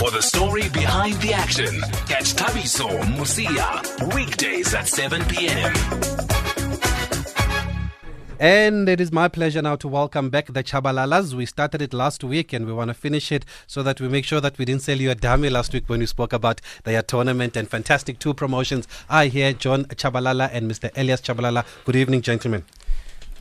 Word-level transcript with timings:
For 0.00 0.10
the 0.10 0.22
story 0.22 0.66
behind 0.70 1.16
the 1.16 1.34
action, 1.34 1.78
catch 2.08 2.32
Thabiso 2.32 2.88
Mosia 3.02 4.14
weekdays 4.14 4.72
at 4.72 4.88
7 4.88 5.22
p.m. 5.26 5.74
And 8.38 8.88
it 8.88 8.98
is 8.98 9.12
my 9.12 9.28
pleasure 9.28 9.60
now 9.60 9.76
to 9.76 9.86
welcome 9.86 10.30
back 10.30 10.46
the 10.46 10.64
Chabalalas. 10.64 11.34
We 11.34 11.44
started 11.44 11.82
it 11.82 11.92
last 11.92 12.24
week 12.24 12.54
and 12.54 12.64
we 12.64 12.72
want 12.72 12.88
to 12.88 12.94
finish 12.94 13.30
it 13.30 13.44
so 13.66 13.82
that 13.82 14.00
we 14.00 14.08
make 14.08 14.24
sure 14.24 14.40
that 14.40 14.56
we 14.56 14.64
didn't 14.64 14.80
sell 14.80 14.96
you 14.96 15.10
a 15.10 15.14
dummy 15.14 15.50
last 15.50 15.74
week 15.74 15.84
when 15.86 16.00
we 16.00 16.06
spoke 16.06 16.32
about 16.32 16.62
their 16.84 17.02
tournament 17.02 17.54
and 17.54 17.68
fantastic 17.68 18.18
two 18.18 18.32
promotions. 18.32 18.88
I 19.10 19.26
hear 19.26 19.52
John 19.52 19.84
Chabalala 19.84 20.48
and 20.50 20.70
Mr. 20.70 20.90
Elias 20.96 21.20
Chabalala. 21.20 21.66
Good 21.84 21.96
evening, 21.96 22.22
gentlemen. 22.22 22.64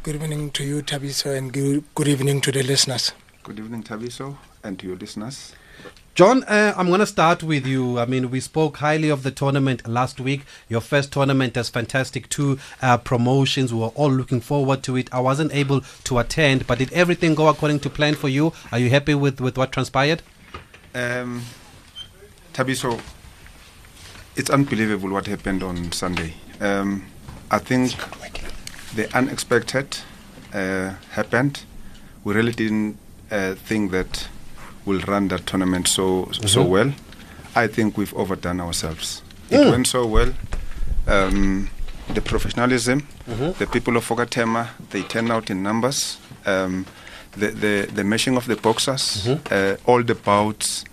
Good 0.03 0.15
evening 0.15 0.51
to 0.51 0.65
you, 0.65 0.81
Thabiso, 0.81 1.37
and 1.37 1.53
good, 1.53 1.85
good 1.95 2.09
evening 2.09 2.41
to 2.41 2.51
the 2.51 2.63
listeners. 2.63 3.13
Good 3.43 3.59
evening, 3.59 3.83
Thabiso, 3.83 4.35
and 4.61 4.77
to 4.77 4.87
your 4.87 4.97
listeners. 4.97 5.53
John, 6.19 6.43
uh, 6.43 6.73
I'm 6.75 6.87
going 6.87 6.99
to 6.99 7.05
start 7.05 7.43
with 7.43 7.65
you. 7.65 7.97
I 7.97 8.05
mean, 8.05 8.29
we 8.29 8.41
spoke 8.41 8.75
highly 8.75 9.07
of 9.07 9.23
the 9.23 9.31
tournament 9.31 9.87
last 9.87 10.19
week. 10.19 10.41
Your 10.67 10.81
first 10.81 11.13
tournament 11.13 11.55
as 11.55 11.69
fantastic 11.69 12.27
two 12.27 12.59
uh, 12.81 12.97
promotions. 12.97 13.73
We 13.73 13.79
were 13.79 13.95
all 13.95 14.11
looking 14.11 14.41
forward 14.41 14.83
to 14.83 14.97
it. 14.97 15.07
I 15.13 15.21
wasn't 15.21 15.53
able 15.53 15.79
to 15.79 16.19
attend, 16.19 16.67
but 16.67 16.79
did 16.79 16.91
everything 16.91 17.35
go 17.35 17.47
according 17.47 17.79
to 17.79 17.89
plan 17.89 18.15
for 18.15 18.27
you? 18.27 18.51
Are 18.69 18.79
you 18.79 18.89
happy 18.89 19.15
with, 19.15 19.39
with 19.39 19.57
what 19.57 19.71
transpired? 19.71 20.21
Um, 20.93 21.43
Thabiso, 22.51 22.99
it's 24.35 24.49
unbelievable 24.49 25.11
what 25.11 25.25
happened 25.25 25.63
on 25.63 25.93
Sunday. 25.93 26.33
Um, 26.59 27.05
I 27.49 27.59
think 27.59 27.95
the 28.93 29.07
unexpected 29.15 29.99
uh, 30.53 30.95
happened. 31.11 31.63
We 32.25 32.33
really 32.33 32.51
didn't 32.51 32.97
uh, 33.31 33.55
think 33.55 33.91
that 33.91 34.27
will 34.85 34.99
run 35.01 35.27
that 35.29 35.45
tournament 35.45 35.87
so 35.87 36.25
mm-hmm. 36.25 36.47
so 36.47 36.63
well. 36.63 36.93
I 37.55 37.67
think 37.67 37.97
we've 37.97 38.13
overdone 38.13 38.61
ourselves. 38.61 39.21
It 39.49 39.57
mm. 39.57 39.71
went 39.71 39.87
so 39.87 40.05
well. 40.05 40.33
Um, 41.07 41.69
the 42.13 42.21
professionalism, 42.21 43.01
mm-hmm. 43.27 43.51
the 43.57 43.67
people 43.67 43.97
of 43.97 44.07
Okatema, 44.07 44.69
they 44.91 45.01
turn 45.01 45.31
out 45.31 45.49
in 45.49 45.63
numbers. 45.63 46.19
Um, 46.45 46.85
the, 47.33 47.47
the 47.47 47.89
the 47.93 48.03
meshing 48.03 48.37
of 48.37 48.45
the 48.45 48.55
boxers, 48.55 49.25
mm-hmm. 49.27 49.41
uh, 49.51 49.91
all 49.91 50.03
the 50.03 50.15
bouts 50.15 50.85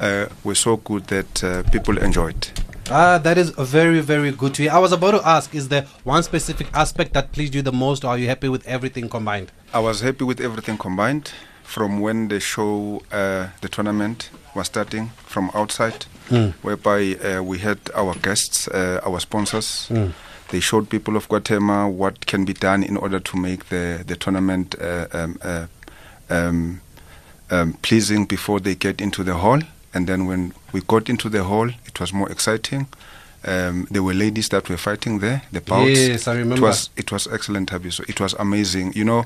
uh, 0.00 0.26
were 0.44 0.54
so 0.54 0.76
good 0.76 1.04
that 1.06 1.44
uh, 1.44 1.62
people 1.70 1.98
enjoyed. 1.98 2.48
Ah, 2.92 3.18
that 3.18 3.38
is 3.38 3.50
very, 3.50 4.00
very 4.00 4.32
good 4.32 4.52
to 4.54 4.62
hear. 4.62 4.72
I 4.72 4.78
was 4.78 4.90
about 4.90 5.12
to 5.12 5.22
ask, 5.24 5.54
is 5.54 5.68
there 5.68 5.86
one 6.02 6.24
specific 6.24 6.66
aspect 6.74 7.12
that 7.14 7.30
pleased 7.30 7.54
you 7.54 7.62
the 7.62 7.72
most, 7.72 8.04
or 8.04 8.08
are 8.08 8.18
you 8.18 8.26
happy 8.26 8.48
with 8.48 8.66
everything 8.66 9.08
combined? 9.08 9.52
I 9.72 9.78
was 9.78 10.00
happy 10.00 10.24
with 10.24 10.40
everything 10.40 10.76
combined 10.76 11.30
from 11.70 12.00
when 12.00 12.28
the 12.28 12.40
show, 12.40 13.00
uh, 13.12 13.46
the 13.60 13.68
tournament 13.68 14.30
was 14.56 14.66
starting 14.66 15.10
from 15.24 15.52
outside, 15.54 16.04
mm. 16.28 16.52
whereby 16.62 17.14
uh, 17.14 17.40
we 17.44 17.58
had 17.58 17.78
our 17.94 18.14
guests, 18.16 18.66
uh, 18.68 19.00
our 19.06 19.20
sponsors. 19.20 19.86
Mm. 19.88 20.12
They 20.48 20.58
showed 20.58 20.90
people 20.90 21.16
of 21.16 21.28
Guatemala 21.28 21.88
what 21.88 22.26
can 22.26 22.44
be 22.44 22.54
done 22.54 22.82
in 22.82 22.96
order 22.96 23.20
to 23.20 23.36
make 23.36 23.68
the 23.68 24.02
the 24.04 24.16
tournament 24.16 24.74
uh, 24.80 25.06
um, 25.12 25.38
uh, 25.42 25.66
um, 26.28 26.80
um, 27.50 27.72
pleasing 27.82 28.26
before 28.26 28.60
they 28.60 28.74
get 28.74 29.00
into 29.00 29.22
the 29.22 29.34
hall. 29.34 29.60
And 29.94 30.06
then 30.08 30.26
when 30.26 30.52
we 30.72 30.80
got 30.80 31.08
into 31.08 31.28
the 31.28 31.44
hall, 31.44 31.70
it 31.86 32.00
was 32.00 32.12
more 32.12 32.32
exciting. 32.32 32.86
Um, 33.44 33.86
there 33.90 34.02
were 34.02 34.14
ladies 34.14 34.48
that 34.48 34.68
were 34.68 34.76
fighting 34.78 35.20
there. 35.20 35.42
The 35.52 35.60
bouts. 35.60 36.00
Yes, 36.00 36.26
I 36.26 36.34
remember. 36.34 36.56
It 36.56 36.68
was 36.68 36.90
it 36.96 37.12
was 37.12 37.28
excellent, 37.28 37.70
Habi. 37.70 37.90
So 37.92 38.02
it 38.08 38.20
was 38.20 38.34
amazing. 38.38 38.92
You 38.96 39.04
know, 39.04 39.24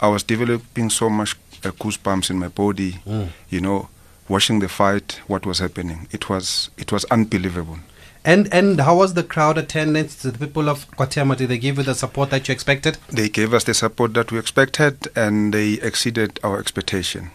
I 0.00 0.08
was 0.08 0.24
developing 0.24 0.90
so 0.90 1.10
much 1.10 1.36
goosebumps 1.70 2.30
in 2.30 2.38
my 2.38 2.48
body. 2.48 2.98
Mm. 3.06 3.28
You 3.48 3.60
know, 3.60 3.88
watching 4.28 4.58
the 4.58 4.68
fight, 4.68 5.20
what 5.26 5.46
was 5.46 5.58
happening. 5.58 6.08
It 6.10 6.28
was 6.28 6.70
it 6.76 6.92
was 6.92 7.04
unbelievable. 7.06 7.78
And 8.24 8.52
and 8.54 8.80
how 8.80 8.96
was 8.96 9.14
the 9.14 9.24
crowd 9.24 9.58
attendance? 9.58 10.16
The 10.16 10.32
people 10.32 10.68
of 10.68 10.88
Guatemala, 10.96 11.36
did 11.36 11.48
they 11.48 11.58
give 11.58 11.78
you 11.78 11.82
the 11.82 11.94
support 11.94 12.30
that 12.30 12.48
you 12.48 12.52
expected? 12.52 12.98
They 13.08 13.28
gave 13.28 13.52
us 13.52 13.64
the 13.64 13.74
support 13.74 14.14
that 14.14 14.30
we 14.30 14.38
expected, 14.38 15.08
and 15.16 15.52
they 15.52 15.74
exceeded 15.74 16.38
our 16.44 16.58
expectation. 16.58 17.30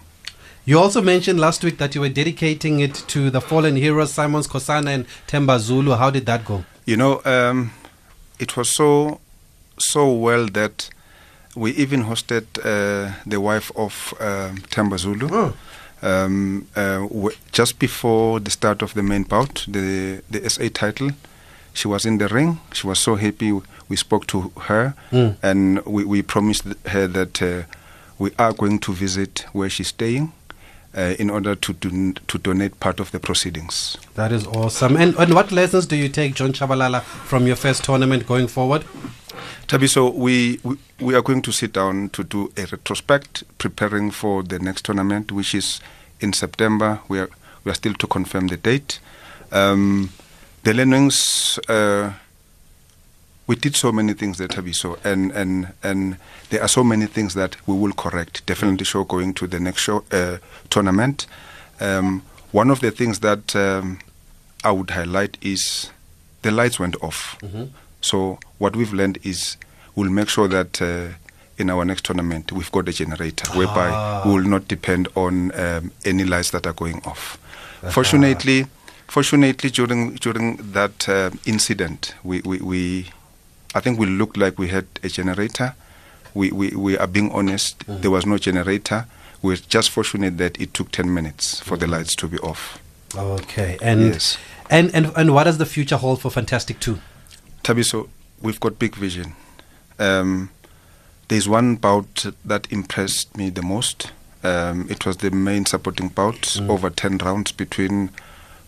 You 0.63 0.79
also 0.79 1.01
mentioned 1.01 1.39
last 1.39 1.63
week 1.63 1.77
that 1.77 1.95
you 1.95 2.01
were 2.01 2.09
dedicating 2.09 2.81
it 2.81 2.93
to 3.07 3.29
the 3.29 3.39
fallen 3.39 3.77
heroes 3.77 4.11
Simons 4.11 4.47
Skosana 4.47 4.87
and 4.87 5.05
Temba 5.25 5.59
Zulu. 5.59 5.93
How 5.95 6.09
did 6.09 6.25
that 6.25 6.43
go? 6.43 6.65
You 6.85 6.97
know, 6.97 7.21
um, 7.25 7.71
it 8.39 8.57
was 8.57 8.69
so 8.69 9.19
so 9.77 10.11
well 10.11 10.45
that 10.47 10.89
we 11.57 11.71
even 11.71 12.03
hosted 12.03 12.45
uh, 12.63 13.13
the 13.25 13.41
wife 13.41 13.71
of 13.75 14.13
um, 14.19 14.57
Temba 14.69 14.97
Zulu. 14.97 15.27
Oh. 15.31 15.53
Um, 16.03 16.67
uh, 16.75 16.99
w- 17.07 17.35
just 17.51 17.79
before 17.79 18.39
the 18.39 18.51
start 18.51 18.83
of 18.83 18.93
the 18.93 19.01
main 19.01 19.23
bout, 19.23 19.65
the 19.67 20.21
the 20.29 20.47
SA 20.49 20.69
title, 20.73 21.09
she 21.73 21.87
was 21.87 22.05
in 22.05 22.19
the 22.19 22.27
ring. 22.27 22.59
She 22.71 22.85
was 22.87 22.99
so 22.99 23.15
happy. 23.15 23.51
We 23.89 23.95
spoke 23.95 24.27
to 24.27 24.51
her, 24.67 24.93
mm. 25.11 25.35
and 25.41 25.83
we, 25.85 26.05
we 26.05 26.21
promised 26.21 26.65
her 26.85 27.07
that 27.07 27.41
uh, 27.41 27.63
we 28.19 28.31
are 28.37 28.53
going 28.53 28.79
to 28.79 28.93
visit 28.93 29.45
where 29.53 29.69
she's 29.69 29.87
staying. 29.87 30.31
Uh, 30.97 31.13
in 31.19 31.29
order 31.29 31.53
to 31.53 31.73
do, 31.73 32.11
to 32.27 32.39
donate 32.39 32.79
part 32.79 32.99
of 32.99 33.11
the 33.11 33.19
proceedings. 33.19 33.97
That 34.15 34.31
is 34.31 34.47
awesome. 34.47 34.97
And, 34.97 35.15
and 35.17 35.31
what 35.31 35.51
lessons 35.51 35.85
do 35.85 35.95
you 35.95 36.09
take, 36.09 36.33
John 36.33 36.53
Chabalala, 36.53 37.03
from 37.03 37.45
your 37.45 37.55
first 37.55 37.83
tournament 37.83 38.25
going 38.25 38.47
forward? 38.47 38.83
Thabiso, 39.67 40.11
we, 40.11 40.59
we, 40.63 40.75
we 40.99 41.13
are 41.13 41.21
going 41.21 41.43
to 41.43 41.51
sit 41.51 41.71
down 41.73 42.09
to 42.09 42.23
do 42.23 42.51
a 42.57 42.65
retrospect, 42.65 43.43
preparing 43.59 44.09
for 44.09 44.41
the 44.41 44.57
next 44.57 44.85
tournament, 44.85 45.31
which 45.31 45.53
is 45.53 45.81
in 46.19 46.33
September. 46.33 46.99
We 47.07 47.19
are 47.19 47.29
we 47.63 47.71
are 47.71 47.75
still 47.75 47.93
to 47.93 48.07
confirm 48.07 48.47
the 48.47 48.57
date. 48.57 48.99
Um, 49.51 50.09
the 50.63 50.73
learnings. 50.73 51.59
Uh, 51.69 52.13
we 53.47 53.55
did 53.55 53.75
so 53.75 53.91
many 53.91 54.13
things 54.13 54.37
that 54.37 54.51
Thabiso, 54.51 55.03
and 55.05 55.31
and 55.31 55.73
and 55.81 56.17
there 56.49 56.61
are 56.61 56.67
so 56.67 56.83
many 56.83 57.05
things 57.05 57.33
that 57.33 57.55
we 57.67 57.75
will 57.75 57.93
correct. 57.93 58.45
Definitely, 58.45 58.85
show 58.85 59.03
going 59.05 59.33
to 59.35 59.47
the 59.47 59.59
next 59.59 59.81
show 59.81 60.03
uh, 60.11 60.37
tournament. 60.69 61.25
Um, 61.79 62.23
one 62.51 62.69
of 62.69 62.81
the 62.81 62.91
things 62.91 63.19
that 63.19 63.55
um, 63.55 63.99
I 64.63 64.71
would 64.71 64.89
highlight 64.89 65.37
is 65.41 65.91
the 66.41 66.51
lights 66.51 66.79
went 66.79 67.01
off. 67.01 67.37
Mm-hmm. 67.41 67.65
So 68.01 68.39
what 68.57 68.75
we've 68.75 68.93
learned 68.93 69.19
is 69.23 69.57
we'll 69.95 70.11
make 70.11 70.29
sure 70.29 70.47
that 70.47 70.81
uh, 70.81 71.09
in 71.57 71.69
our 71.69 71.85
next 71.85 72.05
tournament 72.05 72.51
we've 72.51 72.71
got 72.71 72.87
a 72.87 72.93
generator 72.93 73.51
whereby 73.53 73.89
ah. 73.89 74.21
we 74.25 74.33
will 74.33 74.47
not 74.47 74.67
depend 74.67 75.07
on 75.15 75.57
um, 75.59 75.91
any 76.05 76.23
lights 76.23 76.51
that 76.51 76.65
are 76.67 76.73
going 76.73 77.01
off. 77.05 77.37
Uh-huh. 77.81 77.91
Fortunately, 77.91 78.65
fortunately 79.07 79.69
during 79.69 80.15
during 80.15 80.57
that 80.73 81.07
uh, 81.09 81.31
incident, 81.45 82.13
we, 82.23 82.41
we, 82.41 82.57
we 82.59 83.09
I 83.75 83.79
think 83.79 83.99
we 83.99 84.05
looked 84.05 84.37
like 84.37 84.57
we 84.57 84.69
had 84.69 84.85
a 85.03 85.09
generator. 85.09 85.75
We, 86.33 86.51
we, 86.51 86.69
we 86.71 86.97
are 86.97 87.07
being 87.07 87.31
honest. 87.31 87.79
Mm-hmm. 87.79 88.01
There 88.01 88.11
was 88.11 88.25
no 88.25 88.37
generator. 88.37 89.05
We're 89.41 89.57
just 89.57 89.89
fortunate 89.89 90.37
that 90.37 90.59
it 90.59 90.73
took 90.73 90.91
10 90.91 91.13
minutes 91.13 91.59
for 91.59 91.75
mm-hmm. 91.75 91.79
the 91.81 91.87
lights 91.87 92.15
to 92.17 92.27
be 92.27 92.37
off. 92.39 92.79
Okay. 93.15 93.77
And, 93.81 94.01
yes. 94.01 94.37
and, 94.69 94.93
and, 94.93 95.11
and 95.15 95.33
what 95.33 95.45
does 95.45 95.57
the 95.57 95.65
future 95.65 95.97
hold 95.97 96.21
for 96.21 96.29
Fantastic 96.29 96.79
2? 96.79 96.99
Thabiso, 97.63 98.09
we've 98.41 98.59
got 98.59 98.79
big 98.79 98.95
vision. 98.95 99.33
Um, 99.99 100.49
there's 101.27 101.47
one 101.47 101.75
bout 101.75 102.25
that 102.45 102.71
impressed 102.71 103.35
me 103.37 103.49
the 103.49 103.61
most. 103.61 104.11
Um, 104.43 104.87
it 104.89 105.05
was 105.05 105.17
the 105.17 105.31
main 105.31 105.65
supporting 105.65 106.09
bout, 106.09 106.41
mm. 106.41 106.69
over 106.69 106.89
10 106.89 107.17
rounds 107.17 107.51
between 107.51 108.11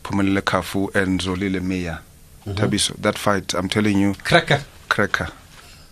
Phumelele 0.03 0.41
Cafu 0.41 0.93
and 0.95 1.21
Zolile 1.21 1.61
Meya. 1.61 1.99
Mm-hmm. 2.45 2.51
Thabiso, 2.53 2.95
that 2.97 3.17
fight, 3.17 3.53
I'm 3.53 3.69
telling 3.69 3.97
you. 3.97 4.16
Cracker. 4.23 4.63
Cracker. 4.89 5.29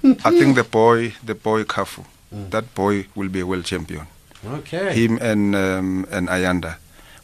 I 0.03 0.31
think 0.31 0.55
the 0.55 0.63
boy, 0.63 1.13
the 1.23 1.35
boy 1.35 1.63
Cafu, 1.63 2.05
mm. 2.33 2.49
that 2.51 2.73
boy 2.75 3.07
will 3.15 3.29
be 3.29 3.41
a 3.41 3.45
world 3.45 3.65
champion. 3.65 4.07
Okay. 4.45 4.93
Him 4.93 5.17
and 5.21 5.55
um, 5.55 6.05
and 6.11 6.27
Ayanda. 6.29 6.75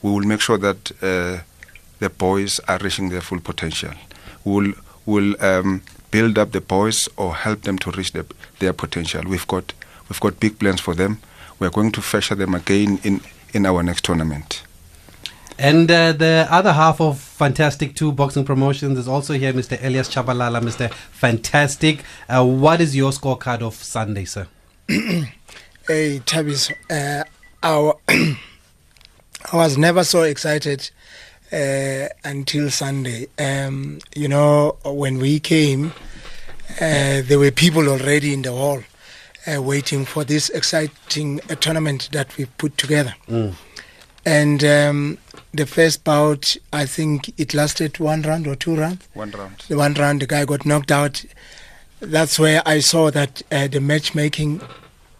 We 0.02 0.12
will 0.12 0.26
make 0.26 0.42
sure 0.42 0.58
that 0.58 0.92
uh, 1.02 1.40
the 2.00 2.10
boys 2.10 2.60
are 2.68 2.78
reaching 2.80 3.10
their 3.10 3.22
full 3.22 3.40
potential. 3.40 3.92
We 4.44 4.74
will 5.06 5.36
um, 5.42 5.82
build 6.12 6.38
up 6.38 6.52
the 6.52 6.62
boys 6.62 7.08
or 7.16 7.36
help 7.36 7.62
them 7.62 7.78
to 7.80 7.92
reach 7.92 8.12
their, 8.12 8.26
their 8.60 8.74
potential. 8.74 9.24
We've 9.26 9.48
got 9.48 9.74
we've 10.10 10.20
got 10.20 10.40
big 10.40 10.60
plans 10.60 10.82
for 10.82 10.94
them. 10.96 11.20
We're 11.60 11.70
going 11.70 11.92
to 11.94 12.02
feature 12.02 12.36
them 12.36 12.54
again 12.56 13.00
in, 13.04 13.22
in 13.54 13.66
our 13.66 13.84
next 13.84 14.04
tournament. 14.04 14.64
And 15.58 15.90
uh, 15.90 16.12
the 16.14 16.48
other 16.50 16.74
half 16.74 17.00
of 17.00 17.33
Fantastic 17.44 17.94
2 17.96 18.14
boxing 18.14 18.46
promotions 18.46 18.98
is 18.98 19.06
also 19.06 19.34
here, 19.34 19.52
Mr. 19.52 19.78
Elias 19.84 20.08
Chabalala, 20.08 20.62
Mr. 20.62 20.90
Fantastic. 20.94 22.02
Uh, 22.30 22.46
what 22.46 22.80
is 22.80 22.96
your 22.96 23.12
scorecard 23.12 23.62
of 23.62 23.74
Sunday, 23.76 24.24
sir? 24.24 24.48
hey, 24.88 26.22
Tabis, 26.26 26.72
uh, 26.90 27.26
our 27.62 27.98
I 28.08 28.38
was 29.52 29.78
never 29.78 30.06
so 30.06 30.22
excited 30.22 30.90
uh, 31.52 32.08
until 32.24 32.70
Sunday. 32.70 33.28
Um, 33.38 34.00
you 34.16 34.30
know, 34.30 34.78
when 34.86 35.18
we 35.18 35.42
came, 35.42 35.92
uh, 36.80 37.24
there 37.26 37.40
were 37.40 37.52
people 37.52 37.90
already 37.90 38.34
in 38.34 38.44
the 38.44 38.54
hall 38.54 38.82
uh, 39.54 39.62
waiting 39.62 40.06
for 40.06 40.24
this 40.24 40.48
exciting 40.52 41.42
uh, 41.50 41.56
tournament 41.56 42.08
that 42.14 42.38
we 42.38 42.46
put 42.46 42.78
together. 42.78 43.14
Mm. 43.28 43.54
And 44.26 44.64
um, 44.64 45.18
the 45.54 45.66
first 45.66 46.04
bout, 46.04 46.56
I 46.72 46.86
think 46.86 47.34
it 47.38 47.54
lasted 47.54 48.00
one 48.00 48.22
round 48.22 48.48
or 48.48 48.56
two 48.56 48.76
rounds. 48.76 49.08
One 49.14 49.32
round. 49.32 49.64
The 49.68 49.78
one 49.78 49.94
round, 49.96 50.22
the 50.22 50.28
guy 50.28 50.46
got 50.46 50.66
knocked 50.66 50.92
out. 50.92 51.26
That's 52.00 52.40
where 52.40 52.62
I 52.66 52.80
saw 52.80 53.12
that 53.12 53.42
uh, 53.52 53.68
the 53.68 53.80
matchmaking, 53.80 54.62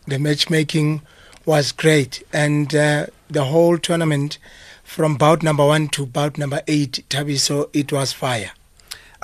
the 0.08 0.20
matchmaking 0.20 1.02
was 1.46 1.72
great, 1.72 2.24
and 2.32 2.74
uh, 2.74 3.08
the 3.30 3.46
whole 3.46 3.78
tournament, 3.78 4.38
from 4.84 5.18
bout 5.18 5.44
number 5.44 5.66
one 5.66 5.88
to 5.90 6.06
bout 6.06 6.38
number 6.38 6.62
eight, 6.68 7.04
Thabiso, 7.10 7.70
it 7.74 7.92
was 7.92 8.14
fire. 8.14 8.52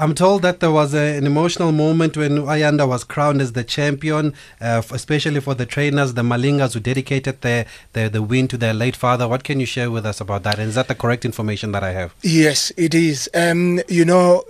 I'm 0.02 0.16
told 0.16 0.44
that 0.44 0.62
there 0.62 0.72
was 0.72 0.94
a, 0.94 1.18
an 1.18 1.26
emotional 1.26 1.74
moment 1.74 2.16
when 2.16 2.38
Ayanda 2.38 2.88
was 2.88 3.04
crowned 3.04 3.42
as 3.42 3.52
the 3.52 3.66
champion, 3.66 4.34
uh, 4.62 4.82
especially 4.92 5.42
for 5.42 5.54
the 5.56 5.66
trainers, 5.66 6.14
the 6.14 6.22
Malingas 6.22 6.74
who 6.74 6.80
dedicated 6.80 7.42
the, 7.42 7.66
the, 7.92 8.10
the 8.10 8.24
win 8.24 8.48
to 8.48 8.58
their 8.58 8.74
late 8.74 8.96
father. 8.96 9.28
What 9.28 9.44
can 9.44 9.60
you 9.60 9.66
share 9.66 9.92
with 9.92 10.06
us 10.06 10.22
about 10.22 10.44
that? 10.44 10.58
And 10.58 10.70
is 10.70 10.76
that 10.76 10.88
the 10.88 10.96
correct 10.96 11.26
information 11.26 11.74
that 11.74 11.84
I 11.84 11.92
have? 11.92 12.16
Yes, 12.22 12.72
it 12.78 12.96
is. 12.96 13.30
Um, 13.34 13.82
you 13.90 14.06
know, 14.06 14.46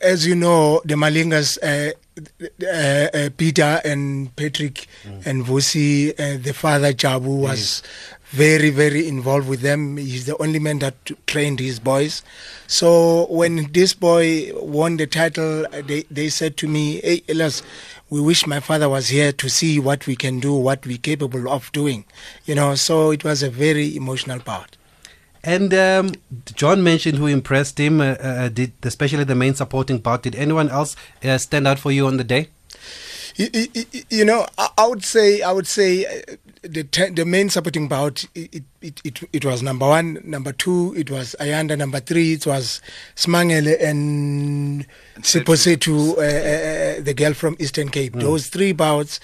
as 0.00 0.26
you 0.26 0.34
know, 0.34 0.80
the 0.86 0.94
Malingas, 0.94 1.58
uh, 1.62 1.92
uh, 2.62 3.26
uh, 3.26 3.30
Peter 3.36 3.82
and 3.84 4.34
Patrick 4.36 4.86
and 5.26 5.44
Vusi, 5.44 6.12
uh, 6.12 6.42
the 6.42 6.54
father 6.54 6.92
Jabu 6.94 7.40
was 7.40 7.82
very, 8.34 8.70
very 8.70 9.06
involved 9.06 9.48
with 9.48 9.60
them. 9.60 9.96
He's 9.96 10.26
the 10.26 10.36
only 10.42 10.58
man 10.58 10.80
that 10.80 10.94
trained 11.26 11.60
his 11.60 11.78
boys. 11.78 12.22
So 12.66 13.26
when 13.26 13.70
this 13.72 13.94
boy 13.94 14.50
won 14.54 14.96
the 14.96 15.06
title, 15.06 15.66
uh, 15.66 15.82
they, 15.82 16.02
they 16.10 16.28
said 16.28 16.56
to 16.58 16.68
me, 16.68 17.00
Hey, 17.00 17.22
Elias, 17.28 17.62
we 18.10 18.20
wish 18.20 18.46
my 18.46 18.58
father 18.58 18.88
was 18.88 19.08
here 19.08 19.30
to 19.32 19.48
see 19.48 19.78
what 19.78 20.06
we 20.08 20.16
can 20.16 20.40
do, 20.40 20.52
what 20.52 20.84
we're 20.84 20.98
capable 20.98 21.48
of 21.48 21.70
doing. 21.70 22.04
You 22.44 22.56
know, 22.56 22.74
so 22.74 23.12
it 23.12 23.22
was 23.22 23.42
a 23.42 23.50
very 23.50 23.96
emotional 23.96 24.40
part. 24.40 24.76
And 25.44 25.72
um, 25.74 26.12
John 26.54 26.82
mentioned 26.82 27.18
who 27.18 27.26
impressed 27.26 27.78
him, 27.78 28.00
uh, 28.00 28.14
uh, 28.14 28.48
did, 28.48 28.72
especially 28.82 29.24
the 29.24 29.34
main 29.34 29.54
supporting 29.54 30.00
part. 30.00 30.22
Did 30.22 30.34
anyone 30.34 30.70
else 30.70 30.96
uh, 31.22 31.38
stand 31.38 31.68
out 31.68 31.78
for 31.78 31.92
you 31.92 32.06
on 32.06 32.16
the 32.16 32.24
day? 32.24 32.48
You, 33.36 33.48
you, 33.52 33.84
you 34.10 34.24
know, 34.24 34.46
I, 34.56 34.68
I 34.78 34.86
would 34.86 35.04
say, 35.04 35.42
I 35.42 35.52
would 35.52 35.66
say, 35.66 36.06
uh, 36.06 36.36
the 36.64 36.84
te- 36.84 37.10
the 37.10 37.24
main 37.24 37.50
supporting 37.50 37.88
bout, 37.88 38.24
it, 38.34 38.62
it, 38.80 39.00
it, 39.04 39.20
it 39.32 39.44
was 39.44 39.62
number 39.62 39.86
one, 39.86 40.20
number 40.24 40.52
two, 40.52 40.94
it 40.96 41.10
was 41.10 41.36
Ayanda, 41.40 41.76
number 41.76 42.00
three, 42.00 42.32
it 42.34 42.46
was 42.46 42.80
Smangele 43.16 43.80
and 43.82 44.86
Siposetu, 45.20 46.16
uh, 46.16 46.20
uh, 46.20 47.02
the 47.02 47.14
girl 47.14 47.34
from 47.34 47.56
Eastern 47.58 47.88
Cape. 47.90 48.14
Those 48.14 48.48
three 48.48 48.72
bouts, 48.72 49.20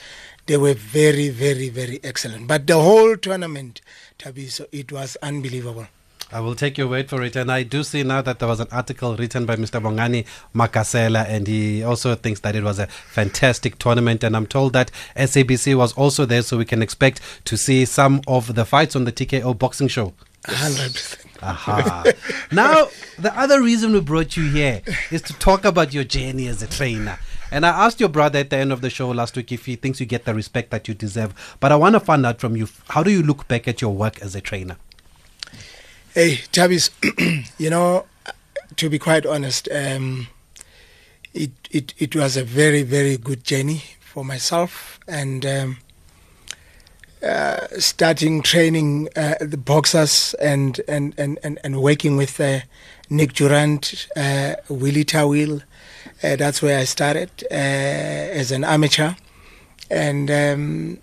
they 0.46 0.56
were 0.56 0.75
very, 0.75 1.28
very, 1.31 1.69
very 1.69 2.00
excellent. 2.04 2.46
But 2.46 2.66
the 2.66 2.78
whole 2.78 3.16
tournament, 3.16 3.81
Thabiso, 4.19 4.66
it 4.72 4.92
was 4.92 5.16
unbelievable. 5.22 5.87
I 6.32 6.41
will 6.41 6.55
take 6.55 6.79
your 6.79 6.87
word 6.87 7.09
for 7.09 7.23
it. 7.23 7.35
And 7.37 7.50
I 7.50 7.62
do 7.65 7.82
see 7.82 8.03
now 8.03 8.23
that 8.23 8.38
there 8.38 8.49
was 8.49 8.61
an 8.61 8.69
article 8.71 9.17
written 9.17 9.47
by 9.47 9.56
Mr. 9.56 9.82
Bongani 9.82 10.27
Magasela, 10.55 11.29
and 11.29 11.47
he 11.47 11.82
also 11.82 12.15
thinks 12.15 12.41
that 12.41 12.55
it 12.55 12.62
was 12.62 12.79
a 12.79 12.87
fantastic 12.87 13.79
tournament. 13.79 14.23
And 14.23 14.37
I'm 14.37 14.47
told 14.47 14.73
that 14.75 14.91
SABC 15.17 15.77
was 15.77 15.93
also 15.94 16.25
there, 16.25 16.43
so 16.43 16.56
we 16.56 16.65
can 16.65 16.82
expect 16.82 17.21
to 17.47 17.56
see 17.56 17.85
some 17.85 18.23
of 18.29 18.55
the 18.55 18.65
fights 18.65 18.94
on 18.94 19.05
the 19.05 19.12
TKO 19.12 19.59
boxing 19.59 19.88
show. 19.88 20.15
A 20.47 20.55
hundred 20.55 20.93
percent. 20.93 21.27
Aha. 21.43 22.05
now, 22.53 22.88
the 23.19 23.37
other 23.38 23.62
reason 23.62 23.93
we 23.93 24.00
brought 24.00 24.37
you 24.37 24.49
here 24.49 24.83
is 25.11 25.23
to 25.23 25.33
talk 25.35 25.65
about 25.65 25.93
your 25.93 26.05
journey 26.05 26.47
as 26.47 26.62
a 26.62 26.67
trainer. 26.67 27.19
And 27.50 27.67
I 27.67 27.71
asked 27.87 27.99
your 27.99 28.09
brother 28.09 28.38
at 28.38 28.50
the 28.50 28.56
end 28.56 28.73
of 28.73 28.81
the 28.81 28.91
show 28.91 29.11
last 29.11 29.37
week 29.37 29.50
if 29.50 29.67
he 29.67 29.75
thinks 29.75 29.99
you 29.99 30.06
get 30.06 30.25
the 30.25 30.35
respect 30.35 30.71
that 30.71 30.87
you 30.87 30.94
deserve. 30.94 31.56
But 31.59 31.73
I 31.73 31.76
want 31.76 31.94
to 31.94 32.00
find 32.00 32.25
out 32.25 32.41
from 32.41 32.56
you 32.56 32.69
how 32.91 33.03
do 33.03 33.11
you 33.11 33.23
look 33.23 33.49
back 33.49 33.67
at 33.67 33.81
your 33.81 33.93
work 33.93 34.21
as 34.23 34.35
a 34.35 34.41
trainer? 34.41 34.76
Hey, 36.12 36.41
Tabis, 36.51 36.91
you 37.59 37.71
know, 37.71 38.05
to 38.75 38.91
be 38.91 38.99
quite 38.99 39.25
honest, 39.25 39.69
um, 39.71 40.27
it, 41.33 41.53
it 41.71 41.95
it 41.99 42.17
was 42.17 42.37
a 42.37 42.43
very 42.43 42.83
very 42.83 43.17
good 43.17 43.45
journey 43.45 43.85
for 44.01 44.25
myself, 44.25 44.99
and 45.07 45.47
um, 45.47 45.77
uh, 47.23 47.59
starting 47.79 48.43
training 48.43 49.09
uh, 49.15 49.37
the 49.41 49.57
boxers 49.57 50.35
and 50.41 50.81
and 50.89 51.15
and 51.17 51.39
and, 51.45 51.61
and 51.62 51.81
working 51.81 52.17
with 52.17 52.41
uh, 52.41 52.59
Nick 53.09 53.33
Durandt, 53.35 54.09
uh, 54.17 54.57
Willie 54.69 55.05
Toweel. 55.05 55.62
Uh, 56.25 56.35
that's 56.35 56.61
where 56.61 56.81
I 56.81 56.87
started 56.87 57.31
uh, 57.53 57.55
as 57.55 58.51
an 58.51 58.65
amateur, 58.65 59.12
and. 59.89 60.29
Um, 60.29 60.99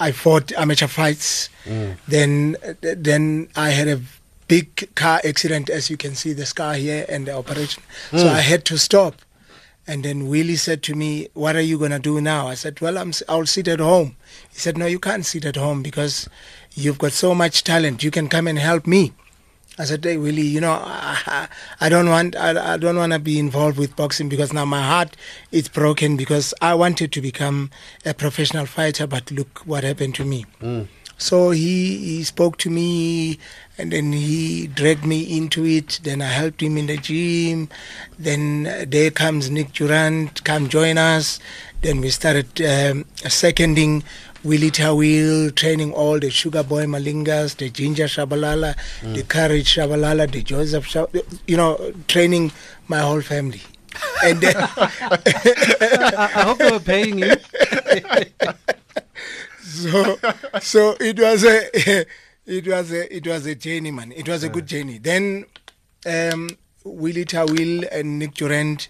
I 0.00 0.12
fought 0.12 0.52
amateur 0.52 0.86
fights. 0.86 1.48
Mm. 1.64 1.96
Then, 2.08 2.56
then 2.80 3.48
I 3.56 3.70
had 3.70 3.88
a 3.88 4.00
big 4.48 4.94
car 4.94 5.20
accident, 5.24 5.70
as 5.70 5.90
you 5.90 5.96
can 5.96 6.14
see 6.14 6.32
the 6.32 6.46
scar 6.46 6.74
here 6.74 7.06
and 7.08 7.26
the 7.26 7.36
operation. 7.36 7.82
So 8.10 8.26
mm. 8.26 8.28
I 8.28 8.40
had 8.40 8.64
to 8.66 8.78
stop. 8.78 9.16
And 9.86 10.04
then 10.04 10.28
Willie 10.28 10.56
said 10.56 10.82
to 10.84 10.94
me, 10.94 11.28
"What 11.34 11.56
are 11.56 11.60
you 11.60 11.78
gonna 11.78 11.98
do 11.98 12.18
now?" 12.20 12.48
I 12.48 12.54
said, 12.54 12.80
"Well, 12.80 12.96
I'm 12.96 13.12
I'll 13.28 13.44
sit 13.44 13.68
at 13.68 13.80
home." 13.80 14.16
He 14.50 14.58
said, 14.58 14.78
"No, 14.78 14.86
you 14.86 14.98
can't 14.98 15.26
sit 15.26 15.44
at 15.44 15.56
home 15.56 15.82
because 15.82 16.26
you've 16.74 16.96
got 16.96 17.12
so 17.12 17.34
much 17.34 17.64
talent. 17.64 18.02
You 18.02 18.10
can 18.10 18.28
come 18.28 18.48
and 18.48 18.58
help 18.58 18.86
me." 18.86 19.12
I 19.78 19.84
said, 19.84 20.04
"Hey, 20.04 20.16
Willie, 20.16 20.42
you 20.42 20.60
know, 20.60 20.72
I, 20.72 21.48
I 21.80 21.88
don't 21.88 22.08
want, 22.08 22.36
I, 22.36 22.74
I 22.74 22.76
don't 22.76 22.96
want 22.96 23.12
to 23.12 23.18
be 23.18 23.38
involved 23.40 23.76
with 23.76 23.96
boxing 23.96 24.28
because 24.28 24.52
now 24.52 24.64
my 24.64 24.80
heart 24.82 25.16
is 25.50 25.68
broken 25.68 26.16
because 26.16 26.54
I 26.62 26.74
wanted 26.74 27.10
to 27.12 27.20
become 27.20 27.70
a 28.06 28.14
professional 28.14 28.66
fighter, 28.66 29.06
but 29.08 29.30
look 29.32 29.62
what 29.66 29.82
happened 29.84 30.14
to 30.16 30.24
me." 30.24 30.46
So 31.16 31.50
he, 31.50 31.96
he 31.98 32.24
spoke 32.24 32.56
to 32.58 32.70
me 32.70 33.38
and 33.78 33.92
then 33.92 34.12
he 34.12 34.66
dragged 34.66 35.04
me 35.04 35.36
into 35.36 35.64
it. 35.64 36.00
Then 36.02 36.20
I 36.20 36.26
helped 36.26 36.60
him 36.60 36.76
in 36.76 36.86
the 36.86 36.96
gym. 36.96 37.68
Then 38.18 38.66
uh, 38.66 38.84
there 38.88 39.12
comes 39.12 39.48
Nick 39.48 39.72
Durandt, 39.72 40.42
come 40.42 40.68
join 40.68 40.98
us. 40.98 41.38
Then 41.82 42.00
we 42.00 42.10
started 42.10 42.60
um, 42.62 43.04
seconding 43.28 44.02
Willie 44.44 44.70
Toweel, 44.70 45.54
training 45.54 45.92
all 45.94 46.18
the 46.20 46.30
Sugar 46.30 46.62
Boy 46.62 46.84
Malingas, 46.84 47.56
the 47.56 47.70
Ginger 47.70 48.04
Shabalala, 48.04 48.76
the 49.02 49.22
Courage 49.22 49.74
Shabalala, 49.74 50.30
the 50.30 50.42
Joseph, 50.42 50.86
Shab- 50.86 51.40
you 51.46 51.56
know, 51.56 51.92
training 52.08 52.52
my 52.86 52.98
whole 53.00 53.22
family. 53.22 53.62
And 54.22 54.40
then, 54.42 54.54
I, 54.56 54.68
I 56.34 56.42
hope 56.42 56.58
they 56.58 56.70
were 56.70 56.80
paying 56.80 57.18
you. 57.20 57.32
so 59.62 60.16
so 60.60 60.96
it 61.00 61.18
was 61.18 61.44
a 61.44 61.70
it 62.46 62.66
was 62.66 62.92
a 62.92 63.16
it 63.16 63.26
was 63.26 63.46
a 63.46 63.54
journey 63.54 63.90
man. 63.92 64.12
It 64.12 64.28
was 64.28 64.42
a 64.42 64.48
good 64.48 64.66
journey. 64.66 64.98
Then 64.98 65.46
um 66.06 66.48
willie 66.84 67.24
toweel 67.24 67.88
and 67.90 68.18
nick 68.18 68.34
durandt 68.34 68.88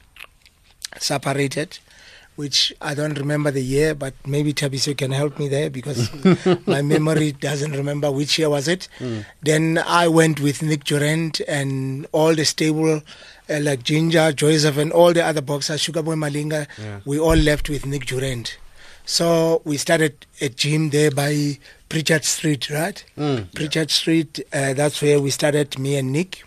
separated 0.98 1.78
which 2.36 2.72
I 2.80 2.94
don't 2.94 3.18
remember 3.18 3.50
the 3.50 3.62
year, 3.62 3.94
but 3.94 4.14
maybe 4.26 4.52
Thabiso 4.52 4.96
can 4.96 5.12
help 5.12 5.38
me 5.38 5.48
there 5.48 5.70
because 5.70 6.10
my 6.66 6.82
memory 6.82 7.32
doesn't 7.32 7.72
remember 7.72 8.10
which 8.10 8.38
year 8.38 8.50
was 8.50 8.66
it. 8.68 8.88
Then 9.42 9.78
I 9.86 10.08
went 10.08 10.40
with 10.40 10.62
Nick 10.62 10.84
Durandt 10.84 11.40
and 11.46 12.06
all 12.12 12.34
the 12.34 12.44
stable, 12.44 13.02
uh, 13.48 13.60
like 13.60 13.82
Ginger, 13.84 14.32
Joseph, 14.32 14.76
and 14.78 14.92
all 14.92 15.12
the 15.12 15.24
other 15.24 15.42
boxers, 15.42 15.80
Sugar 15.80 16.02
Boy 16.02 16.14
Malinga. 16.14 16.66
Yeah. 16.78 17.00
We 17.04 17.18
all 17.18 17.36
left 17.36 17.68
with 17.68 17.86
Nick 17.86 18.06
Durandt. 18.06 18.56
So 19.06 19.60
we 19.64 19.76
started 19.76 20.26
a 20.40 20.48
gym 20.48 20.90
there 20.90 21.10
by 21.10 21.58
Pritchard 21.88 22.24
Street, 22.24 22.70
right? 22.70 23.04
Mm. 23.18 23.54
Pritchard 23.54 23.90
Street. 23.90 24.40
Uh, 24.52 24.72
that's 24.72 25.00
where 25.02 25.20
we 25.20 25.30
started. 25.30 25.78
Me 25.78 25.96
and 25.96 26.10
Nick. 26.10 26.42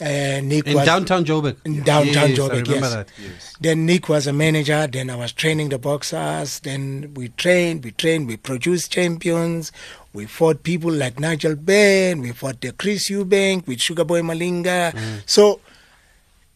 Uh, 0.00 0.40
Nick 0.42 0.66
In 0.66 0.74
was 0.74 0.86
downtown 0.86 1.24
Joburg. 1.24 1.56
in 1.64 1.82
downtown 1.82 2.30
yes, 2.30 2.38
I 2.38 2.42
Joburg. 2.42 2.50
remember 2.66 2.72
yes. 2.74 2.92
that. 2.94 3.08
Yes. 3.22 3.54
Then 3.60 3.86
Nick 3.86 4.08
was 4.08 4.26
a 4.26 4.32
manager. 4.32 4.86
Then 4.86 5.10
I 5.10 5.16
was 5.16 5.32
training 5.32 5.68
the 5.68 5.78
boxers. 5.78 6.60
Then 6.60 7.12
we 7.14 7.28
trained, 7.28 7.84
we 7.84 7.90
trained, 7.92 8.26
we 8.26 8.36
produced 8.36 8.90
champions. 8.90 9.70
We 10.12 10.26
fought 10.26 10.62
people 10.62 10.90
like 10.90 11.20
Nigel 11.20 11.54
Benn. 11.56 12.20
We 12.20 12.32
fought 12.32 12.60
the 12.60 12.72
Chris 12.72 13.08
Eubank 13.10 13.66
with 13.66 13.80
Sugar 13.80 14.04
Boy 14.04 14.22
Malinga. 14.22 15.22
So, 15.26 15.60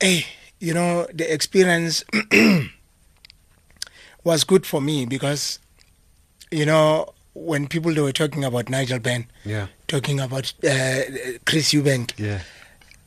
hey, 0.01 0.27
you 0.59 0.75
know, 0.75 1.07
the 1.15 1.33
experience 1.33 2.05
was 4.25 4.45
good 4.45 4.67
for 4.67 4.81
me 4.81 5.07
because, 5.07 5.59
you 6.51 6.67
know, 6.67 7.13
when 7.35 7.69
people 7.69 7.93
they 7.95 8.01
were 8.01 8.13
talking 8.13 8.45
about 8.45 8.69
Nigel 8.69 8.99
Benn, 8.99 9.27
Yeah. 9.45 9.67
talking 9.89 10.21
about 10.21 10.53
uh, 10.65 11.01
Chris 11.45 11.73
Eubank, 11.73 12.13
Yeah. 12.19 12.41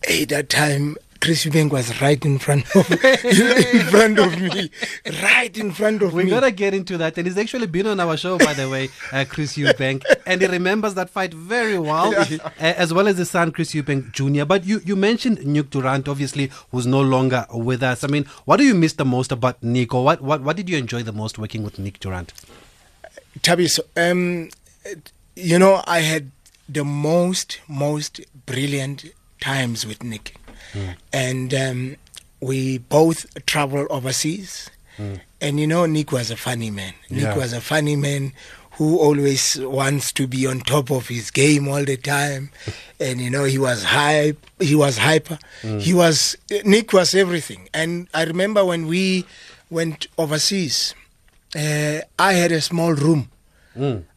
Hey, 0.04 0.26
that 0.26 0.50
time 0.50 0.96
Chris 1.22 1.44
Eubank 1.46 1.72
was 1.72 2.02
right 2.02 2.24
in 2.24 2.40
front 2.40 2.64
of 2.74 2.90
in 3.04 3.82
front 3.88 4.18
of 4.20 4.40
me, 4.40 4.72
right 5.22 5.58
in 5.58 5.72
front 5.72 6.02
of 6.02 6.14
We 6.14 6.24
me. 6.24 6.26
We 6.26 6.32
gotta 6.32 6.52
get 6.52 6.74
into 6.74 6.98
that, 6.98 7.18
and 7.18 7.28
he's 7.28 7.38
actually 7.38 7.68
been 7.68 7.88
on 7.88 8.00
our 8.00 8.16
show, 8.16 8.38
by 8.38 8.54
the 8.54 8.70
way, 8.70 8.90
uh, 9.12 9.26
Chris 9.28 9.58
Eubank, 9.58 10.04
and 10.26 10.42
he 10.42 10.48
remembers 10.48 10.94
that 10.94 11.10
fight 11.10 11.34
very 11.34 11.78
well, 11.78 12.16
uh, 12.16 12.50
as 12.60 12.94
well 12.94 13.08
as 13.10 13.18
his 13.18 13.30
son 13.30 13.52
Chris 13.52 13.74
Eubank 13.74 14.14
Jr. 14.14 14.46
But 14.46 14.64
you, 14.64 14.80
you 14.86 14.96
mentioned 14.96 15.46
Nick 15.46 15.70
Durandt, 15.72 16.08
obviously, 16.08 16.52
who's 16.72 16.88
no 16.88 17.02
longer 17.02 17.46
with 17.52 17.84
us. 17.84 18.06
I 18.06 18.08
mean, 18.08 18.24
what 18.46 18.58
do 18.58 18.64
you 18.64 18.74
miss 18.74 18.94
the 18.94 19.06
most 19.06 19.34
about 19.34 19.62
Nick, 19.62 19.94
or 19.94 20.06
what, 20.06 20.22
what, 20.22 20.42
what 20.42 20.56
did 20.56 20.70
you 20.70 20.78
enjoy 20.78 21.04
the 21.04 21.12
most 21.12 21.38
working 21.38 21.64
with 21.64 21.78
Nick 21.78 22.00
Durandt? 22.00 22.30
Tabi, 23.42 23.68
so, 23.68 23.84
um, 23.98 24.50
you 25.36 25.60
know, 25.60 25.84
I 25.86 26.00
had 26.00 26.32
the 26.70 26.86
most 26.86 27.60
most 27.68 28.22
brilliant 28.46 29.06
times 29.40 29.86
with 29.86 30.04
Nick, 30.04 30.36
and 31.14 31.54
um, 31.54 31.96
we 32.42 32.78
both 32.78 33.26
travel 33.46 33.88
overseas. 33.90 34.70
And 35.42 35.60
you 35.60 35.68
know, 35.68 35.86
Nick 35.86 36.12
was 36.12 36.30
a 36.32 36.36
funny 36.36 36.70
man. 36.72 36.94
Nick 37.10 37.24
Yeah. 37.24 37.38
was 37.38 37.54
a 37.54 37.62
funny 37.62 37.96
man 37.96 38.34
who 38.74 38.98
always 39.00 39.58
wants 39.60 40.12
to 40.14 40.28
be 40.28 40.46
on 40.46 40.60
top 40.60 40.92
of 40.92 41.08
his 41.08 41.32
game 41.32 41.68
all 41.70 41.84
the 41.86 41.96
time. 41.98 42.52
And 43.00 43.22
you 43.22 43.30
know, 43.30 43.46
he 43.46 43.58
was 43.58 43.84
hype. 43.86 44.46
He 44.60 44.76
was 44.76 44.98
hyper. 44.98 45.40
He 45.80 45.94
was 45.94 46.36
Nick 46.66 46.92
was 46.92 47.16
everything. 47.16 47.70
And 47.74 48.10
I 48.14 48.26
remember 48.26 48.66
when 48.66 48.88
we 48.88 49.24
went 49.70 50.08
overseas, 50.18 50.94
uh, 51.56 52.00
I 52.20 52.34
had 52.34 52.52
a 52.52 52.60
small 52.60 52.92
room. 52.94 53.30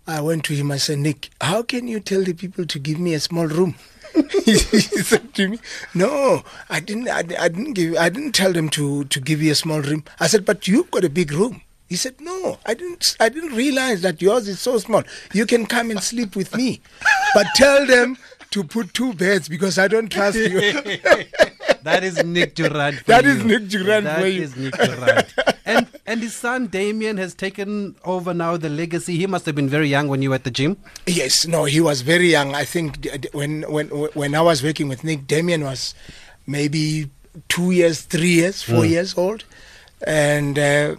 I 0.04 0.20
went 0.20 0.42
to 0.46 0.54
him. 0.54 0.72
I 0.72 0.78
said, 0.78 0.98
Nick, 0.98 1.30
how 1.40 1.62
can 1.62 1.86
you 1.86 2.00
tell 2.00 2.24
the 2.24 2.32
people 2.32 2.66
to 2.66 2.78
give 2.80 2.98
me 2.98 3.14
a 3.14 3.20
small 3.20 3.46
room? 3.46 3.76
He 4.44 4.54
said 5.10 5.34
to 5.34 5.48
me, 5.48 5.58
"No, 5.94 6.42
I 6.68 6.80
didn't. 6.80 7.08
I, 7.08 7.24
I 7.38 7.48
didn't 7.48 7.72
give. 7.74 7.96
I 7.96 8.08
didn't 8.08 8.32
tell 8.32 8.52
them 8.52 8.68
to 8.70 9.04
to 9.04 9.20
give 9.20 9.42
you 9.42 9.52
a 9.52 9.54
small 9.54 9.80
room." 9.80 10.04
I 10.20 10.26
said, 10.26 10.44
"But 10.44 10.68
you've 10.68 10.90
got 10.90 11.04
a 11.04 11.10
big 11.10 11.32
room." 11.32 11.62
He 11.88 11.96
said, 11.96 12.20
"No, 12.20 12.58
I 12.66 12.74
didn't. 12.74 13.16
I 13.20 13.28
didn't 13.28 13.54
realize 13.54 14.02
that 14.02 14.22
yours 14.22 14.48
is 14.48 14.60
so 14.60 14.78
small. 14.78 15.02
You 15.32 15.46
can 15.46 15.66
come 15.66 15.90
and 15.90 16.02
sleep 16.02 16.36
with 16.36 16.54
me, 16.56 16.80
but 17.34 17.46
tell 17.54 17.86
them 17.86 18.16
to 18.50 18.64
put 18.64 18.94
two 18.94 19.14
beds 19.14 19.48
because 19.48 19.78
I 19.78 19.88
don't 19.88 20.10
trust 20.10 20.36
you." 20.38 20.60
That 21.84 22.04
is 22.04 22.22
Nick 22.24 22.54
Durandt. 22.54 23.04
That 23.06 23.24
is 23.24 23.44
Nick 23.44 23.62
Durandt 23.64 24.04
That 24.04 24.24
is 24.26 24.56
Nick 24.56 24.74
Durandt. 24.74 25.54
and 25.64 25.86
and 26.06 26.20
his 26.20 26.34
son 26.34 26.66
Damien 26.68 27.16
has 27.16 27.34
taken 27.34 27.94
over 28.04 28.32
now 28.34 28.56
the 28.56 28.68
legacy. 28.68 29.16
He 29.16 29.26
must 29.26 29.46
have 29.46 29.54
been 29.54 29.68
very 29.68 29.88
young 29.88 30.08
when 30.08 30.22
you 30.22 30.30
were 30.30 30.36
at 30.36 30.44
the 30.44 30.50
gym. 30.50 30.76
Yes, 31.06 31.46
no, 31.46 31.64
he 31.64 31.80
was 31.80 32.02
very 32.02 32.28
young. 32.30 32.54
I 32.54 32.64
think 32.64 33.06
when 33.32 33.62
when 33.70 33.88
when 33.88 34.34
I 34.34 34.40
was 34.42 34.62
working 34.62 34.88
with 34.88 35.04
Nick, 35.04 35.26
Damien 35.26 35.64
was 35.64 35.94
maybe 36.46 37.10
two 37.48 37.70
years, 37.70 38.02
three 38.02 38.34
years, 38.42 38.62
four 38.62 38.84
years 38.84 39.16
old. 39.16 39.44
And 40.06 40.58
uh, 40.58 40.96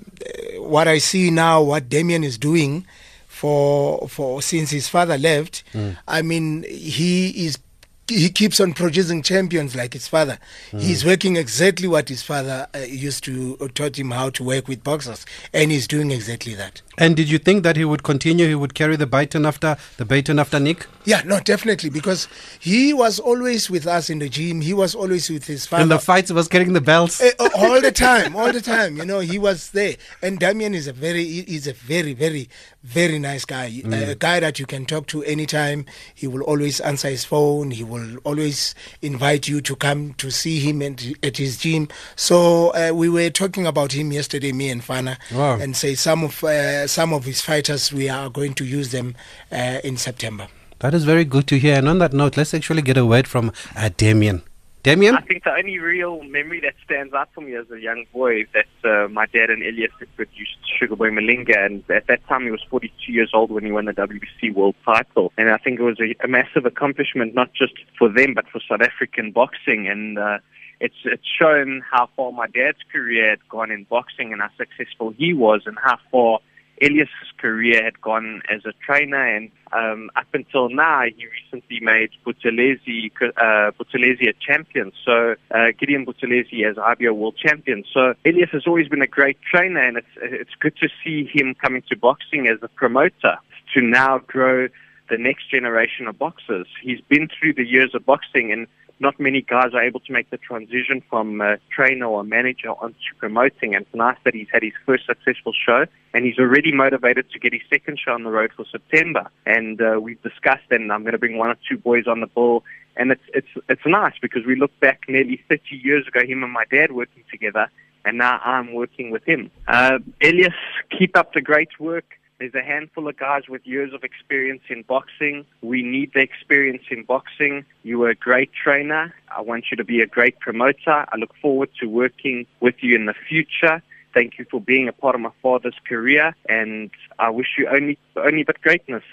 what 0.59 0.87
I 0.87 0.97
see 0.99 1.29
now, 1.29 1.61
what 1.61 1.89
Damien 1.89 2.23
is 2.23 2.37
doing 2.37 2.85
for 3.27 4.07
for 4.07 4.41
since 4.41 4.69
his 4.71 4.87
father 4.87 5.17
left, 5.17 5.63
I 6.07 6.21
mean, 6.21 6.63
he 6.63 7.45
is 7.45 7.57
he 8.07 8.29
keeps 8.29 8.59
on 8.59 8.73
producing 8.73 9.21
champions 9.23 9.75
like 9.75 9.93
his 9.93 10.07
father. 10.07 10.37
He's 10.71 11.05
working 11.05 11.37
exactly 11.37 11.87
what 11.87 12.09
his 12.09 12.21
father 12.21 12.67
uh, 12.75 12.79
used 12.79 13.23
to 13.25 13.57
uh, 13.61 13.67
taught 13.73 13.97
him 13.97 14.11
how 14.11 14.29
to 14.31 14.43
work 14.43 14.67
with 14.67 14.83
boxers, 14.83 15.25
and 15.53 15.71
he's 15.71 15.87
doing 15.87 16.11
exactly 16.11 16.53
that. 16.55 16.81
And 16.97 17.15
did 17.15 17.29
you 17.29 17.39
think 17.39 17.63
that 17.63 17.75
he 17.77 17.85
would 17.85 18.03
continue? 18.03 18.47
He 18.47 18.55
would 18.55 18.73
carry 18.75 18.95
the 18.97 19.07
baton 19.07 19.45
after 19.45 19.77
the 19.97 20.05
baton 20.05 20.37
after 20.37 20.59
Nick 20.59 20.85
Yeah, 21.05 21.21
no, 21.25 21.39
definitely, 21.39 21.89
because 21.89 22.27
he 22.59 22.93
was 22.93 23.19
always 23.19 23.69
with 23.69 23.87
us 23.87 24.09
in 24.09 24.19
the 24.19 24.29
gym. 24.29 24.61
He 24.61 24.73
was 24.73 24.93
always 24.93 25.29
with 25.29 25.45
his 25.45 25.65
father. 25.65 25.83
in 25.83 25.89
the 25.89 25.97
fights. 25.99 26.29
He 26.29 26.35
was 26.35 26.47
carrying 26.47 26.73
the 26.73 26.81
belts. 26.81 27.21
Uh, 27.21 27.31
all 27.55 27.81
the 27.81 27.91
time, 28.09 28.35
all 28.35 28.51
the 28.51 28.61
time. 28.61 28.97
You 28.97 29.05
know, 29.05 29.21
he 29.21 29.39
was 29.39 29.71
there. 29.71 29.95
And 30.21 30.39
Damien 30.39 30.75
is 30.75 30.87
a 30.87 30.93
very, 30.93 31.23
he- 31.23 31.43
he's 31.47 31.67
a 31.67 31.73
very, 31.73 32.13
very, 32.13 32.47
very 32.83 33.17
nice 33.17 33.45
guy. 33.45 33.81
A 33.85 34.15
guy 34.15 34.39
that 34.41 34.59
you 34.59 34.65
can 34.65 34.85
talk 34.85 35.07
to 35.07 35.23
anytime. 35.23 35.85
He 36.13 36.27
will 36.27 36.41
always 36.41 36.79
answer 36.81 37.09
his 37.09 37.23
phone. 37.23 37.71
He 37.71 37.83
will 37.83 38.17
always 38.25 38.75
invite 39.01 39.47
you 39.47 39.61
to 39.61 39.75
come 39.75 40.13
to 40.15 40.29
see 40.29 40.59
him 40.59 40.81
at, 40.81 41.03
at 41.23 41.37
his 41.37 41.57
gym. 41.57 41.87
So 42.15 42.69
uh, 42.75 42.91
we 42.93 43.07
were 43.09 43.29
talking 43.29 43.65
about 43.65 43.93
him 43.93 44.11
yesterday, 44.11 44.51
me 44.51 44.69
and 44.69 44.81
Fana, 44.81 45.17
Wow. 45.33 45.57
and 45.59 45.75
say 45.75 45.95
some 45.95 46.23
of 46.25 46.43
uh, 46.43 46.87
some 46.87 47.13
of 47.13 47.23
his 47.25 47.39
fighters 47.41 47.91
we 47.93 48.09
are 48.09 48.29
going 48.29 48.53
to 48.55 48.65
use 48.65 48.91
them 48.91 49.15
uh, 49.51 49.79
in 49.83 49.97
September. 49.97 50.47
That 50.79 50.93
is 50.93 51.05
very 51.05 51.23
good 51.23 51.47
to 51.47 51.57
hear. 51.57 51.75
And 51.77 51.87
on 51.87 51.99
that 51.99 52.11
note, 52.11 52.35
let's 52.35 52.53
actually 52.53 52.81
get 52.81 52.97
a 52.97 53.05
word 53.05 53.27
from 53.27 53.51
uh, 53.77 53.89
Damien. 53.95 54.43
Damien? 54.83 55.15
I 55.15 55.21
think 55.21 55.45
the 55.45 55.53
only 55.53 55.79
real 55.79 56.21
memory 56.23 56.59
that 56.59 56.73
stands 56.83 57.13
out 57.13 57.29
for 57.33 57.39
me 57.39 57.55
as 57.55 57.71
a 57.71 57.79
young 57.79 58.03
boy 58.11 58.41
is 58.41 58.47
that 58.53 58.67
uh, 58.83 59.07
my 59.07 59.25
dad 59.27 59.49
and 59.49 59.63
Elias 59.63 59.91
produced 60.17 60.57
Sugar 60.77 60.97
Boy 60.97 61.09
Malinga, 61.09 61.57
and 61.57 61.89
at 61.89 62.07
that 62.07 62.27
time 62.27 62.43
he 62.43 62.51
was 62.51 62.61
42 62.69 63.13
years 63.13 63.31
old 63.33 63.49
when 63.49 63.63
he 63.63 63.71
won 63.71 63.85
the 63.85 63.93
WBC 63.93 64.53
world 64.53 64.75
title. 64.83 65.31
And 65.37 65.49
I 65.49 65.57
think 65.57 65.79
it 65.79 65.83
was 65.83 66.01
a, 66.01 66.13
a 66.25 66.27
massive 66.27 66.65
accomplishment, 66.65 67.33
not 67.33 67.53
just 67.53 67.73
for 67.97 68.09
them, 68.09 68.33
but 68.33 68.45
for 68.49 68.59
South 68.69 68.81
African 68.81 69.31
boxing. 69.31 69.87
And 69.87 70.19
uh, 70.19 70.39
it's 70.81 70.97
it's 71.05 71.27
shown 71.39 71.81
how 71.89 72.09
far 72.17 72.33
my 72.33 72.47
dad's 72.47 72.79
career 72.91 73.29
had 73.29 73.47
gone 73.47 73.71
in 73.71 73.85
boxing 73.85 74.33
and 74.33 74.41
how 74.41 74.49
successful 74.57 75.13
he 75.17 75.33
was, 75.33 75.61
and 75.65 75.77
how 75.81 75.97
far 76.11 76.39
Elias's 76.81 77.31
career 77.37 77.83
had 77.83 78.01
gone 78.01 78.41
as 78.49 78.65
a 78.65 78.73
trainer, 78.85 79.23
and 79.23 79.51
um, 79.71 80.09
up 80.15 80.27
until 80.33 80.69
now, 80.69 81.03
he 81.03 81.27
recently 81.27 81.79
made 81.79 82.09
Buthelezi, 82.25 83.11
uh, 83.37 83.71
a 83.71 84.33
champion. 84.39 84.91
So 85.05 85.35
uh, 85.51 85.67
Gideon 85.79 86.05
Buthelezi 86.05 86.69
as 86.69 86.77
IBO 86.77 87.13
world 87.13 87.37
champion. 87.37 87.83
So 87.93 88.13
Elias 88.25 88.49
has 88.51 88.63
always 88.67 88.87
been 88.87 89.01
a 89.01 89.07
great 89.07 89.37
trainer, 89.41 89.81
and 89.81 89.97
it's 89.97 90.07
it's 90.21 90.55
good 90.59 90.75
to 90.77 90.89
see 91.03 91.29
him 91.31 91.55
coming 91.55 91.83
to 91.89 91.95
boxing 91.95 92.47
as 92.47 92.57
a 92.61 92.67
promoter 92.67 93.37
to 93.73 93.81
now 93.81 94.19
grow 94.19 94.67
the 95.09 95.17
next 95.17 95.49
generation 95.49 96.07
of 96.07 96.17
boxers. 96.17 96.67
He's 96.81 97.01
been 97.01 97.27
through 97.27 97.53
the 97.53 97.65
years 97.65 97.93
of 97.93 98.05
boxing, 98.05 98.51
and 98.51 98.67
not 98.99 99.19
many 99.19 99.41
guys 99.41 99.73
are 99.73 99.83
able 99.83 99.99
to 100.01 100.13
make 100.13 100.29
the 100.29 100.37
transition 100.37 101.01
from 101.09 101.41
uh, 101.41 101.55
trainer 101.75 102.05
or 102.05 102.23
manager 102.23 102.69
onto 102.69 102.95
promoting. 103.17 103.75
And 103.75 103.85
it's 103.85 103.95
nice 103.95 104.17
that 104.23 104.33
he's 104.33 104.47
had 104.51 104.63
his 104.63 104.73
first 104.85 105.05
successful 105.05 105.53
show, 105.53 105.85
and 106.13 106.25
he's 106.25 106.39
already 106.39 106.71
motivated 106.71 107.29
to 107.31 107.39
get 107.39 107.53
his 107.53 107.61
second 107.69 107.99
show 107.99 108.13
on 108.13 108.23
the 108.23 108.29
road 108.29 108.51
for 108.55 108.65
September. 108.71 109.29
And 109.45 109.81
uh, 109.81 109.99
we've 109.99 110.21
discussed, 110.21 110.69
and 110.71 110.91
I'm 110.91 111.01
going 111.01 111.13
to 111.13 111.17
bring 111.17 111.37
one 111.37 111.49
or 111.49 111.57
two 111.69 111.77
boys 111.77 112.07
on 112.07 112.19
the 112.21 112.27
bill. 112.27 112.63
And 112.95 113.11
it's 113.11 113.23
it's 113.33 113.47
it's 113.69 113.85
nice 113.85 114.13
because 114.21 114.45
we 114.45 114.55
look 114.55 114.71
back 114.79 115.01
nearly 115.07 115.41
30 115.49 115.61
years 115.71 116.07
ago, 116.07 116.19
him 116.25 116.43
and 116.43 116.53
my 116.53 116.65
dad 116.69 116.91
working 116.91 117.23
together, 117.31 117.67
and 118.05 118.19
now 118.19 118.39
I'm 118.43 118.73
working 118.73 119.09
with 119.09 119.23
him. 119.23 119.49
Uh, 119.67 119.97
Elias, 120.21 120.53
keep 120.95 121.17
up 121.17 121.33
the 121.33 121.41
great 121.41 121.79
work. 121.79 122.05
There's 122.43 122.55
a 122.55 122.67
handful 122.67 123.07
of 123.07 123.15
guys 123.15 123.43
with 123.47 123.65
years 123.65 123.93
of 123.93 124.03
experience 124.03 124.63
in 124.67 124.81
boxing. 124.81 125.45
We 125.61 125.81
need 125.81 126.11
the 126.13 126.19
experience 126.19 126.83
in 126.91 127.03
boxing. 127.05 127.63
You 127.83 127.99
were 127.99 128.09
a 128.09 128.15
great 128.15 128.51
trainer. 128.51 129.13
I 129.33 129.39
want 129.39 129.67
you 129.71 129.77
to 129.77 129.85
be 129.85 130.01
a 130.01 130.05
great 130.05 130.41
promoter. 130.41 131.05
I 131.07 131.15
look 131.17 131.33
forward 131.41 131.69
to 131.79 131.85
working 131.85 132.45
with 132.59 132.75
you 132.81 132.97
in 132.97 133.05
the 133.05 133.13
future. 133.29 133.81
Thank 134.13 134.37
you 134.37 134.45
for 134.51 134.59
being 134.59 134.89
a 134.89 134.91
part 134.91 135.15
of 135.15 135.21
my 135.21 135.31
father's 135.41 135.77
career, 135.87 136.35
and 136.49 136.91
I 137.17 137.29
wish 137.29 137.47
you 137.57 137.69
only 137.69 137.97
only 138.17 138.43
but 138.43 138.61
greatness. 138.61 139.03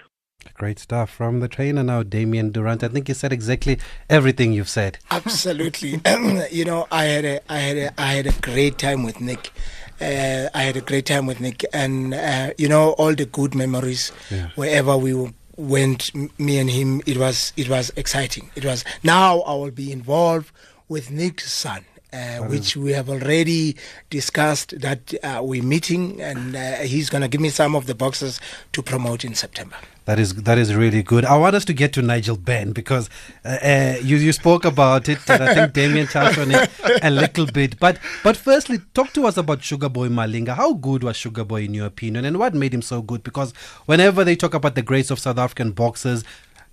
Great 0.54 0.80
stuff 0.80 1.10
from 1.10 1.38
the 1.38 1.48
trainer 1.48 1.84
now, 1.84 2.02
Damien 2.02 2.50
Durandt. 2.50 2.82
I 2.82 2.88
think 2.88 3.08
you 3.08 3.14
said 3.14 3.32
exactly 3.32 3.78
everything 4.08 4.52
you've 4.52 4.68
said. 4.68 4.98
Absolutely. 5.10 6.00
you 6.50 6.64
know, 6.64 6.88
I 6.90 7.04
had 7.04 7.24
a, 7.24 7.52
I 7.52 7.58
had 7.58 7.76
a, 7.76 8.00
I 8.00 8.12
had 8.14 8.26
a 8.26 8.32
great 8.40 8.76
time 8.78 9.04
with 9.04 9.20
Nick. 9.20 9.52
Uh, 10.00 10.48
I 10.54 10.62
had 10.62 10.76
a 10.76 10.80
great 10.80 11.06
time 11.06 11.26
with 11.26 11.40
Nick, 11.40 11.64
and 11.72 12.14
uh, 12.14 12.52
you 12.56 12.68
know, 12.68 12.92
all 12.92 13.14
the 13.14 13.26
good 13.26 13.54
memories. 13.54 14.12
Yeah. 14.30 14.48
Wherever 14.56 14.96
we 14.96 15.32
went, 15.56 16.10
me 16.38 16.58
and 16.58 16.70
him, 16.70 17.02
it 17.06 17.18
was 17.18 17.52
it 17.56 17.68
was 17.68 17.92
exciting. 17.96 18.50
It 18.54 18.64
was. 18.64 18.84
Now 19.02 19.40
I 19.40 19.54
will 19.54 19.70
be 19.70 19.92
involved 19.92 20.50
with 20.88 21.10
Nick's 21.10 21.52
son. 21.52 21.84
Uh, 22.12 22.38
which 22.48 22.76
we 22.76 22.90
have 22.90 23.08
already 23.08 23.76
discussed 24.10 24.80
that 24.80 25.14
uh, 25.22 25.40
we're 25.44 25.62
meeting 25.62 26.20
and 26.20 26.56
uh, 26.56 26.72
he's 26.78 27.08
going 27.08 27.22
to 27.22 27.28
give 27.28 27.40
me 27.40 27.50
some 27.50 27.76
of 27.76 27.86
the 27.86 27.94
boxes 27.94 28.40
to 28.72 28.82
promote 28.82 29.24
in 29.24 29.32
September. 29.32 29.76
That 30.10 30.18
is 30.18 30.34
that 30.34 30.58
is 30.58 30.74
really 30.74 31.04
good. 31.04 31.24
I 31.24 31.36
want 31.36 31.54
us 31.54 31.64
to 31.66 31.72
get 31.72 31.92
to 31.92 32.02
Nigel 32.02 32.36
Benn 32.36 32.72
because 32.72 33.08
uh, 33.44 33.58
uh, 33.62 33.94
you 34.02 34.16
you 34.16 34.32
spoke 34.32 34.64
about 34.64 35.08
it, 35.08 35.20
and 35.30 35.40
I 35.40 35.54
think 35.54 35.72
Damien 35.78 36.08
touched 36.08 36.36
on 36.36 36.50
it 36.50 36.68
a 37.00 37.10
little 37.10 37.46
bit. 37.46 37.78
But 37.78 38.00
but 38.24 38.36
firstly, 38.36 38.78
talk 38.92 39.12
to 39.12 39.28
us 39.28 39.36
about 39.36 39.62
Sugar 39.62 39.88
Boy 39.88 40.08
Malinga. 40.08 40.56
How 40.56 40.72
good 40.72 41.04
was 41.04 41.16
Sugar 41.16 41.44
Boy 41.44 41.62
in 41.62 41.74
your 41.74 41.86
opinion, 41.86 42.24
and 42.24 42.40
what 42.40 42.54
made 42.54 42.74
him 42.74 42.82
so 42.82 43.02
good? 43.02 43.22
Because 43.22 43.52
whenever 43.86 44.24
they 44.24 44.34
talk 44.34 44.52
about 44.52 44.74
the 44.74 44.82
greats 44.82 45.12
of 45.12 45.20
South 45.20 45.38
African 45.38 45.70
boxers, 45.70 46.24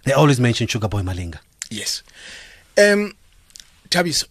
they 0.03 0.13
always 0.13 0.39
mention 0.39 0.65
Sugar 0.65 0.87
Boy 0.87 1.01
Malinga. 1.01 1.37
Yes. 1.69 2.01
Um, 2.75 3.13
Tabis, 3.91 4.25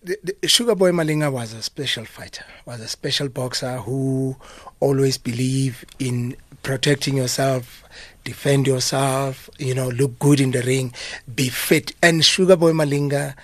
the, 0.00 0.16
the 0.40 0.48
Sugar 0.48 0.76
Boy 0.76 0.92
Malinga 0.92 1.32
was 1.32 1.54
a 1.54 1.60
special 1.60 2.04
fighter, 2.04 2.44
was 2.66 2.78
a 2.78 2.86
special 2.86 3.28
boxer 3.28 3.78
who 3.78 4.36
always 4.78 5.18
believed 5.18 5.92
in 5.98 6.36
protecting 6.62 7.16
yourself, 7.16 7.84
defend 8.24 8.66
yourself, 8.66 9.48
you 9.58 9.74
know, 9.74 9.88
look 9.88 10.18
good 10.18 10.40
in 10.40 10.50
the 10.50 10.62
ring, 10.62 10.92
be 11.34 11.48
fit. 11.48 11.92
And 12.02 12.24
Sugar 12.24 12.56
Boy 12.56 12.72
Malinga 12.72 13.34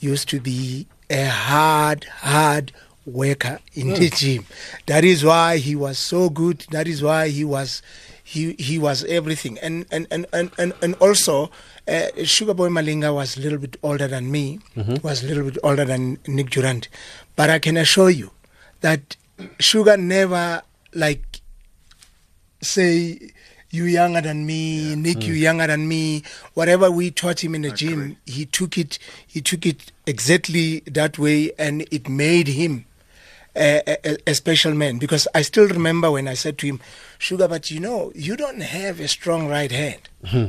used 0.00 0.28
to 0.28 0.40
be 0.40 0.86
a 1.10 1.24
hard, 1.26 2.04
hard 2.04 2.72
worker 3.06 3.58
in 3.74 3.90
the 3.94 4.10
gym. 4.10 4.44
That 4.86 5.04
is 5.04 5.24
why 5.24 5.56
he 5.58 5.74
was 5.74 5.98
so 5.98 6.28
good. 6.28 6.66
That 6.70 6.86
is 6.86 7.02
why 7.02 7.28
he 7.28 7.44
was 7.44 7.82
he 8.22 8.54
he 8.58 8.78
was 8.78 9.04
everything. 9.04 9.58
And 9.60 9.86
and 9.90 10.06
and 10.10 10.26
and 10.32 10.50
and, 10.58 10.72
and 10.82 10.94
also 10.96 11.50
uh, 11.88 12.08
Sugar 12.24 12.52
Boy 12.54 12.68
Malinga 12.68 13.14
was 13.14 13.36
a 13.36 13.40
little 13.40 13.58
bit 13.58 13.76
older 13.82 14.08
than 14.08 14.30
me. 14.30 14.58
Was 15.02 15.22
a 15.22 15.26
little 15.28 15.44
bit 15.44 15.58
older 15.62 15.84
than 15.84 16.18
Nick 16.26 16.50
Durandt, 16.50 16.88
but 17.36 17.48
I 17.48 17.58
can 17.60 17.76
assure 17.76 18.10
you 18.10 18.32
that 18.80 19.16
Sugar 19.60 19.96
never 19.96 20.62
like 20.92 21.40
say 22.60 23.30
you 23.76 23.84
younger 23.84 24.20
than 24.20 24.46
me, 24.46 24.96
Nick, 24.96 25.24
you 25.24 25.34
mm. 25.34 25.40
younger 25.40 25.66
than 25.66 25.86
me. 25.86 26.22
Whatever 26.54 26.90
we 26.90 27.10
taught 27.10 27.44
him 27.44 27.54
in 27.54 27.62
the 27.62 27.70
gym, 27.70 28.16
he 28.26 28.46
took 28.46 28.78
it. 28.78 28.98
He 29.26 29.40
took 29.40 29.66
it 29.66 29.92
exactly 30.06 30.80
that 30.86 31.18
way, 31.18 31.52
and 31.58 31.86
it 31.92 32.08
made 32.08 32.48
him 32.48 32.86
a, 33.54 33.82
a, 33.86 34.16
a 34.26 34.34
special 34.34 34.74
man. 34.74 34.98
Because 34.98 35.28
I 35.34 35.42
still 35.42 35.68
remember 35.68 36.10
when 36.10 36.26
I 36.26 36.34
said 36.34 36.58
to 36.58 36.66
him, 36.66 36.80
"Sugar, 37.18 37.46
but 37.46 37.70
you 37.70 37.78
know, 37.78 38.10
you 38.14 38.36
don't 38.36 38.60
have 38.62 38.98
a 38.98 39.08
strong 39.08 39.48
right 39.48 39.70
hand." 39.70 40.08
Hmm. 40.24 40.46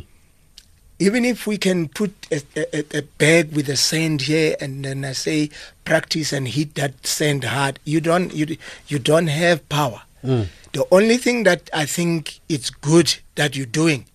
even 1.00 1.24
if 1.26 1.46
we 1.46 1.58
can 1.58 1.88
put 1.88 2.12
a, 2.32 2.42
a, 2.56 2.98
a 2.98 3.02
bag 3.20 3.54
with 3.54 3.68
the 3.68 3.78
sand 3.78 4.22
here 4.24 4.56
and 4.60 4.84
then 4.84 5.06
I 5.06 5.12
say 5.12 5.52
practice 5.86 6.34
and 6.34 6.48
hit 6.48 6.74
that 6.76 7.06
sand 7.06 7.44
hard, 7.44 7.80
you 7.84 8.02
don't 8.02 8.34
you 8.34 8.58
you 8.88 8.98
don't 8.98 9.28
have 9.28 9.68
power. 9.70 10.02
Hmm. 10.22 10.44
The 10.74 10.86
only 10.92 11.18
thing 11.18 11.44
that 11.44 11.70
I 11.74 11.86
think 11.86 12.40
it's 12.50 12.70
good 12.70 13.16
that 13.36 13.56
you're 13.56 13.66
doing 13.66 14.06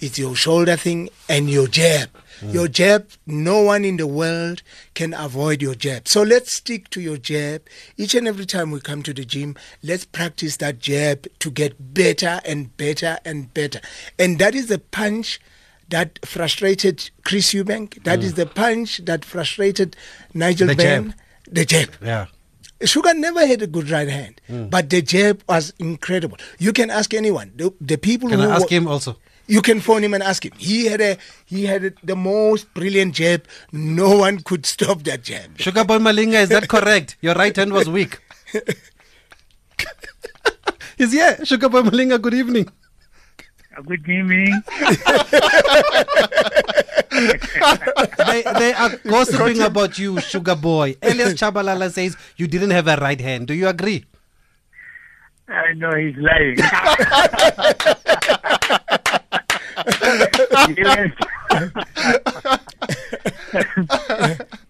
is 0.00 0.18
your 0.18 0.34
shoulder 0.36 0.76
thing 0.76 1.08
and 1.28 1.50
your 1.50 1.66
jab. 1.66 2.10
Hmm. 2.40 2.50
Your 2.50 2.68
jab, 2.68 3.08
no 3.26 3.62
one 3.62 3.84
in 3.84 3.96
the 3.96 4.06
world 4.06 4.62
can 4.94 5.12
avoid 5.12 5.60
your 5.60 5.74
jab. 5.74 6.06
So 6.06 6.22
let's 6.22 6.52
stick 6.56 6.88
to 6.90 7.00
your 7.00 7.16
jab. 7.16 7.62
Each 7.96 8.14
and 8.14 8.28
every 8.28 8.46
time 8.46 8.70
we 8.70 8.80
come 8.80 9.02
to 9.02 9.12
the 9.12 9.24
gym, 9.24 9.56
let's 9.82 10.04
practice 10.04 10.56
that 10.58 10.78
jab 10.78 11.26
to 11.40 11.50
get 11.50 11.94
better 11.94 12.40
and 12.44 12.76
better 12.76 13.18
and 13.24 13.52
better. 13.52 13.80
And 14.18 14.38
that 14.38 14.54
is 14.54 14.68
the 14.68 14.78
punch 14.78 15.40
that 15.88 16.24
frustrated 16.24 17.10
Chris 17.24 17.52
Eubank. 17.52 18.04
That 18.04 18.20
hmm. 18.20 18.26
is 18.26 18.34
the 18.34 18.46
punch 18.46 18.98
that 18.98 19.24
frustrated 19.24 19.96
Nigel 20.32 20.68
The 20.68 20.76
Benn. 20.76 21.14
The 21.50 21.64
jab. 21.64 21.90
Yeah. 22.00 22.26
Sugar 22.84 23.14
never 23.14 23.46
had 23.46 23.62
a 23.62 23.66
good 23.66 23.90
right 23.90 24.08
hand, 24.08 24.40
hmm. 24.46 24.68
but 24.68 24.88
the 24.88 25.02
jab 25.02 25.42
was 25.48 25.72
incredible. 25.78 26.38
You 26.58 26.72
can 26.72 26.90
ask 26.90 27.12
anyone. 27.12 27.52
The, 27.56 27.74
the 27.80 27.98
people 27.98 28.28
Can 28.28 28.38
who 28.38 28.46
I 28.46 28.54
ask 28.54 28.62
wa- 28.62 28.68
him 28.68 28.86
also? 28.86 29.16
You 29.48 29.62
can 29.62 29.80
phone 29.80 30.04
him 30.04 30.14
and 30.14 30.22
ask 30.22 30.44
him. 30.44 30.52
He 30.58 30.86
had 30.86 31.00
a 31.00 31.16
he 31.46 31.64
had 31.64 31.84
a, 31.84 31.92
the 32.04 32.14
most 32.14 32.72
brilliant 32.74 33.14
jab. 33.14 33.44
No 33.72 34.18
one 34.18 34.40
could 34.40 34.66
stop 34.66 35.02
that 35.04 35.22
jab. 35.22 35.58
Sugar 35.58 35.84
Boy 35.84 35.98
Malinga, 35.98 36.42
is 36.42 36.50
that 36.50 36.68
correct? 36.68 37.16
Your 37.20 37.34
right 37.34 37.56
hand 37.56 37.72
was 37.72 37.88
weak. 37.88 38.20
Is 40.98 41.14
yeah, 41.14 41.44
Sugar 41.44 41.68
Boy 41.68 41.82
Malinga, 41.82 42.20
good 42.20 42.34
evening. 42.34 42.68
Good 43.86 44.08
evening. 44.08 44.60
They, 48.28 48.42
they 48.42 48.72
are 48.74 48.96
gossiping 49.04 49.62
about 49.62 49.98
you, 49.98 50.20
Sugar 50.20 50.54
Boy. 50.56 50.96
Elias 51.02 51.34
Chabalala 51.34 51.90
says 51.90 52.16
you 52.36 52.46
didn't 52.46 52.70
have 52.70 52.86
a 52.88 52.96
right 52.96 53.20
hand. 53.20 53.46
Do 53.46 53.54
you 53.54 53.68
agree? 53.68 54.04
I 55.48 55.72
know 55.74 55.94
he's 55.96 56.16
lying. 56.16 56.58
yes. 60.76 61.10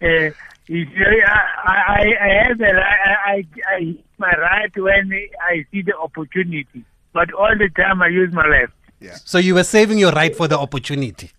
uh, 0.01 0.29
he's 0.67 0.87
very, 0.95 1.23
I, 1.25 1.35
I, 1.67 2.15
I 2.21 2.47
have 2.47 2.61
a 2.61 2.71
I, 2.71 3.15
I, 3.25 3.45
I 3.67 3.97
my 4.17 4.31
right 4.37 4.71
when 4.77 5.11
I 5.41 5.65
see 5.71 5.81
the 5.81 5.97
opportunity, 5.97 6.85
but 7.13 7.33
all 7.33 7.53
the 7.57 7.69
time 7.75 8.01
I 8.01 8.07
use 8.07 8.31
my 8.31 8.47
left. 8.47 8.73
Yeah. 9.01 9.15
So 9.25 9.37
you 9.37 9.55
were 9.55 9.63
saving 9.63 9.97
your 9.97 10.11
right 10.11 10.35
for 10.35 10.47
the 10.47 10.57
opportunity. 10.57 11.31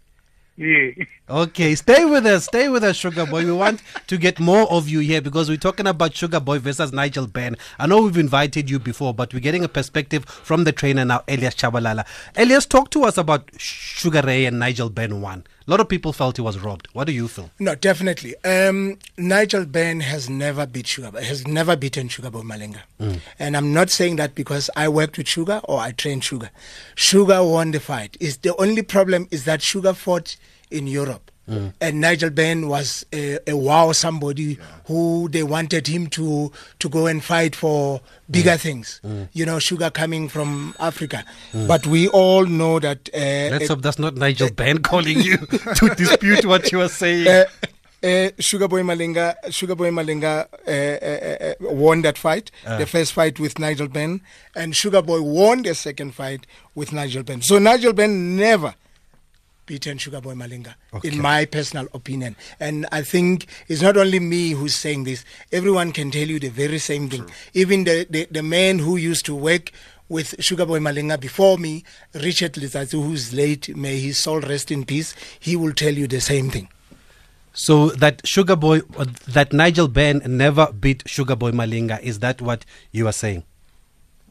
Yeah. 0.61 0.91
Okay, 1.31 1.77
stay 1.77 2.05
with 2.05 2.27
us. 2.27 2.47
Stay 2.47 2.69
with 2.69 2.83
us, 2.83 2.97
Sugar 2.97 3.25
Boy. 3.25 3.45
We 3.45 3.53
want 3.53 3.81
to 4.09 4.19
get 4.19 4.41
more 4.41 4.69
of 4.69 4.89
you 4.89 4.99
here 4.99 5.21
because 5.21 5.49
we're 5.49 5.57
talking 5.57 5.87
about 5.87 6.13
Sugar 6.13 6.41
Boy 6.41 6.59
versus 6.59 6.93
Nigel 6.93 7.29
Benn. 7.29 7.55
I 7.79 7.87
know 7.87 8.03
we've 8.03 8.19
invited 8.19 8.69
you 8.69 8.81
before, 8.81 9.15
but 9.15 9.33
we're 9.33 9.39
getting 9.39 9.63
a 9.63 9.69
perspective 9.69 10.25
from 10.25 10.65
the 10.65 10.73
trainer 10.73 11.05
now, 11.05 11.23
Elias 11.29 11.55
Chabalala. 11.55 12.05
Elias, 12.35 12.67
talk 12.67 12.91
to 12.91 13.05
us 13.05 13.17
about 13.17 13.49
Sugar 13.57 14.23
Ray 14.23 14.45
and 14.45 14.59
Nigel 14.59 14.91
Benn 14.91 15.21
one. 15.21 15.45
A 15.71 15.75
lot 15.75 15.79
of 15.79 15.89
people 15.89 16.13
felt 16.13 16.37
he 16.37 16.43
was 16.43 16.59
robbed. 16.59 16.89
What 16.95 17.05
do 17.07 17.13
you 17.13 17.29
feel? 17.29 17.49
No, 17.61 17.77
definitely. 17.77 18.35
Um, 18.45 18.99
Nigel 19.17 19.65
Benn 19.67 20.01
has 20.01 20.29
never 20.29 20.67
beat 20.67 20.89
Sugar, 20.89 21.13
has 21.23 21.47
never 21.47 21.77
beaten 21.77 22.09
Sugar 22.09 22.29
Boy 22.29 22.41
Malinga. 22.41 22.81
And 23.39 23.57
I'm 23.57 23.73
not 23.73 23.89
saying 23.89 24.17
that 24.17 24.35
because 24.35 24.69
I 24.75 24.89
worked 24.89 25.17
with 25.17 25.29
Sugar 25.29 25.61
or 25.63 25.79
I 25.79 25.93
trained 25.93 26.25
Sugar. 26.25 26.51
Sugar 26.97 27.45
won 27.45 27.71
the 27.71 27.79
fight. 27.79 28.17
Is 28.19 28.39
the 28.39 28.57
only 28.57 28.83
problem 28.83 29.29
is 29.31 29.45
that 29.45 29.63
Sugar 29.63 29.93
fought 29.95 30.37
in 30.73 30.89
Europe. 30.89 31.31
And 31.81 32.01
Nigel 32.01 32.31
Benn 32.31 32.69
was 32.69 33.05
a, 33.13 33.39
a 33.49 33.57
wow 33.57 33.93
somebody 33.93 34.59
who 34.87 35.29
they 35.29 35.43
wanted 35.43 35.87
him 35.89 36.07
to 36.09 36.53
to 36.79 36.89
go 36.89 37.07
and 37.07 37.23
fight 37.25 37.57
for 37.57 38.01
bigger 38.31 38.57
things. 38.57 39.01
You 39.33 39.47
know, 39.47 39.59
Sugar 39.59 39.91
coming 39.91 40.29
from 40.29 40.75
Africa, 40.79 41.25
but 41.53 41.87
we 41.87 42.09
all 42.09 42.47
know 42.47 42.79
that. 42.79 43.09
Uh, 43.13 43.51
Let's 43.57 43.71
uh, 43.71 43.75
hope 43.75 43.83
that's 43.83 43.99
not 43.99 44.15
Nigel 44.17 44.51
Ben 44.57 44.79
calling 44.83 45.21
you 45.21 45.37
to 45.77 45.95
dispute 45.97 46.45
what 46.47 46.71
you 46.73 46.81
are 46.81 46.89
saying. 46.89 47.27
uh, 47.27 47.45
uh, 48.03 48.31
Sugar 48.39 48.67
Boy 48.67 48.83
Malinga, 48.83 49.35
Sugar 49.53 49.75
Boy 49.75 49.91
Malinga 49.91 50.47
uh, 50.67 50.71
uh, 50.71 51.69
uh, 51.69 51.75
won 51.75 52.01
that 52.03 52.17
fight, 52.17 52.51
the 52.79 52.87
first 52.87 53.13
fight 53.13 53.39
with 53.39 53.59
Nigel 53.59 53.89
Benn, 53.89 54.23
and 54.57 54.75
Sugar 54.75 55.03
Boy 55.03 55.21
won 55.21 55.63
the 55.63 55.75
second 55.75 56.15
fight 56.15 56.47
with 56.75 56.93
Nigel 56.93 57.23
Benn. 57.23 57.43
So 57.43 57.59
Nigel 57.59 57.93
Ben 57.93 58.37
never 58.37 58.75
beaten 59.71 59.99
Sugar 59.99 60.21
Boy 60.21 60.35
Malinga, 60.35 60.75
Okay. 60.93 61.09
in 61.09 61.23
my 61.23 61.45
personal 61.45 61.87
opinion. 61.95 62.35
And 62.59 62.87
I 62.91 63.03
think 63.03 63.47
it's 63.69 63.81
not 63.81 63.97
only 63.97 64.19
me 64.19 64.51
who's 64.51 64.75
saying 64.75 65.05
this. 65.05 65.25
Everyone 65.53 65.93
can 65.93 66.11
tell 66.11 66.27
you 66.27 66.41
the 66.41 66.49
very 66.49 66.79
same 66.81 67.09
thing. 67.09 67.31
Even 67.55 67.85
the, 67.85 68.05
the, 68.11 68.27
the 68.33 68.43
man 68.43 68.81
who 68.81 68.97
used 68.97 69.25
to 69.27 69.35
work 69.35 69.71
with 70.09 70.35
Sugar 70.43 70.67
Boy 70.67 70.81
Malinga 70.81 71.21
before 71.21 71.57
me, 71.57 71.85
Richard 72.15 72.55
Lizatsu, 72.55 73.01
who's 73.01 73.33
late, 73.33 73.77
may 73.77 73.97
his 74.01 74.19
soul 74.19 74.41
rest 74.41 74.73
in 74.73 74.85
peace, 74.85 75.15
he 75.39 75.55
will 75.55 75.73
tell 75.73 75.95
you 75.95 76.09
the 76.09 76.21
same 76.21 76.51
thing. 76.51 76.69
So 77.53 77.91
that 77.91 78.27
Sugar 78.27 78.57
Boy, 78.57 78.81
uh, 78.99 79.07
that 79.29 79.53
Nigel 79.53 79.87
Benn 79.87 80.21
never 80.27 80.73
beat 80.73 81.05
Sugar 81.07 81.37
Boy 81.37 81.53
Malinga. 81.53 82.01
Is 82.03 82.19
that 82.19 82.43
what 82.43 82.65
you 82.91 83.07
are 83.07 83.13
saying? 83.13 83.45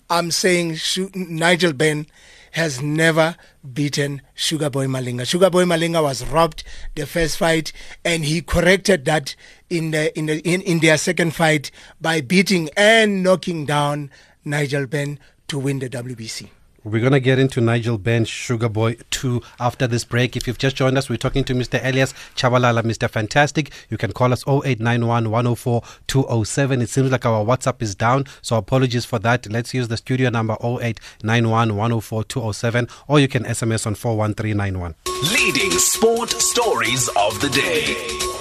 I'm 0.09 0.31
saying 0.31 0.77
Nigel 1.13 1.73
Benn 1.73 2.07
has 2.51 2.81
never 2.81 3.35
beaten 3.73 4.21
Sugar 4.33 4.69
Boy 4.69 4.85
Malinga. 4.87 5.27
Sugar 5.27 5.49
Boy 5.49 5.65
Malinga 5.65 6.01
was 6.01 6.25
robbed 6.25 6.63
the 6.95 7.05
first 7.05 7.37
fight, 7.37 7.71
and 8.03 8.25
he 8.25 8.41
corrected 8.41 9.05
that 9.05 9.35
in 9.69 9.91
the 9.91 10.17
in 10.17 10.25
the 10.25 10.39
in, 10.39 10.61
in 10.63 10.79
their 10.79 10.97
second 10.97 11.35
fight 11.35 11.69
by 12.01 12.21
beating 12.21 12.69
and 12.75 13.21
knocking 13.21 13.65
down 13.65 14.09
Nigel 14.43 14.87
Benn 14.87 15.19
to 15.47 15.59
win 15.59 15.79
the 15.79 15.89
WBC. 15.89 16.49
We're 16.83 17.01
going 17.01 17.11
to 17.11 17.19
get 17.19 17.39
into 17.39 17.59
Nigel 17.59 17.97
Benn 17.97 18.23
Sugar 18.23 18.69
Boy 18.69 18.95
2 19.11 19.41
after 19.59 19.85
this 19.85 20.05
break. 20.05 20.37
If 20.37 20.47
you've 20.47 20.57
just 20.57 20.75
joined 20.75 20.97
us, 20.97 21.09
we're 21.09 21.17
talking 21.17 21.43
to 21.45 21.53
Mr. 21.53 21.83
Elias 21.83 22.13
Chabalala, 22.35 22.83
Mr. 22.83 23.09
Fantastic. 23.09 23.71
You 23.89 23.97
can 23.97 24.13
call 24.13 24.31
us 24.31 24.47
0891 24.47 25.29
104 25.29 25.81
207. 26.07 26.81
It 26.81 26.89
seems 26.89 27.11
like 27.11 27.25
our 27.25 27.43
WhatsApp 27.43 27.81
is 27.81 27.95
down, 27.95 28.25
so 28.41 28.55
apologies 28.55 29.03
for 29.03 29.19
that. 29.19 29.51
Let's 29.51 29.73
use 29.73 29.89
the 29.89 29.97
studio 29.97 30.29
number 30.29 30.55
0891 30.61 31.75
104 31.75 32.23
207, 32.23 32.87
or 33.07 33.19
you 33.19 33.27
can 33.27 33.43
SMS 33.43 33.85
on 33.85 33.95
41391. 33.95 34.95
Leading 35.33 35.71
sport 35.71 36.29
stories 36.29 37.09
of 37.09 37.41
the 37.41 37.49
day 37.49 38.38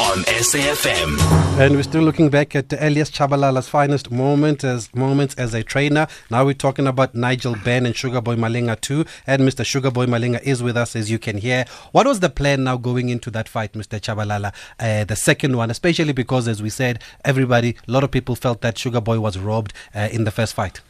on 0.00 0.18
SAFM. 0.24 1.18
And 1.58 1.76
we're 1.76 1.82
still 1.82 2.02
looking 2.02 2.30
back 2.30 2.56
at 2.56 2.72
Elias 2.72 3.10
Chabalala's 3.10 3.68
finest 3.68 4.10
moment 4.10 4.64
as 4.64 4.92
moments 4.94 5.34
as 5.34 5.52
a 5.54 5.62
trainer. 5.62 6.06
Now 6.30 6.44
we're 6.44 6.54
talking 6.54 6.86
about 6.86 7.14
Nigel 7.14 7.54
Benn 7.64 7.84
and 7.86 7.94
Sugar 7.94 8.20
Boy 8.20 8.36
Malinga 8.36 8.80
too. 8.80 9.04
And 9.26 9.42
Mr. 9.42 9.64
Sugar 9.64 9.90
Boy 9.90 10.06
Malinga 10.06 10.42
is 10.42 10.62
with 10.62 10.76
us 10.76 10.96
as 10.96 11.10
you 11.10 11.18
can 11.18 11.36
hear. 11.38 11.64
What 11.92 12.06
was 12.06 12.20
the 12.20 12.30
plan 12.30 12.64
now 12.64 12.76
going 12.78 13.10
into 13.10 13.30
that 13.32 13.48
fight, 13.48 13.72
Mr. 13.74 14.00
Chabalala? 14.00 14.54
Uh, 14.80 15.04
the 15.04 15.16
second 15.16 15.56
one, 15.56 15.70
especially 15.70 16.12
because 16.12 16.48
as 16.48 16.62
we 16.62 16.70
said, 16.70 17.02
everybody, 17.24 17.76
a 17.86 17.90
lot 17.90 18.02
of 18.02 18.10
people 18.10 18.34
felt 18.34 18.62
that 18.62 18.78
Sugar 18.78 19.00
Boy 19.00 19.20
was 19.20 19.38
robbed 19.38 19.72
uh, 19.94 20.08
in 20.10 20.24
the 20.24 20.30
first 20.30 20.54
fight. 20.54 20.80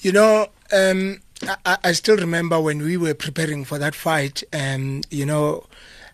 You 0.00 0.12
know, 0.12 0.48
um, 0.72 1.20
I- 1.46 1.56
I, 1.64 1.76
I 1.84 1.92
still 1.92 2.16
remember 2.16 2.60
when 2.60 2.82
we 2.82 2.96
were 2.96 3.14
preparing 3.14 3.64
for 3.64 3.78
that 3.78 3.94
fight. 3.94 4.42
Um, 4.52 5.02
you 5.10 5.24
know, 5.24 5.64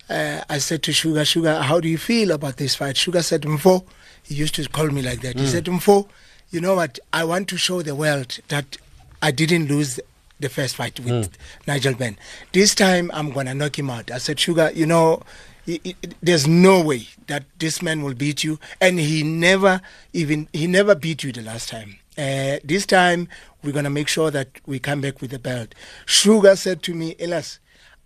uh, 0.09 0.42
I 0.49 0.59
said 0.59 0.83
to 0.85 0.92
Sugar, 0.92 1.25
Sugar, 1.25 1.61
how 1.62 1.81
do 1.81 1.88
you 1.88 1.99
feel 1.99 2.31
about 2.31 2.57
this 2.57 2.75
fight? 2.77 2.97
Sugar 2.97 3.23
said, 3.23 3.42
Mfo, 3.42 3.85
he 4.23 4.35
used 4.35 4.55
to 4.57 4.69
call 4.69 4.88
me 4.88 5.03
like 5.03 5.21
that. 5.23 5.37
He 5.38 5.47
said, 5.47 5.64
Mfo, 5.64 6.09
you 6.51 6.61
know 6.61 6.75
what? 6.77 6.99
I 7.12 7.25
want 7.25 7.49
to 7.49 7.57
show 7.57 7.83
the 7.83 7.95
world 7.95 8.38
that 8.49 8.77
I 9.23 9.31
didn't 9.31 9.66
lose 9.69 9.99
the 10.38 10.49
first 10.49 10.77
fight 10.77 11.01
with 11.01 11.37
Nigel 11.66 11.95
Benn. 11.95 12.16
This 12.53 12.75
time 12.75 13.11
I'm 13.14 13.31
gonna 13.31 13.55
knock 13.55 13.79
him 13.79 13.88
out. 13.90 14.11
I 14.11 14.19
said, 14.19 14.38
Sugar, 14.38 14.71
you 14.75 14.87
know. 14.87 15.23
i- 15.69 15.81
i- 15.85 15.97
there's 16.23 16.47
no 16.47 16.81
way 16.81 17.09
that 17.27 17.42
this 17.59 17.83
man 17.83 18.03
will 18.05 18.14
beat 18.14 18.45
you, 18.45 18.61
and 18.81 19.01
he 19.01 19.25
never 19.25 19.81
even 20.12 20.47
he 20.53 20.69
never 20.69 20.95
beat 20.95 21.25
you 21.25 21.33
the 21.33 21.42
last 21.42 21.69
time. 21.69 21.97
Uh, 22.16 22.59
this 22.62 22.87
time 22.87 23.27
we're 23.64 23.73
gonna 23.73 23.90
make 23.90 24.07
sure 24.07 24.31
that 24.31 24.47
we 24.66 24.79
come 24.79 25.01
back 25.01 25.21
with 25.21 25.33
the 25.33 25.40
belt. 25.40 25.75
Sugar 26.05 26.55
said 26.55 26.85
to 26.85 26.95
me, 26.95 27.16
Elas, 27.19 27.59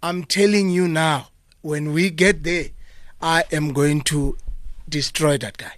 I'm 0.02 0.24
telling 0.24 0.70
you 0.70 0.88
now, 0.88 1.28
when 1.62 1.92
we 1.92 2.10
get 2.10 2.42
there, 2.44 2.66
I 3.20 3.44
am 3.52 3.72
going 3.72 4.00
to 4.02 4.36
destroy 4.88 5.36
that 5.38 5.58
guy. 5.58 5.72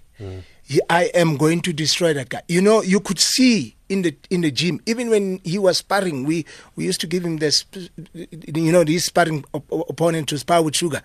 He- 0.65 0.79
I 0.89 1.05
am 1.13 1.35
going 1.37 1.61
to 1.61 1.73
destroy 1.73 2.13
that 2.13 2.29
guy. 2.29 2.41
You 2.47 2.61
know, 2.61 2.81
you 2.81 2.99
could 3.01 3.19
see 3.19 3.75
in 3.89 4.01
the 4.03 4.15
in 4.29 4.41
the 4.41 4.49
gym. 4.49 4.79
Even 4.85 5.09
when 5.09 5.39
he 5.43 5.57
was 5.59 5.79
sparring, 5.79 6.23
we 6.23 6.45
we 6.77 6.85
used 6.85 7.01
to 7.01 7.07
give 7.07 7.23
him 7.25 7.37
this, 7.37 7.65
you 8.13 8.71
know, 8.71 8.83
this 8.85 9.05
sparring 9.05 9.43
op- 9.53 9.69
op- 9.71 9.89
opponent 9.89 10.29
to 10.29 10.37
spar 10.37 10.61
with 10.63 10.75
Sugar. 10.75 11.01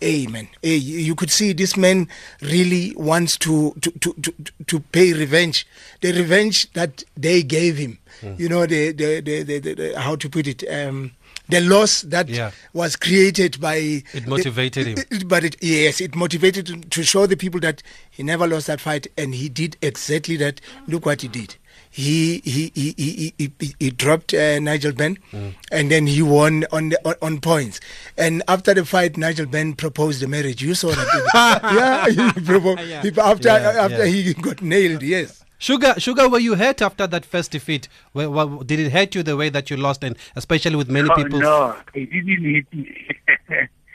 Hey 0.00 0.26
man, 0.26 0.46
hey, 0.62 0.76
you 0.76 1.14
could 1.14 1.30
see 1.30 1.54
this 1.54 1.74
man 1.76 2.06
really 2.42 2.92
wants 2.96 3.38
to 3.38 3.72
to 3.80 3.90
to 3.92 4.12
to, 4.22 4.34
to 4.66 4.80
pay 4.92 5.14
revenge. 5.14 5.66
The 6.02 6.12
revenge 6.12 6.70
that 6.74 7.02
they 7.16 7.42
gave 7.42 7.78
him, 7.78 7.98
you 8.36 8.48
know, 8.48 8.66
the 8.66 8.92
the, 8.92 9.20
the, 9.20 9.42
the, 9.42 9.58
the, 9.58 9.74
the 9.74 10.00
how 10.00 10.16
to 10.16 10.28
put 10.28 10.46
it. 10.46 10.62
Um, 10.70 11.12
the 11.48 11.60
loss 11.60 12.02
that 12.02 12.28
Yeah. 12.28 12.50
was 12.72 12.96
created 12.96 13.60
by 13.60 14.02
It 14.12 14.26
motivated 14.26 14.86
him. 14.86 14.98
it- 15.10 15.28
but 15.28 15.44
it, 15.44 15.56
yes, 15.62 16.00
it 16.00 16.14
motivated 16.14 16.68
him 16.68 16.82
to 16.84 17.02
show 17.02 17.26
the 17.26 17.36
people 17.36 17.60
that 17.60 17.82
he 18.10 18.22
never 18.22 18.46
lost 18.46 18.66
that 18.66 18.80
fight, 18.80 19.06
and 19.16 19.34
he 19.34 19.48
did 19.48 19.76
exactly 19.82 20.36
that. 20.38 20.60
Look 20.86 21.06
what 21.06 21.22
he 21.22 21.28
did. 21.28 21.56
He 21.90 22.42
he 22.44 22.70
he 22.74 22.94
he, 22.98 23.32
he, 23.38 23.52
he, 23.58 23.74
he 23.80 23.90
dropped 23.90 24.34
uh, 24.34 24.60
Nigel 24.60 24.92
Benn, 24.92 25.16
Mm. 25.32 25.54
and 25.72 25.90
then 25.90 26.06
he 26.06 26.20
won 26.20 26.66
on, 26.70 26.90
the, 26.90 27.00
on 27.08 27.14
on 27.22 27.40
points. 27.40 27.80
And 28.18 28.42
after 28.46 28.74
the 28.74 28.84
fight, 28.84 29.16
Nigel 29.16 29.46
Benn 29.46 29.72
proposed 29.72 30.20
the 30.20 30.28
marriage. 30.28 30.60
You 30.62 30.74
saw 30.74 30.90
that, 30.90 31.30
yeah. 32.14 32.32
He 32.34 32.40
proposed, 32.42 32.80
Yeah. 32.80 33.02
after 33.24 33.48
Yeah, 33.48 33.84
after 33.86 34.04
he 34.04 34.34
got 34.34 34.60
nailed. 34.60 35.02
Yes. 35.02 35.42
Sugar, 35.58 35.94
Sugar, 35.98 36.28
were 36.28 36.38
you 36.38 36.54
hurt 36.54 36.80
after 36.82 37.06
that 37.08 37.24
first 37.24 37.50
defeat? 37.50 37.88
Did 38.14 38.70
it 38.80 38.92
hurt 38.92 39.14
you 39.14 39.22
the 39.24 39.36
way 39.36 39.48
that 39.48 39.70
you 39.70 39.76
lost, 39.76 40.04
and 40.04 40.16
especially 40.36 40.76
with 40.76 40.88
many 40.88 41.08
Oh, 41.10 41.14
people? 41.16 41.40
no, 41.40 41.76
he 41.92 42.06
didn't 42.06 42.44
hit 42.44 42.72
me. 42.72 43.08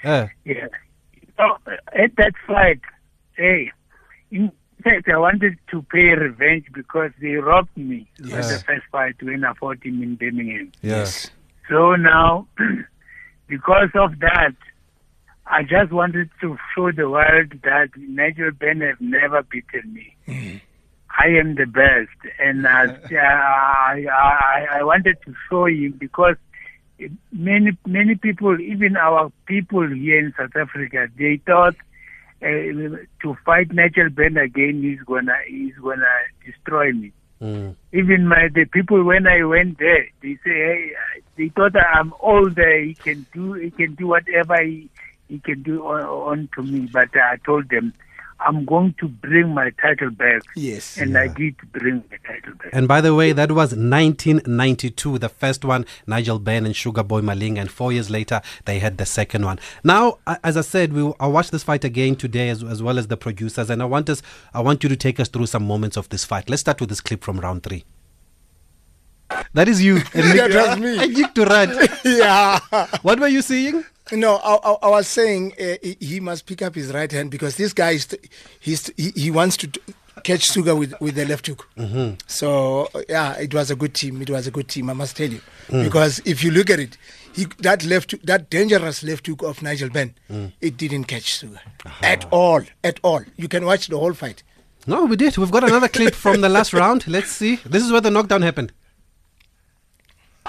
Uh, 0.03 0.27
yeah. 0.45 0.67
So, 1.37 1.57
at 1.93 2.15
that 2.17 2.33
fight, 2.45 2.81
hey, 3.37 3.71
in 4.29 4.51
fact, 4.83 5.07
I 5.07 5.17
wanted 5.17 5.57
to 5.71 5.81
pay 5.83 6.09
revenge 6.15 6.65
because 6.73 7.11
they 7.21 7.35
robbed 7.35 7.75
me 7.77 8.07
at 8.19 8.25
Yes. 8.25 8.51
the 8.59 8.63
first 8.65 8.85
fight 8.91 9.15
when 9.23 9.43
I 9.45 9.53
fought 9.53 9.83
him 9.83 10.03
in 10.03 10.15
Birmingham. 10.15 10.71
yes. 10.81 11.29
So 11.69 11.95
now, 11.95 12.45
because 13.47 13.89
of 13.95 14.19
that, 14.19 14.53
I 15.45 15.63
just 15.63 15.91
wanted 15.93 16.29
to 16.41 16.57
show 16.75 16.91
the 16.91 17.09
world 17.09 17.53
that 17.63 17.89
Nigel 17.97 18.51
Benn 18.51 18.81
has 18.81 18.97
never 18.99 19.43
beaten 19.43 19.93
me. 19.93 20.61
I 21.17 21.27
am 21.39 21.55
the 21.55 21.65
best, 21.65 22.33
and 22.39 22.65
uh, 22.65 22.69
I, 23.15 24.05
I, 24.11 24.79
I 24.79 24.83
wanted 24.83 25.17
to 25.25 25.33
show 25.49 25.65
him 25.65 25.95
because 25.99 26.35
many 27.31 27.77
many 27.85 28.15
people, 28.15 28.59
even 28.59 28.97
our 28.97 29.31
people 29.45 29.87
here 29.87 30.19
in 30.19 30.33
South 30.37 30.55
Africa, 30.55 31.07
they 31.17 31.39
thought 31.45 31.75
uh, 32.41 32.97
to 33.21 33.37
fight 33.45 33.71
Nigel 33.71 34.09
Benn 34.09 34.37
again, 34.37 34.83
is 34.83 35.03
gonna 35.05 35.37
he's 35.47 35.75
gonna 35.75 36.05
destroy 36.45 36.91
me 36.91 37.11
Mm. 37.43 37.75
even 37.91 38.25
my 38.25 38.47
the 38.55 38.63
people 38.63 39.03
when 39.03 39.27
I 39.27 39.43
went 39.43 39.77
there, 39.77 40.07
they 40.21 40.35
say 40.45 40.53
hey, 40.53 40.91
they 41.37 41.49
thought 41.49 41.73
I'm 41.75 42.13
older. 42.21 42.81
He 42.81 42.95
can 43.03 43.25
do 43.33 43.53
he 43.53 43.69
can 43.69 43.95
do 43.95 44.07
whatever 44.07 44.63
he, 44.63 44.89
he 45.27 45.39
can 45.39 45.61
do 45.61 45.83
on, 45.85 46.03
on 46.03 46.49
to 46.55 46.63
me. 46.63 46.87
But 46.91 47.09
I 47.15 47.35
told 47.45 47.69
them 47.69 47.93
I'm 48.39 48.65
going 48.65 48.93
to 48.99 49.07
bring 49.07 49.53
my 49.53 49.71
title 49.81 50.09
back, 50.11 50.41
Yes. 50.55 50.97
and 50.97 51.17
I 51.17 51.27
did 51.27 51.55
bring 51.71 52.03
the 52.09 52.17
title 52.27 52.53
back. 52.55 52.69
And 52.73 52.87
by 52.87 52.99
the 53.01 53.15
way, 53.15 53.31
that 53.31 53.51
was 53.51 53.73
1992, 53.75 55.17
the 55.19 55.29
first 55.29 55.63
one, 55.65 55.85
Nigel 56.07 56.39
Benn 56.39 56.65
and 56.65 56.75
Sugar 56.75 57.03
Boy 57.03 57.21
Maling, 57.21 57.57
and 57.57 57.69
four 57.71 57.91
years 57.91 58.09
later, 58.09 58.41
they 58.65 58.79
had 58.79 58.97
the 58.97 59.05
second 59.05 59.45
one. 59.45 59.59
Now, 59.83 60.17
as 60.43 60.57
I 60.57 60.61
said, 60.61 60.93
we 60.93 61.11
I 61.19 61.27
watched 61.27 61.51
this 61.51 61.63
fight 61.63 61.83
again 61.83 62.15
today, 62.15 62.49
as, 62.49 62.63
as 62.63 62.81
well 62.83 62.97
as 62.99 63.07
the 63.07 63.17
producers, 63.17 63.69
and 63.69 63.81
I 63.81 63.85
want 63.85 64.09
us, 64.09 64.21
I 64.53 64.61
want 64.61 64.83
you 64.83 64.89
to 64.89 64.95
take 64.95 65.19
us 65.19 65.29
through 65.29 65.45
some 65.47 65.65
moments 65.65 65.97
of 65.97 66.09
this 66.09 66.25
fight. 66.25 66.49
Let's 66.49 66.61
start 66.61 66.79
with 66.79 66.89
this 66.89 67.01
clip 67.01 67.23
from 67.23 67.39
round 67.39 67.63
three. 67.63 67.83
That 69.53 69.67
is 69.67 69.83
you, 69.83 69.99
That 70.13 70.53
was 70.53 70.79
me. 70.79 71.03
Enrique 71.03 71.33
Durant. 71.33 71.89
yeah. 72.05 72.59
What 73.01 73.19
were 73.19 73.27
you 73.27 73.41
saying? 73.41 73.83
No, 74.11 74.35
I, 74.35 74.55
I, 74.55 74.71
I 74.83 74.89
was 74.89 75.07
saying 75.07 75.53
uh, 75.59 75.75
he, 75.99 76.19
must 76.19 76.45
pick 76.45 76.61
up 76.61 76.75
his 76.75 76.91
right 76.93 77.11
hand 77.11 77.31
because 77.31 77.55
this 77.55 77.73
guy 77.73 77.91
is 77.91 78.17
he's, 78.59 78.91
he, 78.97 79.11
he 79.15 79.31
wants 79.31 79.57
to 79.57 79.67
t- 79.67 79.81
catch 80.23 80.51
Sugar 80.51 80.75
with, 80.75 80.93
with 80.99 81.15
the 81.15 81.25
left 81.25 81.47
hook. 81.47 81.69
Mm-hmm. 81.77 82.15
So 82.27 82.89
yeah, 83.07 83.33
it 83.39 83.53
was 83.53 83.71
a 83.71 83.75
good 83.75 83.93
team. 83.93 84.21
It 84.21 84.29
was 84.29 84.45
a 84.45 84.51
good 84.51 84.67
team. 84.67 84.89
I 84.89 84.93
must 84.93 85.15
tell 85.15 85.29
you 85.29 85.41
because 85.69 86.21
if 86.25 86.43
you 86.43 86.51
look 86.51 86.69
at 86.69 86.79
it, 86.79 86.97
he, 87.33 87.45
that 87.59 87.83
left 87.85 88.13
that 88.25 88.49
dangerous 88.49 89.03
left 89.03 89.25
hook 89.25 89.41
of 89.41 89.61
Nigel 89.61 89.89
Benn, 89.89 90.13
it 90.61 90.77
didn't 90.77 91.05
catch 91.05 91.39
Sugar 91.39 91.61
at 92.01 92.25
all. 92.31 92.61
At 92.83 92.99
all. 93.03 93.23
You 93.37 93.47
can 93.47 93.65
watch 93.65 93.87
the 93.87 93.97
whole 93.97 94.13
fight. 94.13 94.43
No, 94.85 95.05
we 95.05 95.15
did. 95.15 95.37
We've 95.37 95.49
got 95.51 95.63
another 95.63 95.87
clip 95.87 96.13
from 96.13 96.41
the 96.41 96.49
last 96.49 96.73
round. 96.73 97.07
Let's 97.07 97.31
see. 97.31 97.55
This 97.65 97.83
is 97.83 97.91
where 97.91 98.01
the 98.01 98.11
knockdown 98.11 98.41
happened. 98.41 98.73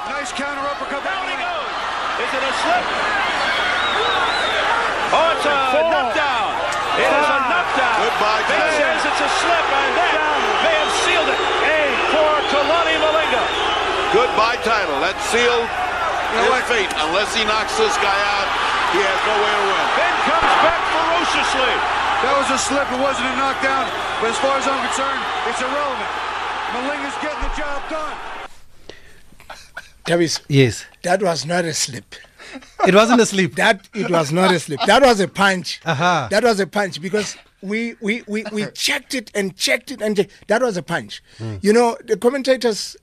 Nice 0.04 0.32
counter 0.36 0.60
uppercut. 0.68 1.00
Down 1.00 1.24
he 1.24 1.36
goes. 1.40 1.72
Is 2.20 2.28
it 2.28 2.44
a 2.44 2.52
slip? 2.60 2.84
Oh, 5.16 5.32
it's 5.32 5.46
a 5.48 5.82
knockdown. 5.88 6.50
It 7.00 7.08
is 7.08 7.28
a 7.32 7.40
knockdown. 7.48 7.96
Goodbye, 8.04 8.44
Tyler. 8.44 8.76
says 8.76 9.00
it's 9.00 9.22
a 9.24 9.30
slip, 9.40 9.66
and 9.72 9.92
that 9.96 10.14
may 10.60 10.76
have 10.76 10.94
sealed 11.08 11.30
it. 11.32 11.40
A 11.40 11.80
for 12.12 12.32
Kalani 12.52 12.96
Malinga. 13.00 13.44
Goodbye 14.12 14.60
title. 14.60 15.00
That's 15.00 15.24
sealed 15.32 15.68
his 16.34 16.66
fate. 16.68 16.90
Unless 17.00 17.32
he 17.32 17.46
knocks 17.48 17.78
this 17.80 17.94
guy 18.02 18.18
out, 18.36 18.48
he 18.92 19.00
has 19.00 19.20
no 19.24 19.34
way 19.40 19.52
to 19.56 19.64
win. 19.72 19.86
Benn 19.96 20.16
comes 20.28 20.54
back 20.66 20.82
ferociously. 20.92 21.74
That 22.26 22.34
was 22.36 22.48
a 22.52 22.58
slip. 22.58 22.88
It 22.92 23.00
wasn't 23.00 23.28
a 23.30 23.36
knockdown. 23.40 23.86
But 24.20 24.34
as 24.34 24.38
far 24.42 24.58
as 24.58 24.66
I'm 24.66 24.80
concerned, 24.84 25.22
it's 25.48 25.62
irrelevant. 25.64 26.12
Malinga's 26.76 27.16
getting 27.22 27.42
the 27.42 27.54
job 27.56 27.80
done. 27.88 28.33
Davis, 30.04 30.40
Yes. 30.48 30.84
that 31.02 31.22
was 31.22 31.46
not 31.46 31.64
a 31.64 31.74
slip. 31.74 32.14
It 32.86 32.94
wasn't 32.94 33.20
a 33.20 33.26
sleep. 33.26 33.54
That 33.62 33.88
it 33.94 34.10
was 34.10 34.30
not 34.32 34.52
a 34.54 34.60
slip. 34.60 34.80
That 34.86 35.02
was 35.02 35.20
a 35.20 35.28
punch. 35.28 35.80
Aha. 35.84 36.28
That 36.30 36.44
was 36.44 36.60
a 36.60 36.66
punch 36.66 37.00
because 37.00 37.36
we 37.62 37.94
we 38.00 38.22
we, 38.28 38.44
we 38.52 38.66
checked 38.74 39.14
it 39.14 39.30
and 39.34 39.56
checked 39.56 39.90
it 39.90 40.00
and 40.02 40.16
che- 40.16 40.28
that 40.48 40.62
was 40.62 40.76
a 40.76 40.82
punch. 40.82 41.22
You 41.62 41.72
know, 41.72 41.96
the 42.04 42.16
commentators 42.16 42.96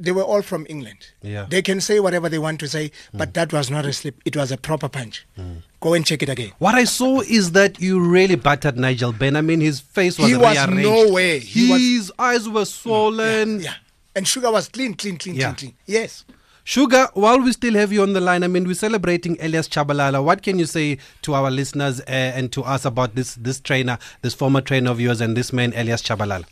they 0.00 0.10
were 0.12 0.22
all 0.22 0.42
from 0.42 0.66
England. 0.68 0.98
Yeah. 1.22 1.46
They 1.48 1.62
can 1.62 1.80
say 1.80 2.00
whatever 2.00 2.28
they 2.28 2.38
want 2.38 2.58
to 2.60 2.68
say, 2.68 2.86
mm. 2.90 3.18
but 3.18 3.34
that 3.34 3.52
was 3.52 3.70
not 3.70 3.84
a 3.86 3.92
slip. 3.92 4.20
It 4.24 4.36
was 4.36 4.50
a 4.50 4.56
proper 4.56 4.88
punch. 4.88 5.24
Mm. 5.38 5.62
Go 5.80 5.94
and 5.94 6.04
check 6.04 6.20
it 6.22 6.28
again. 6.28 6.50
What 6.58 6.74
I 6.74 6.82
saw 6.84 7.20
is 7.20 7.52
that 7.52 7.80
you 7.80 8.00
really 8.00 8.34
battered 8.34 8.76
Nigel 8.76 9.12
Benn. 9.12 9.36
I 9.36 9.40
mean, 9.40 9.60
his 9.60 9.78
face 9.80 10.18
was 10.18 10.28
He 10.28 10.36
was 10.36 10.56
rearranged. 10.56 10.82
nowhere. 10.82 11.38
He 11.38 11.70
was- 11.70 11.80
His 11.80 12.12
eyes 12.18 12.48
were 12.48 12.64
swollen. 12.64 13.60
Yeah. 13.60 13.74
And 14.16 14.26
Sugar 14.26 14.50
was 14.50 14.68
clean, 14.68 14.94
clean, 14.94 15.16
clean, 15.16 15.36
Yeah. 15.36 15.52
clean, 15.54 15.56
clean. 15.56 15.74
Yes. 15.86 16.24
Sugar, 16.66 17.08
while 17.12 17.40
we 17.42 17.52
still 17.52 17.74
have 17.74 17.92
you 17.92 18.02
on 18.02 18.14
the 18.14 18.20
line, 18.22 18.42
I 18.42 18.46
mean, 18.48 18.64
we're 18.66 18.74
celebrating 18.74 19.36
Elias 19.38 19.68
Chabalala. 19.68 20.24
What 20.24 20.42
can 20.42 20.58
you 20.58 20.64
say 20.64 20.96
to 21.20 21.34
our 21.34 21.50
listeners 21.50 22.00
uh, 22.00 22.04
and 22.08 22.50
to 22.52 22.62
us 22.62 22.86
about 22.86 23.14
this 23.14 23.34
this 23.34 23.60
trainer, 23.60 23.98
this 24.22 24.32
former 24.32 24.62
trainer 24.62 24.90
of 24.90 24.98
yours, 24.98 25.20
and 25.20 25.36
this 25.36 25.52
man, 25.52 25.74
Elias 25.76 26.00
Chabalala? 26.02 26.46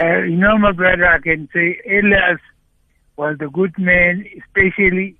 Uh, 0.00 0.22
you 0.22 0.36
know, 0.36 0.58
my 0.58 0.72
brother, 0.72 1.06
I 1.06 1.20
can 1.20 1.48
say 1.54 1.80
Elias 1.88 2.40
was 3.16 3.36
a 3.40 3.46
good 3.48 3.76
man, 3.78 4.26
especially 4.38 5.14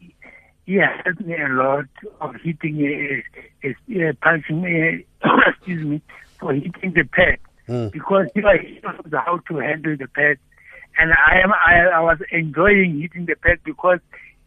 he 0.67 0.75
helped 0.75 1.21
me 1.21 1.37
a 1.41 1.49
lot 1.49 1.85
of 2.21 2.35
hitting, 2.43 3.23
uh, 3.65 3.69
uh, 3.69 4.09
uh, 4.09 4.13
punching, 4.23 5.05
uh, 5.25 5.29
excuse 5.47 5.85
me, 5.87 6.03
for 6.41 6.53
hitting 6.53 6.95
the 6.95 7.05
pad 7.05 7.39
because 7.93 8.27
he 8.35 8.41
was- 8.41 8.59
he 8.61 8.81
knows 8.83 9.13
how 9.25 9.39
to 9.49 9.57
handle 9.59 9.97
the 9.97 10.09
pad. 10.09 10.37
And 10.99 11.13
I 11.13 11.41
am, 11.43 11.53
I, 11.53 11.97
I 11.97 12.01
was 12.01 12.19
enjoying 12.31 13.01
hitting 13.01 13.27
the 13.27 13.35
pad 13.35 13.59
because 13.65 14.01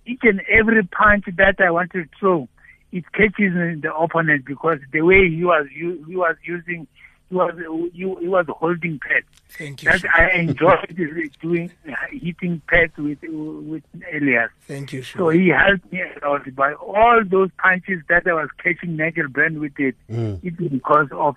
each 0.05 0.21
and 0.23 0.41
every 0.49 0.83
punch 0.83 1.25
that 1.37 1.55
I 1.59 1.71
wanted 1.71 2.09
to 2.11 2.19
throw, 2.19 2.47
it 2.91 3.03
catches 3.13 3.53
the 3.81 3.91
opponent 3.95 4.45
because 4.45 4.79
the 4.91 5.01
way 5.01 5.29
he 5.29 5.43
was, 5.43 5.67
u- 5.75 6.03
he 6.07 6.15
was 6.15 6.35
using, 6.43 6.87
he 7.29 7.35
was, 7.35 7.53
he, 7.93 7.99
he 8.21 8.27
was 8.27 8.45
holding 8.49 8.99
pads. 8.99 9.25
Thank 9.49 9.83
you. 9.83 9.89
That 9.91 10.01
Sugar. 10.01 10.13
I 10.15 10.29
enjoyed 10.37 11.31
doing 11.41 11.71
hitting 12.11 12.61
pads 12.67 12.95
with 12.97 13.17
with 13.23 13.83
Elias. 14.13 14.51
Thank 14.67 14.93
you, 14.93 15.01
So 15.01 15.29
he 15.29 15.47
helped 15.49 15.91
me 15.91 16.01
a 16.01 16.27
lot 16.29 16.55
by 16.55 16.73
all 16.73 17.21
those 17.25 17.49
punches 17.57 18.01
that 18.09 18.27
I 18.27 18.33
was 18.33 18.49
catching 18.63 18.95
Nigel 18.95 19.27
Brand 19.29 19.59
with 19.59 19.79
it. 19.79 19.95
Mm. 20.09 20.39
It's 20.43 20.57
because 20.57 21.07
of 21.11 21.35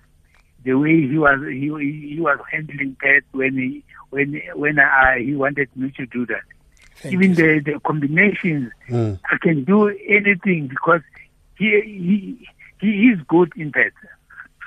the 0.63 0.73
way 0.73 1.07
he 1.07 1.17
was 1.17 1.39
he 1.47 1.69
he 2.13 2.17
was 2.19 2.39
handling 2.51 2.95
that 3.01 3.21
when 3.31 3.53
he 3.57 3.83
when 4.09 4.41
when 4.55 4.79
I 4.79 5.19
he 5.19 5.35
wanted 5.35 5.69
me 5.75 5.91
to 5.97 6.05
do 6.05 6.25
that. 6.27 6.41
Thank 6.97 7.13
Even 7.13 7.29
you, 7.29 7.35
the 7.35 7.71
the 7.71 7.79
combinations, 7.79 8.71
hmm. 8.87 9.13
I 9.31 9.37
can 9.41 9.63
do 9.63 9.87
anything 9.87 10.67
because 10.67 11.01
he 11.57 11.81
he 11.81 12.47
he 12.79 13.09
is 13.09 13.19
good 13.27 13.51
in 13.55 13.71
pads. 13.71 13.95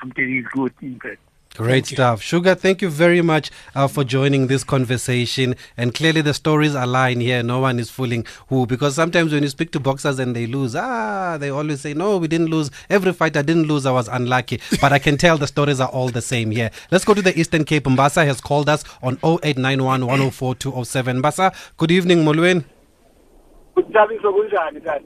I'm 0.03 0.13
telling 0.13 0.47
good 0.53 0.73
in 0.81 0.99
pads. 0.99 1.19
Great 1.57 1.85
stuff. 1.87 2.23
Sugar, 2.23 2.55
thank 2.55 2.81
you 2.81 2.89
very 2.89 3.21
much 3.21 3.51
uh, 3.75 3.87
for 3.87 4.05
joining 4.05 4.47
this 4.47 4.65
conversation. 4.65 5.55
And 5.77 5.93
clearly, 5.93 6.23
the 6.23 6.33
stories 6.33 6.75
align 6.75 7.21
here. 7.21 7.43
No 7.43 7.61
one 7.61 7.79
is 7.79 7.91
fooling 7.91 8.25
who. 8.49 8.67
Because 8.67 8.95
sometimes 8.95 9.33
when 9.35 9.43
you 9.43 9.51
speak 9.51 9.71
to 9.73 9.81
boxers 9.81 10.19
and 10.19 10.35
they 10.35 10.47
lose, 10.47 10.75
ah, 10.75 11.37
they 11.39 11.51
always 11.51 11.83
say, 11.83 11.93
no, 11.93 12.17
we 12.17 12.27
didn't 12.27 12.47
lose. 12.49 12.71
Every 12.89 13.13
fight 13.13 13.37
I 13.37 13.43
didn't 13.43 13.65
lose, 13.65 13.85
I 13.85 13.93
was 13.93 14.09
unlucky. 14.09 14.61
But 14.81 14.93
I 14.95 14.99
can 14.99 15.19
tell 15.19 15.37
the 15.37 15.47
stories 15.47 15.79
are 15.79 15.89
all 15.91 16.09
the 16.09 16.23
same 16.23 16.51
here. 16.51 16.71
Let's 16.91 17.05
go 17.05 17.13
to 17.13 17.21
the 17.23 17.39
Eastern 17.39 17.65
Cape. 17.65 17.85
Mbasa 17.85 18.25
has 18.25 18.41
called 18.41 18.71
us 18.71 18.83
on 19.03 19.19
0891 19.23 20.07
104 20.07 20.55
207. 20.55 21.23
Mbasa, 21.23 21.55
good 21.77 21.91
evening, 21.91 22.25
Mulwin. 22.25 22.65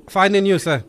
Fine 0.08 0.34
in 0.36 0.46
you, 0.46 0.58
sir. 0.60 0.84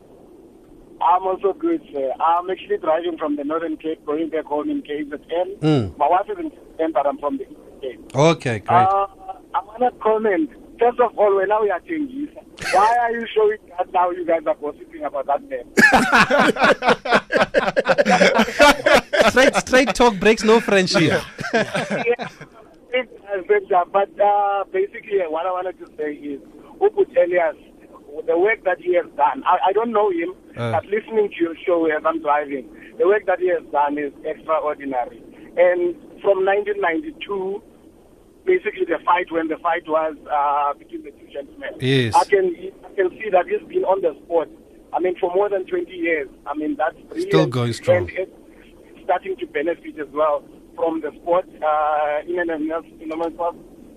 I'm 1.02 1.24
also 1.24 1.54
good, 1.54 1.82
sir. 1.94 2.12
I'm 2.20 2.50
actually 2.50 2.78
driving 2.78 3.18
from 3.18 3.36
the 3.36 3.44
Northern 3.44 3.78
Cape, 3.78 4.06
going 4.06 4.30
back 4.30 4.46
home 4.46 4.70
in 4.70 4.82
KZN. 4.82 5.60
Mm. 5.60 5.98
My 5.98 6.08
wife 6.10 6.26
is 6.30 6.38
in 6.40 6.52
KZN, 6.52 6.94
but 6.94 7.06
I'm 7.06 7.18
from 7.20 7.38
the 7.38 7.46
Cape. 7.82 8.16
Okay, 8.16 8.60
great. 8.60 8.70
Uh, 8.70 9.08
I 9.54 9.62
want 9.64 9.80
to 9.80 9.92
comment. 10.02 10.50
First 10.80 11.00
of 11.00 11.18
all, 11.18 11.36
when 11.36 11.50
now 11.50 11.62
we 11.64 11.72
are 11.72 11.80
changing, 11.80 12.30
why 12.72 12.98
are 13.02 13.12
you 13.12 13.26
showing 13.34 13.58
that 13.78 13.92
now 13.92 14.12
you 14.12 14.26
guys 14.26 14.42
are 14.46 14.56
gossiping 14.56 15.04
about 15.04 15.26
that 15.26 15.42
man? 15.50 15.64
straight, 19.32 19.56
straight 19.56 19.96
talk 19.96 20.20
breaks 20.20 20.44
no 20.44 20.60
friendship. 20.60 21.22
yeah. 21.54 22.28
But 23.92 24.10
uh, 24.20 24.64
basically, 24.72 25.20
what 25.28 25.46
I 25.46 25.52
wanted 25.52 25.78
to 25.80 25.88
say 25.98 26.14
is, 26.14 26.42
who 26.80 26.90
Uput 26.90 27.10
Elias, 27.18 27.56
the 28.28 28.38
work 28.38 28.64
that 28.66 28.80
he 28.80 28.94
has 28.96 29.06
done, 29.16 29.42
I, 29.46 29.70
I 29.70 29.74
don't 29.74 29.92
know 29.92 30.10
him, 30.12 30.36
Uh. 30.56 30.72
but 30.74 30.86
listening 30.86 31.30
to 31.30 31.36
your 31.44 31.56
show 31.66 31.86
as 31.88 32.04
I'm 32.06 32.22
driving, 32.22 32.68
the 33.00 33.08
work 33.08 33.26
that 33.26 33.40
he 33.40 33.48
has 33.50 33.64
done 33.72 33.98
is 33.98 34.12
extraordinary. 34.26 35.22
And 35.58 35.96
from 36.22 36.46
1992, 36.46 37.64
basically 38.46 38.86
the 38.86 39.00
fight 39.06 39.32
when 39.32 39.48
the 39.48 39.58
fight 39.58 39.88
was 39.88 40.16
uh, 40.32 40.74
between 40.78 41.04
the 41.04 41.12
two 41.12 41.28
gentlemen, 41.32 41.70
Yes. 41.80 42.14
I 42.16 42.24
can 42.26 42.46
I 42.86 42.94
can 42.96 43.10
see 43.18 43.30
that 43.32 43.46
he's 43.48 43.66
been 43.68 43.86
on 43.86 44.02
the 44.02 44.14
sport. 44.24 44.50
I 44.94 45.00
mean, 45.00 45.16
for 45.20 45.34
more 45.36 45.50
than 45.50 45.66
20 45.66 45.92
years. 45.92 46.30
I 46.46 46.54
mean, 46.56 46.76
that's 46.78 46.96
brilliant. 47.10 47.30
Still 47.32 47.46
going 47.48 47.74
strong. 47.74 48.10
And 48.10 48.10
it's 48.12 49.04
starting 49.04 49.36
to 49.38 49.46
benefit 49.48 50.00
as 50.00 50.08
well 50.14 50.44
from 50.76 51.02
the 51.02 51.12
sport 51.22 51.46
uh, 51.62 52.20
in 52.28 52.40
an 52.40 52.50
enormous 53.02 53.36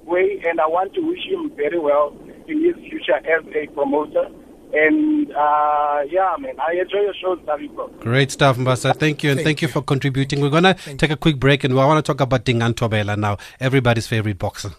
way. 0.05 0.43
And 0.47 0.61
I 0.61 0.66
want 0.66 0.95
to 0.95 1.01
wish 1.01 1.25
him 1.27 1.53
very 1.57 1.79
well 1.79 2.16
in 2.51 2.65
his 2.65 2.77
future 2.91 3.17
as 3.17 3.45
a 3.55 3.67
promoter. 3.69 4.29
And 4.73 5.33
uh, 5.33 6.03
yeah, 6.09 6.37
man, 6.39 6.55
I 6.61 6.81
enjoy 6.81 7.01
your 7.01 7.15
show, 7.15 7.37
Daviko. 7.37 7.99
Great 8.01 8.31
stuff, 8.31 8.57
Mbasa. 8.57 8.97
Thank 8.97 9.25
you, 9.25 9.33
and 9.33 9.41
thank, 9.41 9.63
you. 9.63 9.69
for 9.69 9.83
contributing. 9.83 10.41
We're 10.41 10.51
going 10.51 10.63
to 10.63 10.75
take 10.97 11.11
a 11.11 11.17
quick 11.17 11.41
break, 11.41 11.65
and 11.65 11.73
I 11.73 11.87
want 11.87 12.05
to 12.05 12.09
talk 12.09 12.21
about 12.21 12.45
Dingaan 12.45 12.75
Thobela 12.75 13.19
now, 13.19 13.37
everybody's 13.59 14.07
favorite 14.07 14.39
boxer. 14.39 14.71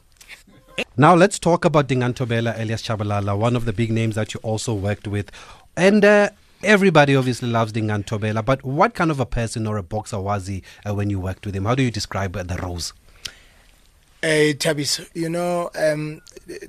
Now, 0.96 1.14
let's 1.14 1.40
talk 1.40 1.66
about 1.66 1.88
Dingaan 1.88 2.14
Thobela, 2.14 2.58
Elias 2.58 2.82
Chabalala, 2.84 3.38
one 3.38 3.56
of 3.56 3.66
the 3.66 3.74
big 3.74 3.92
names 3.92 4.16
that 4.16 4.34
you 4.34 4.40
also 4.44 4.74
worked 4.74 5.08
with. 5.08 5.30
And 5.76 6.06
uh, 6.06 6.30
everybody 6.64 7.16
obviously 7.16 7.50
loves 7.50 7.74
Dingaan 7.74 8.04
Thobela, 8.04 8.44
but 8.46 8.64
what 8.64 8.94
kind 8.94 9.12
of 9.12 9.20
a 9.20 9.26
person 9.26 9.68
or 9.68 9.78
a 9.78 9.84
boxer 9.84 10.20
was 10.20 10.48
he 10.48 10.64
uh, 10.88 10.94
when 10.94 11.10
you 11.10 11.20
worked 11.20 11.46
with 11.46 11.56
him? 11.56 11.66
How 11.66 11.76
do 11.76 11.84
you 11.84 11.92
describe 11.92 12.36
uh, 12.38 12.44
the 12.44 12.56
roles? 12.58 12.94
Uh, 14.24 14.54
Tabis, 14.54 15.10
you 15.16 15.30
know, 15.30 15.72
um, 15.76 16.22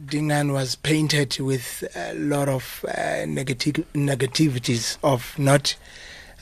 Dingaan 0.07 0.53
was 0.55 0.75
painted 0.75 1.39
with 1.39 1.85
a 1.95 2.15
lot 2.15 2.49
of 2.49 2.83
uh, 2.89 3.27
negative 3.27 3.75
negativities 3.95 4.97
of 5.03 5.39
not 5.39 5.77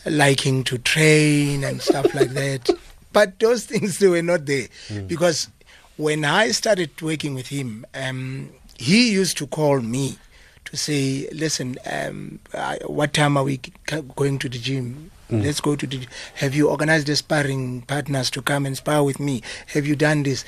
liking 0.06 0.62
to 0.64 0.78
train 0.78 1.64
and 1.64 1.82
stuff 1.82 2.14
like 2.14 2.30
that. 2.30 2.70
But 3.12 3.40
those 3.40 3.66
things 3.66 3.98
they 3.98 4.06
were 4.06 4.22
not 4.22 4.46
there 4.46 4.68
because 5.08 5.48
when 5.96 6.24
I 6.24 6.52
started 6.52 6.90
working 7.02 7.34
with 7.34 7.48
him, 7.48 7.84
um, 7.92 8.50
he 8.78 9.10
used 9.10 9.36
to 9.38 9.48
call 9.48 9.80
me 9.80 10.16
to 10.66 10.76
say, 10.76 11.28
"Listen, 11.32 11.76
um, 11.90 12.38
I, 12.54 12.78
what 12.86 13.12
time 13.14 13.36
are 13.36 13.42
we 13.42 13.58
c- 13.88 14.02
going 14.14 14.38
to 14.38 14.48
the 14.48 14.58
gym? 14.58 15.10
Mm. 15.28 15.44
Let's 15.44 15.60
go 15.60 15.74
to 15.74 15.86
the. 15.86 16.06
Have 16.36 16.54
you 16.54 16.70
organized 16.70 17.08
the 17.08 17.16
sparring 17.16 17.82
partners 17.82 18.30
to 18.30 18.42
come 18.42 18.64
and 18.64 18.76
spar 18.76 19.02
with 19.02 19.18
me? 19.18 19.42
Have 19.74 19.86
you 19.88 19.96
done 19.96 20.22
this?" 20.22 20.44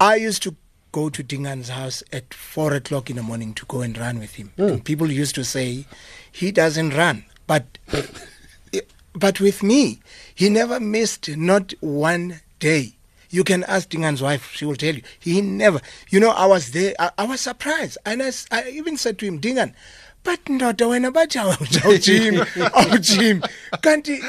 I 0.00 0.16
used 0.16 0.42
to 0.44 0.54
go 0.92 1.10
to 1.10 1.22
Dingaan's 1.24 1.70
house 1.70 2.02
at 2.12 2.32
four 2.32 2.72
o'clock 2.72 3.10
in 3.10 3.16
the 3.16 3.22
morning 3.22 3.52
to 3.54 3.66
go 3.66 3.80
and 3.80 3.96
run 3.98 4.18
with 4.18 4.34
him. 4.34 4.52
Hmm. 4.56 4.62
And 4.62 4.84
people 4.84 5.10
used 5.10 5.34
to 5.34 5.44
say, 5.44 5.86
"He 6.30 6.52
doesn't 6.52 6.94
run," 6.94 7.24
but 7.46 7.78
but 9.12 9.40
with 9.40 9.62
me, 9.62 10.00
he 10.34 10.48
never 10.48 10.78
missed 10.78 11.28
not 11.36 11.74
one 11.80 12.40
day. 12.60 12.94
You 13.30 13.44
can 13.44 13.64
ask 13.64 13.88
Dingaan's 13.90 14.22
wife; 14.22 14.52
she 14.54 14.64
will 14.64 14.76
tell 14.76 14.94
you. 14.94 15.02
He 15.18 15.40
never. 15.40 15.80
You 16.10 16.20
know, 16.20 16.30
I 16.30 16.46
was 16.46 16.70
there. 16.70 16.94
I, 16.98 17.10
I 17.18 17.24
was 17.26 17.40
surprised, 17.40 17.98
and 18.06 18.22
I 18.22 18.68
even 18.70 18.96
said 18.96 19.18
to 19.18 19.26
him, 19.26 19.38
Dingaan. 19.40 19.74
But 20.28 20.44
ndoda 20.44 20.86
wena 20.86 21.10
bathi 21.10 21.38
awujim 21.38 22.34
awujim 22.80 23.40
kanti 23.80 24.20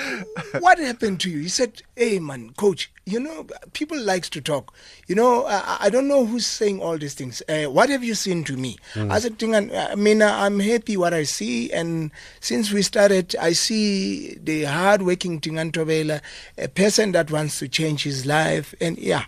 what 0.62 0.79
happened 0.79 1.19
to 1.19 1.29
you? 1.29 1.39
He 1.39 1.49
said 1.49 1.81
hey 1.97 2.19
man 2.19 2.51
coach 2.55 2.89
you 3.05 3.19
know 3.19 3.45
people 3.73 3.99
likes 3.99 4.29
to 4.29 4.39
talk. 4.39 4.73
You 5.07 5.15
know 5.15 5.45
i, 5.45 5.77
I 5.81 5.89
don't 5.89 6.07
know 6.07 6.25
who's 6.25 6.45
saying 6.45 6.81
all 6.81 6.97
these 6.97 7.15
things. 7.15 7.43
Uh, 7.49 7.65
what 7.65 7.89
have 7.89 8.01
you 8.01 8.15
seen 8.15 8.45
to 8.45 8.55
me? 8.55 8.77
Mm. 8.93 9.12
i 9.12 9.19
said 9.19 9.35
i 9.91 9.95
mean 9.95 10.21
i'm 10.21 10.62
happy 10.62 10.95
what 10.95 11.13
i 11.13 11.23
see 11.23 11.69
and 11.73 12.12
since 12.39 12.71
we 12.71 12.81
started 12.81 13.35
i 13.35 13.51
see 13.51 14.35
the 14.41 14.63
hard 14.63 15.01
working 15.01 15.41
Dingaan 15.41 15.73
Thobela 15.73 16.21
a 16.57 16.69
person 16.69 17.12
that 17.12 17.29
wants 17.29 17.59
to 17.59 17.67
change 17.67 18.03
his 18.03 18.25
life 18.25 18.73
and 18.79 18.97
yeah 18.97 19.25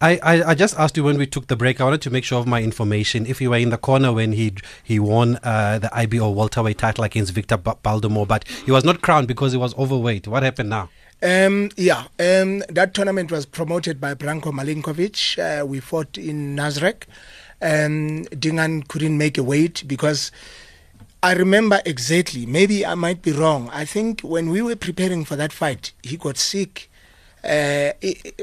I, 0.00 0.18
I, 0.22 0.42
I 0.50 0.54
just 0.54 0.78
asked 0.78 0.96
you 0.96 1.04
when 1.04 1.18
we 1.18 1.26
took 1.26 1.46
the 1.46 1.56
break. 1.56 1.80
I 1.80 1.84
wanted 1.84 2.02
to 2.02 2.10
make 2.10 2.24
sure 2.24 2.38
of 2.38 2.46
my 2.46 2.62
information. 2.62 3.26
If 3.26 3.40
you 3.40 3.50
were 3.50 3.56
in 3.56 3.70
the 3.70 3.78
corner 3.78 4.12
when 4.12 4.32
he 4.32 4.54
he 4.82 4.98
won 4.98 5.38
uh, 5.42 5.78
the 5.78 5.90
IBO 5.96 6.30
welterweight 6.30 6.78
title 6.78 7.04
against 7.04 7.32
Victor 7.32 7.56
Ba- 7.56 7.76
Baldomore, 7.82 8.26
but 8.26 8.46
he 8.48 8.70
was 8.70 8.84
not 8.84 9.00
crowned 9.02 9.28
because 9.28 9.52
he 9.52 9.58
was 9.58 9.74
overweight. 9.76 10.26
What 10.26 10.42
happened 10.42 10.70
now? 10.70 10.90
Um, 11.22 11.70
yeah, 11.76 12.04
um, 12.18 12.62
that 12.68 12.92
tournament 12.92 13.32
was 13.32 13.46
promoted 13.46 14.00
by 14.00 14.14
Branco 14.14 14.52
Milenkovic. 14.52 15.38
Uh, 15.38 15.64
we 15.64 15.80
fought 15.80 16.18
in 16.18 16.54
Nazareth. 16.54 17.06
Um, 17.62 18.24
Dingaan 18.24 18.82
couldn't 18.82 19.16
make 19.16 19.38
a 19.38 19.42
weight 19.42 19.84
because 19.86 20.30
I 21.22 21.32
remember 21.32 21.80
exactly, 21.86 22.44
maybe 22.44 22.84
I 22.84 22.94
might 22.94 23.22
be 23.22 23.32
wrong. 23.32 23.70
I 23.72 23.86
think 23.86 24.20
when 24.20 24.50
we 24.50 24.60
were 24.60 24.76
preparing 24.76 25.24
for 25.24 25.36
that 25.36 25.54
fight, 25.54 25.92
he 26.02 26.18
got 26.18 26.36
sick 26.36 26.90
uh, 27.44 27.92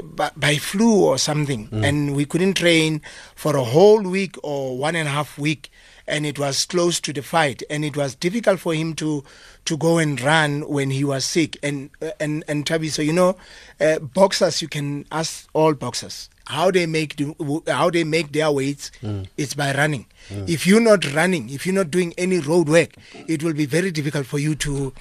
by, 0.04 0.32
by 0.36 0.56
flu 0.58 1.04
or 1.04 1.18
something, 1.18 1.68
Mm. 1.70 1.84
and 1.88 2.16
we 2.16 2.26
couldn't 2.26 2.56
train 2.56 3.02
for 3.36 3.56
a 3.56 3.64
whole 3.64 4.02
week 4.02 4.36
or 4.44 4.78
one 4.78 4.96
and 4.96 5.08
a 5.08 5.12
half 5.12 5.38
week. 5.38 5.70
And 6.08 6.26
it 6.26 6.38
was 6.40 6.66
close 6.66 7.00
to 7.02 7.14
the 7.14 7.22
fight, 7.22 7.64
and 7.70 7.86
it 7.86 7.96
was 7.96 8.16
difficult 8.16 8.60
for 8.60 8.74
him 8.74 8.96
to 8.96 9.24
to 9.66 9.78
go 9.78 9.98
and 10.00 10.20
run 10.20 10.68
when 10.68 10.90
he 10.92 11.04
was 11.06 11.24
sick. 11.24 11.58
And 11.64 11.90
uh, 12.02 12.10
and 12.20 12.44
and 12.50 12.66
Tabi, 12.66 12.90
so 12.90 13.02
you 13.02 13.14
know, 13.14 13.38
uh, 13.80 14.00
boxers, 14.00 14.62
you 14.62 14.68
can 14.68 15.06
ask 15.12 15.48
all 15.54 15.74
boxers 15.74 16.30
how 16.48 16.70
they 16.72 16.86
make 16.86 17.16
the, 17.16 17.34
how 17.68 17.90
they 17.90 18.04
make 18.04 18.34
their 18.34 18.52
weights. 18.52 18.92
It's 19.38 19.54
by 19.54 19.74
running. 19.74 20.06
Mm. 20.30 20.50
If 20.50 20.68
you're 20.68 20.82
not 20.82 21.06
running, 21.14 21.50
if 21.50 21.66
you're 21.66 21.76
not 21.76 21.92
doing 21.92 22.14
any 22.18 22.40
road 22.40 22.68
work, 22.68 22.90
it 23.28 23.42
will 23.44 23.54
be 23.54 23.66
very 23.66 23.92
difficult 23.92 24.26
for 24.26 24.40
you 24.40 24.56
to 24.56 24.92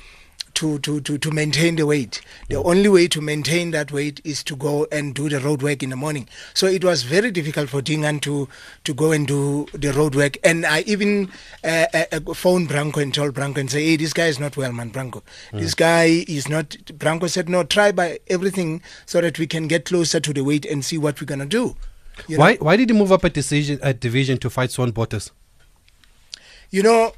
to, 0.55 0.79
to, 0.81 1.01
to, 1.01 1.19
to 1.19 1.31
maintain 1.31 1.77
the 1.77 1.87
weight. 1.87 2.21
The 2.49 2.63
only 2.63 2.89
way 2.89 3.09
to 3.09 3.21
maintain 3.21 3.71
that 3.73 3.93
weight 3.93 4.21
is 4.25 4.43
to 4.45 4.57
go 4.57 4.87
and 4.93 5.15
do 5.15 5.29
the 5.29 5.41
road 5.41 5.63
work 5.63 5.83
in 5.83 5.91
the 5.91 5.97
morning. 5.97 6.29
So 6.55 6.67
it 6.67 6.85
was 6.85 7.03
very 7.03 7.31
difficult 7.31 7.69
for 7.69 7.81
Dingaan 7.83 8.21
to, 8.23 8.49
to 8.85 8.95
go 8.95 9.13
and 9.13 9.27
do 9.27 9.67
the 9.73 9.93
road 9.93 10.15
work. 10.15 10.37
And 10.45 10.67
I 10.67 10.81
even 10.81 11.31
uh, 11.65 11.87
uh, 11.95 12.05
uh, 12.13 12.35
phoned 12.35 12.69
Branco 12.69 13.01
and 13.01 13.15
told 13.15 13.35
Branco 13.35 13.61
and 13.61 13.71
say, 13.71 13.85
hey, 13.85 13.97
this 13.97 14.13
guy 14.13 14.27
is 14.27 14.39
not 14.39 14.57
well, 14.57 14.73
man, 14.73 14.91
Branco. 14.91 15.23
This 15.53 15.75
guy 15.75 16.25
is 16.29 16.49
not. 16.49 16.77
Branco 16.99 17.27
said, 17.27 17.49
no, 17.49 17.65
try 17.65 17.93
by 17.93 18.19
everything 18.29 18.83
so 19.07 19.21
that 19.21 19.39
we 19.39 19.47
can 19.47 19.69
get 19.69 19.85
closer 19.85 20.21
to 20.21 20.33
the 20.33 20.43
weight 20.43 20.65
and 20.65 20.85
see 20.85 20.99
what 20.99 21.21
we're 21.21 21.27
going 21.27 21.41
to 21.41 21.47
do. 21.47 21.77
You 22.29 22.37
know? 22.37 22.41
Why 22.45 22.57
why 22.57 22.77
did 22.77 22.91
he 22.91 22.97
move 22.97 23.13
up 23.13 23.25
a 23.25 23.31
decision 23.31 23.79
a 23.83 23.93
division 23.95 24.39
to 24.39 24.51
fight 24.51 24.71
Soon 24.71 24.91
Botes? 24.91 25.31
You 26.71 26.83
know, 26.83 27.13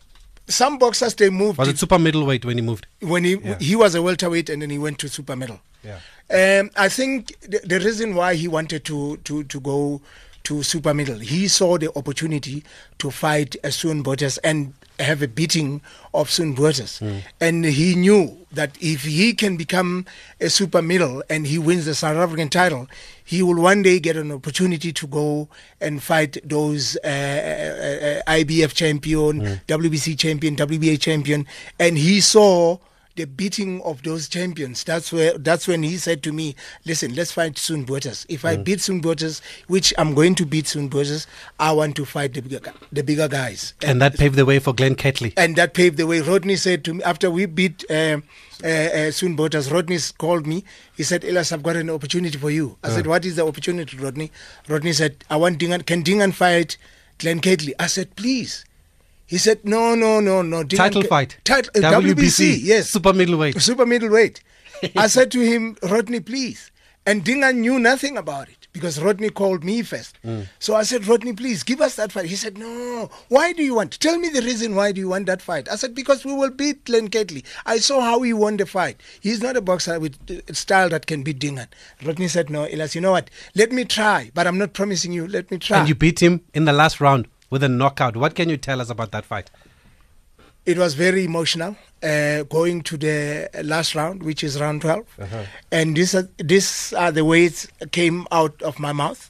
some 0.52 0.78
boxers, 0.78 1.14
they 1.14 1.30
moved. 1.30 1.58
Was 1.58 1.68
it 1.68 1.78
super 1.78 1.98
middleweight 1.98 2.44
when 2.44 2.56
he 2.58 2.62
moved? 2.62 2.86
when 3.00 3.24
he 3.24 3.36
Yeah. 3.36 3.58
he 3.58 3.76
was 3.76 3.94
a 3.94 4.02
welterweight 4.02 4.48
and 4.50 4.62
then 4.62 4.70
he 4.70 4.78
went 4.78 4.98
to 5.00 5.08
super 5.08 5.34
middle. 5.36 5.60
Yeah. 5.84 5.98
Um, 6.30 6.70
I 6.76 6.88
think 6.88 7.38
the, 7.40 7.60
the 7.64 7.80
reason 7.80 8.14
why 8.14 8.34
he 8.34 8.48
wanted 8.48 8.84
to 8.84 9.16
to 9.18 9.44
to 9.44 9.60
go 9.60 10.00
to 10.44 10.62
super 10.62 10.92
middle, 10.94 11.18
he 11.18 11.48
saw 11.48 11.78
the 11.78 11.90
opportunity 11.96 12.62
to 12.98 13.10
fight 13.10 13.56
a 13.64 13.70
Soon 13.70 14.02
Botes 14.02 14.38
and 14.38 14.74
have 14.98 15.22
a 15.22 15.28
beating 15.28 15.80
of 16.14 16.30
Soon 16.30 16.52
Botes, 16.54 17.00
and 17.40 17.64
he 17.64 17.94
knew 17.94 18.36
that 18.52 18.76
if 18.80 19.04
he 19.04 19.32
can 19.34 19.56
become 19.56 20.04
a 20.40 20.48
super 20.50 20.82
middle 20.82 21.22
and 21.30 21.46
he 21.46 21.58
wins 21.58 21.86
the 21.86 21.94
South 21.94 22.16
African 22.16 22.48
title, 22.48 22.88
he 23.24 23.42
will 23.42 23.60
one 23.62 23.82
day 23.82 23.98
get 23.98 24.16
an 24.16 24.30
opportunity 24.30 24.92
to 24.92 25.06
go 25.06 25.48
and 25.80 26.02
fight 26.02 26.36
those 26.44 26.96
uh, 27.04 27.08
uh, 27.08 27.10
uh, 28.28 28.32
IBF 28.32 28.74
champion, 28.74 29.40
WBC 29.68 30.18
champion, 30.18 30.54
WBA 30.56 31.00
champion, 31.00 31.46
and 31.78 31.96
he 31.96 32.20
saw 32.20 32.76
the 33.16 33.24
beating 33.26 33.82
of 33.82 34.02
those 34.02 34.28
champions. 34.28 34.84
That's 34.84 35.12
where 35.12 35.36
that's 35.38 35.68
when 35.68 35.82
he 35.82 35.96
said 35.98 36.22
to 36.22 36.32
me, 36.32 36.54
"Listen, 36.86 37.14
let's 37.14 37.32
fight 37.32 37.58
Soon 37.58 37.84
Botes. 37.84 38.24
If 38.28 38.44
I 38.44 38.56
beat 38.56 38.80
Soon 38.80 39.00
Botes, 39.00 39.42
which 39.66 39.92
I'm 39.98 40.14
going 40.14 40.34
to 40.36 40.46
beat 40.46 40.66
Soon 40.66 40.88
Botes, 40.88 41.26
I 41.60 41.72
want 41.72 41.96
to 41.96 42.04
fight 42.04 42.34
the 42.34 42.40
bigger 42.42 42.72
the 42.90 43.02
bigger 43.02 43.28
guys." 43.28 43.74
And 43.82 44.00
that 44.00 44.16
paved 44.16 44.36
the 44.36 44.46
way 44.46 44.58
for 44.58 44.72
Glenn 44.72 44.94
Catley. 44.94 45.32
and 45.36 45.56
that 45.56 45.74
paved 45.74 45.96
the 45.98 46.06
way. 46.06 46.20
Rodney 46.20 46.56
said 46.56 46.84
to 46.84 46.94
me 46.94 47.02
after 47.02 47.30
we 47.30 47.46
beat 47.46 47.84
uh, 47.90 48.18
uh, 48.64 48.66
uh, 48.68 49.10
Soon 49.10 49.36
Botes, 49.36 49.70
Rodney 49.70 49.98
called 50.18 50.46
me. 50.46 50.64
He 50.96 51.02
said, 51.02 51.24
"Elias, 51.24 51.52
I've 51.52 51.62
got 51.62 51.76
an 51.76 51.90
opportunity 51.90 52.38
for 52.38 52.50
you." 52.50 52.78
I 52.82 52.88
said, 52.90 53.06
"What 53.06 53.24
is 53.24 53.36
the 53.36 53.46
opportunity, 53.46 53.96
Rodney?" 53.98 54.30
Rodney 54.68 54.92
said, 54.94 55.24
"I 55.28 55.36
want 55.36 55.58
Dingaan. 55.58 55.82
Can 55.84 56.02
Dingaan 56.02 56.32
fight 56.32 56.76
Glenn 57.18 57.40
Catley?" 57.40 57.74
I 57.78 57.86
said, 57.88 58.16
"Please." 58.16 58.64
He 59.26 59.38
said, 59.38 59.64
"No, 59.64 59.94
no, 59.94 60.20
no, 60.20 60.42
no." 60.42 60.62
Dingaan 60.62 60.92
Title 60.92 61.02
fight. 61.04 61.38
Title, 61.44 61.70
uh, 61.84 61.90
WBC. 62.00 62.58
Yes. 62.62 62.90
Super 62.90 63.12
middleweight. 63.12 63.60
Super 63.60 63.86
middleweight. 63.86 64.42
I 64.96 65.06
said 65.06 65.30
to 65.32 65.40
him, 65.40 65.76
Rodney, 65.82 66.20
please. 66.20 66.70
And 67.04 67.24
Dingaan 67.24 67.60
knew 67.60 67.80
nothing 67.80 68.16
about 68.16 68.48
it 68.48 68.68
because 68.72 69.00
Rodney 69.00 69.28
called 69.28 69.64
me 69.64 69.82
first. 69.82 70.18
So 70.60 70.76
I 70.76 70.84
said, 70.84 71.06
Rodney, 71.08 71.32
please 71.32 71.64
give 71.64 71.80
us 71.80 71.96
that 71.96 72.12
fight. 72.12 72.26
He 72.26 72.36
said, 72.36 72.56
No. 72.56 73.10
Why 73.28 73.52
do 73.52 73.64
you 73.64 73.74
want? 73.74 73.98
Tell 73.98 74.18
me 74.18 74.28
the 74.28 74.40
reason 74.40 74.76
why 74.76 74.92
do 74.92 75.00
you 75.00 75.08
want 75.08 75.26
that 75.26 75.42
fight? 75.42 75.68
I 75.68 75.74
said, 75.74 75.96
Because 75.96 76.24
we 76.24 76.32
will 76.32 76.50
beat 76.50 76.84
Glenn 76.84 77.08
Catley. 77.08 77.44
I 77.66 77.78
saw 77.78 78.00
how 78.00 78.22
he 78.22 78.32
won 78.32 78.56
the 78.56 78.66
fight. 78.66 79.00
He's 79.20 79.42
not 79.42 79.56
a 79.56 79.60
boxer 79.60 79.98
with 79.98 80.16
uh, 80.30 80.52
style 80.52 80.88
that 80.90 81.06
can 81.06 81.24
beat 81.24 81.40
Dingaan. 81.40 81.66
Rodney 82.04 82.28
said, 82.28 82.50
No, 82.50 82.66
Elias, 82.66 82.94
you 82.94 83.00
know 83.00 83.12
what? 83.12 83.30
Let 83.56 83.72
me 83.72 83.84
try, 83.84 84.30
but 84.32 84.46
I'm 84.46 84.58
not 84.58 84.72
promising 84.72 85.12
you. 85.12 85.26
Let 85.26 85.50
me 85.50 85.58
try. 85.58 85.80
And 85.80 85.88
you 85.88 85.96
beat 85.96 86.22
him 86.22 86.42
in 86.54 86.66
the 86.66 86.72
last 86.72 87.00
round 87.00 87.26
with 87.52 87.62
a 87.62 87.68
knockout. 87.68 88.16
What 88.16 88.34
can 88.34 88.48
you 88.48 88.56
tell 88.56 88.80
us 88.80 88.90
about 88.90 89.12
that 89.12 89.24
fight? 89.26 89.50
it 90.64 90.78
was 90.78 90.94
very 90.94 91.24
emotional 91.24 91.74
uh, 92.04 92.44
going 92.44 92.82
to 92.82 92.96
the 92.96 93.50
last 93.64 93.96
round, 93.96 94.22
which 94.22 94.44
is 94.44 94.60
round 94.60 94.80
12. 94.80 95.04
And 95.72 95.96
this, 95.96 96.14
are- 96.14 96.28
these 96.38 96.92
are 96.92 97.10
the 97.10 97.24
words 97.24 97.66
came 97.90 98.28
out 98.30 98.62
of 98.62 98.78
my 98.78 98.92
mouth. 98.92 99.28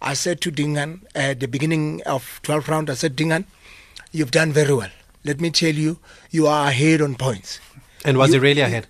I 0.00 0.14
said 0.14 0.40
to 0.40 0.50
Dingaan 0.50 1.02
at 1.14 1.38
the 1.38 1.46
beginning 1.46 2.02
of 2.04 2.40
12th 2.42 2.66
round, 2.66 2.90
I 2.90 2.94
said, 2.94 3.14
Dingaan, 3.14 3.44
you've 4.10 4.32
done 4.32 4.50
very 4.52 4.74
well. 4.74 4.90
Let 5.24 5.40
me 5.40 5.50
tell 5.52 5.72
you, 5.84 5.98
you 6.32 6.48
are 6.48 6.66
ahead 6.66 7.00
on 7.00 7.14
points. 7.14 7.60
And 8.04 8.18
was 8.18 8.30
You- 8.30 8.40
he 8.40 8.48
really 8.48 8.62
ahead? 8.62 8.88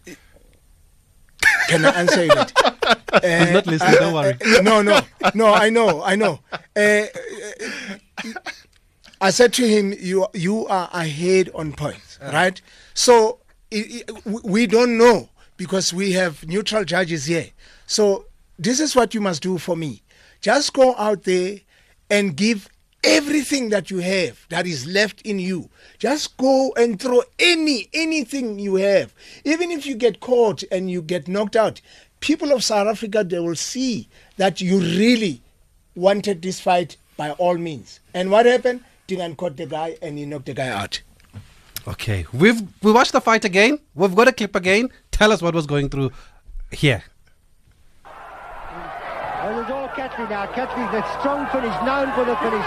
Can 1.68 1.84
I 1.84 1.90
answer 1.90 2.26
that? 2.28 2.52
He's 3.22 3.52
not 3.52 3.66
listening, 3.66 3.94
don't 4.00 4.14
worry. 4.14 4.32
uh, 4.58 4.62
no, 4.62 4.80
no, 4.80 4.98
no. 5.34 5.52
I 5.52 5.68
know, 5.68 6.02
I 6.02 6.16
know. 6.16 6.40
Uh, 6.74 6.80
uh, 8.24 8.32
I 9.22 9.30
said 9.30 9.52
to 9.54 9.68
him, 9.68 9.94
"You, 9.96 10.26
you 10.34 10.66
are 10.66 10.90
ahead 10.92 11.48
on 11.54 11.74
points, 11.74 12.18
ah. 12.20 12.32
right? 12.32 12.60
So 12.92 13.38
i 13.72 14.02
i 14.08 14.30
we 14.42 14.66
don't 14.66 14.98
know 14.98 15.28
because 15.56 15.94
we 15.94 16.10
have 16.12 16.44
neutral 16.44 16.84
judges 16.84 17.26
here. 17.26 17.50
So 17.86 18.26
this 18.58 18.80
is 18.80 18.96
what 18.96 19.14
you 19.14 19.20
must 19.20 19.40
do 19.40 19.58
for 19.58 19.76
me: 19.76 20.02
just 20.40 20.72
go 20.72 20.96
out 20.96 21.22
there 21.22 21.60
and 22.10 22.36
give." 22.36 22.68
Everything 23.04 23.70
that 23.70 23.90
you 23.90 23.98
have 23.98 24.46
that 24.48 24.64
is 24.64 24.86
left 24.86 25.22
in 25.22 25.40
you, 25.40 25.68
just 25.98 26.36
go 26.36 26.72
and 26.76 27.00
throw 27.02 27.20
any 27.36 27.88
anything 27.92 28.60
you 28.60 28.76
have. 28.76 29.12
Even 29.44 29.72
if 29.72 29.86
you 29.86 29.96
get 29.96 30.20
caught 30.20 30.62
and 30.70 30.88
you 30.88 31.02
get 31.02 31.26
knocked 31.26 31.56
out, 31.56 31.80
people 32.20 32.52
of 32.52 32.62
South 32.62 32.86
Africa 32.86 33.24
they 33.24 33.40
will 33.40 33.56
see 33.56 34.08
that 34.36 34.60
you 34.60 34.78
really 34.78 35.42
wanted 35.96 36.42
this 36.42 36.60
fight 36.60 36.96
by 37.16 37.32
all 37.32 37.58
means. 37.58 37.98
And 38.14 38.30
what 38.30 38.46
happened? 38.46 38.84
Dingaan 39.12 39.36
caught 39.36 39.56
the 39.58 39.66
guy 39.66 39.96
and 40.00 40.16
he 40.16 40.24
knocked 40.24 40.46
the 40.46 40.54
guy 40.54 40.68
out. 40.68 41.02
Okay. 41.86 42.24
We've 42.32 42.62
we 42.82 42.92
watched 42.92 43.12
the 43.12 43.20
fight 43.20 43.44
again. 43.44 43.78
We've 43.94 44.14
got 44.14 44.28
a 44.28 44.32
clip 44.32 44.56
again. 44.56 44.88
Tell 45.10 45.32
us 45.32 45.42
what 45.42 45.54
was 45.54 45.66
going 45.66 45.90
through 45.90 46.10
here. 46.70 47.02
Well, 48.04 49.60
it's 49.60 49.70
all 49.70 49.88
Catley 49.92 50.30
now. 50.30 50.46
Catley, 50.56 50.86
the 50.96 51.02
strong 51.20 51.44
finish, 51.52 51.76
known 51.84 52.08
for 52.16 52.24
the 52.24 52.36
finish. 52.40 52.64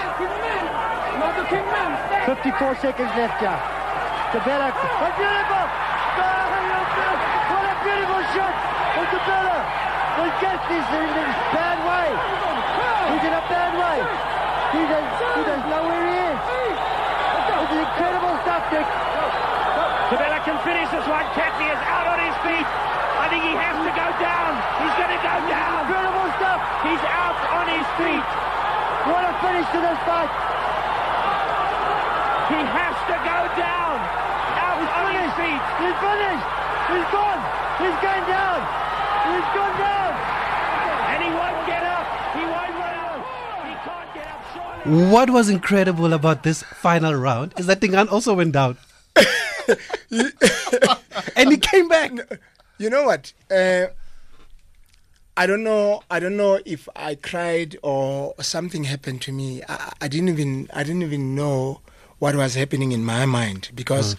54 2.29 2.75
seconds 2.77 3.11
left 3.17 3.39
here. 3.41 3.59
Thobela, 4.35 4.69
a 4.69 5.09
beautiful! 5.17 5.65
What 7.49 7.65
a 7.65 7.75
beautiful 7.81 8.21
shot 8.35 8.55
from 8.93 9.05
Thobela! 9.13 9.59
Well, 10.19 10.31
Catley's 10.43 10.89
in 10.93 11.09
a 11.15 11.27
bad 11.55 11.77
way. 11.89 12.07
He's 13.15 13.23
in 13.23 13.33
a 13.33 13.43
bad 13.49 13.71
way. 13.79 14.35
He 14.75 14.83
does, 14.91 15.07
he 15.37 15.41
does 15.47 15.63
know 15.71 15.87
where 15.87 16.03
he 16.03 16.17
is. 16.35 16.39
This 17.55 17.71
is 17.71 17.74
incredible 17.85 18.33
stuff, 18.41 18.63
Dick. 18.73 18.87
Thobela 20.09 20.39
can 20.41 20.57
finish 20.65 20.89
this 20.89 21.05
one. 21.05 21.25
Catley 21.37 21.69
is 21.69 21.81
out 21.85 22.07
on 22.09 22.17
his 22.21 22.35
feet. 22.45 22.67
I 23.17 23.25
think 23.29 23.41
he 23.45 23.53
has 23.57 23.77
to 23.81 23.91
go 23.93 24.07
down. 24.21 24.51
He's 24.81 24.95
going 24.97 25.13
to 25.13 25.21
go 25.21 25.35
down. 25.49 25.85
Incredible 25.85 26.29
stuff. 26.37 26.59
He's 26.85 27.03
out 27.09 27.37
on 27.57 27.65
his 27.69 27.87
feet. 27.97 28.25
What 29.09 29.21
a 29.21 29.33
finish 29.41 29.67
to 29.69 29.79
this 29.81 29.99
fight. 30.05 30.31
He 32.53 32.59
has 32.61 32.97
to 33.09 33.17
go 33.21 33.39
down. 33.57 33.97
Out 34.61 34.77
He's 34.77 34.93
on 34.93 35.13
his 35.13 35.31
feet. 35.37 35.61
He's 35.81 35.97
finished. 35.97 36.45
He's 36.89 37.07
gone. 37.09 37.41
He's 37.81 37.97
going 38.01 38.25
down. 38.29 38.59
He's 39.29 39.49
gone 39.57 39.75
down. 39.81 40.11
And 41.13 41.19
he 41.21 41.29
won't 41.33 41.61
get 41.65 41.81
up. 41.81 42.05
He 42.37 42.43
won't 42.45 42.73
run 42.77 42.95
out. 43.09 43.21
He 43.65 43.73
can't 43.81 44.09
get 44.13 44.27
up. 44.29 44.41
Surely. 44.53 44.74
What 44.85 45.29
was 45.31 45.49
incredible 45.49 46.13
about 46.13 46.43
this 46.43 46.61
final 46.61 47.15
round 47.15 47.53
is 47.57 47.65
that 47.65 47.79
Dingaan 47.81 48.07
also 48.09 48.33
went 48.35 48.51
down. 48.51 48.77
and 51.35 51.49
he 51.51 51.57
came 51.57 51.87
back. 51.87 52.11
You 52.77 52.89
know 52.91 53.03
what? 53.05 53.33
Uh, 53.49 53.87
I 55.37 55.47
don't 55.47 55.63
know. 55.63 56.03
I 56.11 56.19
don't 56.19 56.37
know 56.37 56.59
if 56.65 56.87
I 56.95 57.15
cried 57.15 57.77
or 57.81 58.35
something 58.41 58.83
happened 58.83 59.21
to 59.23 59.31
me. 59.31 59.63
I, 59.67 59.91
I 60.01 60.07
didn't 60.07 60.29
even. 60.29 60.69
I 60.73 60.83
didn't 60.83 61.01
even 61.01 61.33
know 61.33 61.81
what 62.19 62.35
was 62.35 62.53
happening 62.53 62.91
in 62.91 63.03
my 63.03 63.25
mind 63.25 63.69
because 63.73 64.15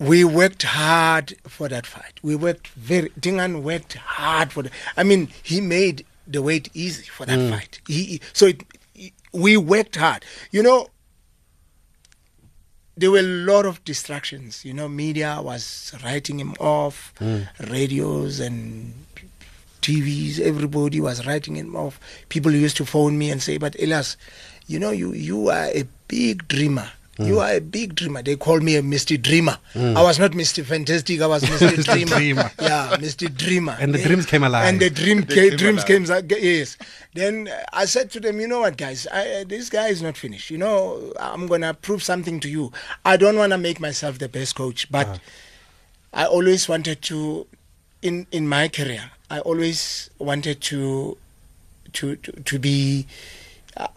we 0.00 0.24
worked 0.24 0.64
hard 0.64 1.34
for 1.46 1.68
that 1.68 1.86
fight. 1.86 2.18
We 2.22 2.34
worked 2.34 2.66
very. 2.68 3.10
Dingaan 3.18 3.62
worked 3.62 3.94
hard 3.94 4.52
for 4.52 4.62
the. 4.64 4.70
I 4.96 5.04
mean, 5.04 5.28
he 5.42 5.60
made 5.60 6.04
the 6.26 6.42
weight 6.42 6.68
easy 6.74 7.04
for 7.04 7.24
that 7.26 7.38
fight. 7.50 7.80
He 7.86 8.04
he- 8.04 8.20
so 8.32 8.46
it, 8.46 8.64
we 9.32 9.56
worked 9.56 9.96
hard. 9.96 10.24
You 10.50 10.62
know, 10.62 10.88
there 12.96 13.10
were 13.10 13.18
a 13.18 13.22
lot 13.22 13.66
of 13.66 13.84
distractions. 13.84 14.64
You 14.64 14.72
know, 14.72 14.88
media 14.88 15.40
was 15.42 15.94
writing 16.02 16.40
him 16.40 16.54
off, 16.58 17.12
hmm. 17.18 17.42
radios 17.68 18.40
and 18.40 18.94
TVs. 19.82 20.40
Everybody 20.40 21.00
was 21.00 21.26
writing 21.26 21.56
him 21.56 21.76
off. 21.76 22.00
People 22.28 22.52
used 22.52 22.76
to 22.78 22.86
phone 22.86 23.18
me 23.18 23.30
and 23.30 23.42
say, 23.42 23.58
"But 23.58 23.80
Elias, 23.80 24.16
you 24.66 24.78
know, 24.78 24.90
you 24.90 25.12
you 25.12 25.48
are 25.50 25.68
a 25.74 25.84
big 26.08 26.48
dreamer." 26.48 26.90
You 27.18 27.40
are 27.40 27.52
a 27.54 27.60
big 27.60 27.94
dreamer. 27.94 28.22
They 28.22 28.36
call 28.36 28.60
me 28.60 28.76
a 28.76 28.82
Mr. 28.82 29.20
Dreamer. 29.20 29.56
I 29.74 30.02
was 30.02 30.18
not 30.18 30.32
Mr. 30.32 30.64
Fantastic. 30.64 31.20
I 31.22 31.26
was 31.26 31.42
Mr. 31.44 31.82
Dreamer. 31.84 32.16
Dreamer. 32.16 32.50
Yeah, 32.60 32.96
Mr. 32.98 33.34
Dreamer. 33.34 33.76
And 33.80 33.94
the 33.94 33.98
Yeah. 34.00 34.06
dreams 34.08 34.26
came 34.26 34.42
alive. 34.44 34.66
And 34.68 34.80
the 34.80 34.90
dream 34.90 35.22
They 35.22 35.34
ca- 35.34 35.48
came 35.50 35.56
dreams 35.56 36.10
alive. 36.10 36.28
came. 36.28 36.38
Yes. 36.42 36.76
Then 37.14 37.48
uh, 37.48 37.62
I 37.72 37.86
said 37.86 38.10
to 38.12 38.20
them, 38.20 38.38
you 38.40 38.46
know 38.48 38.60
what, 38.60 38.76
guys, 38.76 39.06
I, 39.10 39.40
uh, 39.40 39.44
this 39.44 39.70
guy 39.70 39.88
is 39.88 40.02
not 40.02 40.16
finished. 40.18 40.50
You 40.50 40.58
know, 40.58 41.12
I'm 41.18 41.46
gonna 41.46 41.72
prove 41.72 42.02
something 42.02 42.38
to 42.40 42.48
you. 42.50 42.70
I 43.04 43.16
don't 43.16 43.36
want 43.36 43.52
to 43.52 43.58
make 43.58 43.80
myself 43.80 44.18
the 44.18 44.28
best 44.28 44.54
coach, 44.54 44.90
but 44.90 45.18
I 46.12 46.26
always 46.26 46.68
wanted 46.68 47.00
to, 47.02 47.46
in 48.02 48.26
in 48.30 48.46
my 48.46 48.68
career, 48.68 49.10
I 49.30 49.40
always 49.40 50.10
wanted 50.18 50.60
to, 50.62 51.16
to 51.94 52.16
to, 52.16 52.32
to 52.32 52.58
be 52.58 53.06
uh, 53.08 53.12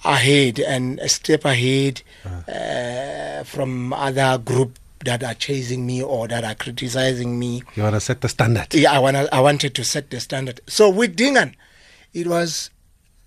ahead 0.03 0.59
and 0.59 0.99
a 0.99 1.07
step 1.09 1.45
ahead 1.45 2.01
uh, 2.47 3.43
from 3.43 3.93
other 3.93 4.37
group 4.37 4.77
that 5.05 5.23
are 5.23 5.33
chasing 5.33 5.85
me 5.85 6.03
or 6.03 6.27
that 6.27 6.43
are 6.43 6.55
criticizing 6.55 7.39
me. 7.39 7.63
You 7.75 7.83
want 7.83 7.95
to 7.95 8.01
set 8.01 8.19
the 8.21 8.27
standard. 8.29 8.73
Yeah, 8.75 8.91
I 8.91 8.99
wanna, 8.99 9.27
I 9.31 9.39
wanted 9.39 9.73
to 9.75 9.83
set 9.83 10.09
the 10.09 10.19
standard. 10.19 10.59
So 10.67 10.89
with 10.89 11.15
Dingaan, 11.15 11.55
it 12.13 12.27
was, 12.27 12.69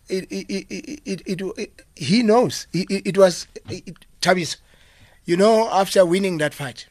it, 0.08 0.24
it, 0.30 0.46
it, 0.50 1.00
it, 1.06 1.22
it, 1.26 1.40
it- 1.58 1.82
he 1.96 2.22
knows. 2.22 2.66
It, 2.74 2.86
it, 3.06 3.16
was, 3.16 3.46
it, 3.70 3.94
Tabis, 4.20 4.56
you 5.24 5.36
know, 5.36 5.68
after 5.72 6.04
winning 6.04 6.36
that 6.38 6.52
fight, 6.52 6.86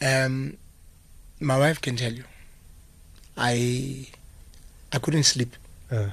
um, 0.00 0.56
my 1.40 1.58
wife 1.58 1.80
can 1.80 1.96
tell 1.96 2.12
you, 2.12 2.24
I, 3.36 4.08
I 4.92 4.98
couldn't 4.98 5.24
sleep. 5.24 5.54
Uh. 5.92 6.08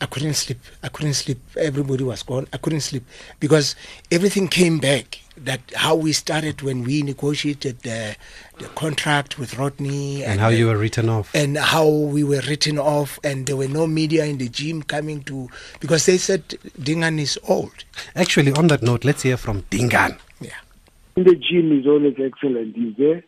I 0.00 0.06
couldn't 0.06 0.34
sleep. 0.34 0.58
I 0.82 0.88
couldn't 0.88 1.14
sleep. 1.14 1.38
Everybody 1.58 2.04
was 2.04 2.22
gone. 2.22 2.46
I 2.52 2.56
couldn't 2.56 2.80
sleep 2.80 3.04
because 3.38 3.76
everything 4.10 4.48
came 4.48 4.78
back. 4.78 5.20
That 5.36 5.60
how 5.74 5.96
we 5.96 6.12
started 6.12 6.62
when 6.62 6.84
we 6.84 7.02
negotiated 7.02 7.80
the, 7.80 8.14
the 8.58 8.66
contract 8.68 9.36
with 9.36 9.58
Rodney 9.58 10.22
And 10.24 10.38
how 10.38 10.50
the- 10.50 10.56
you 10.56 10.66
were 10.68 10.78
written 10.78 11.08
off. 11.08 11.34
and 11.34 11.58
how 11.58 11.88
we 11.88 12.22
were 12.22 12.40
written 12.48 12.78
off, 12.78 13.18
and 13.24 13.44
there 13.46 13.56
were 13.56 13.66
no 13.66 13.86
media 13.88 14.24
in 14.26 14.38
the 14.38 14.48
gym 14.48 14.82
coming 14.84 15.24
to 15.24 15.48
because 15.80 16.06
they 16.06 16.18
said 16.18 16.46
Dingaan 16.80 17.18
is 17.18 17.36
old. 17.48 17.74
Actually, 18.14 18.52
on 18.52 18.68
that 18.68 18.82
note, 18.82 19.04
let's 19.04 19.22
hear 19.22 19.36
from 19.36 19.62
Dingaan. 19.70 20.16
Yeah. 20.40 20.50
The 21.16 21.34
gym 21.34 21.78
is 21.80 21.86
always 21.86 22.14
excellent. 22.18 22.76
He's 22.76 22.94
there. 22.96 23.24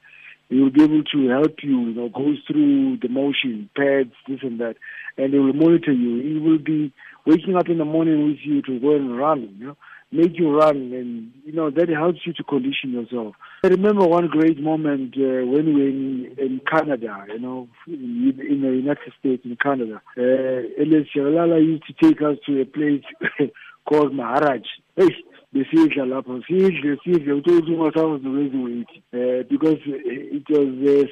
He 0.49 0.61
will 0.61 0.71
be 0.71 0.85
able 0.85 1.03
to 1.03 1.29
help 1.29 1.57
you, 1.65 1.89
you 1.89 1.95
know, 1.95 2.09
go 2.09 2.35
through 2.47 2.99
the 2.99 3.09
motion, 3.09 3.69
pads, 3.77 4.13
this 4.29 4.39
and 4.43 4.61
that, 4.61 4.77
and 5.17 5.33
he 5.33 5.39
will 5.39 5.53
monitor 5.53 5.93
you. 5.93 6.23
He 6.23 6.39
will 6.39 6.59
be 6.59 6.93
waking 7.25 7.57
up 7.57 7.69
in 7.69 7.79
the 7.79 7.85
morning 7.85 8.27
with 8.27 8.39
you 8.43 8.63
to 8.63 8.81
go 8.81 8.95
and 8.95 9.17
run, 9.17 9.57
you 9.59 9.67
know, 9.69 9.77
make 10.13 10.39
you 10.39 10.57
run, 10.57 10.77
and 10.77 11.33
you 11.45 11.53
know 11.53 11.71
that 11.71 11.89
helps 11.89 12.21
you 12.25 12.33
to 12.35 12.45
condition 12.45 12.93
yourself. 12.93 13.35
I 13.65 13.69
remember 13.69 14.07
one 14.07 14.29
great 14.29 14.61
moment 14.61 15.15
uh, 15.17 15.45
when 15.47 15.67
we 15.67 15.75
were 15.75 15.89
in, 15.89 16.35
in 16.39 16.61
Canada, 16.71 17.25
you 17.29 17.41
know, 17.41 17.69
in, 17.87 18.39
in 18.49 18.63
the 18.63 18.69
United 18.69 19.13
States, 19.19 19.43
in 19.45 19.57
Canada. 19.57 20.01
Uh, 20.17 20.83
Elias 20.83 21.09
used 21.15 21.85
to 21.87 21.95
take 22.01 22.23
us 22.23 22.37
to 22.47 22.61
a 22.61 22.65
place 22.65 23.03
called 23.89 24.15
Maharaj. 24.15 24.63
Hey, 24.97 25.11
besidla 25.53 26.05
lapho 26.07 26.43
sidle 26.47 26.99
sidle 27.05 27.33
uthi 27.33 27.51
ungasakwazi 27.51 28.25
nokwenza 28.25 28.59
weight 28.59 28.89
eh 29.13 29.45
because 29.49 29.81
it 29.87 30.49
was 30.51 30.69
uh, 30.69 31.07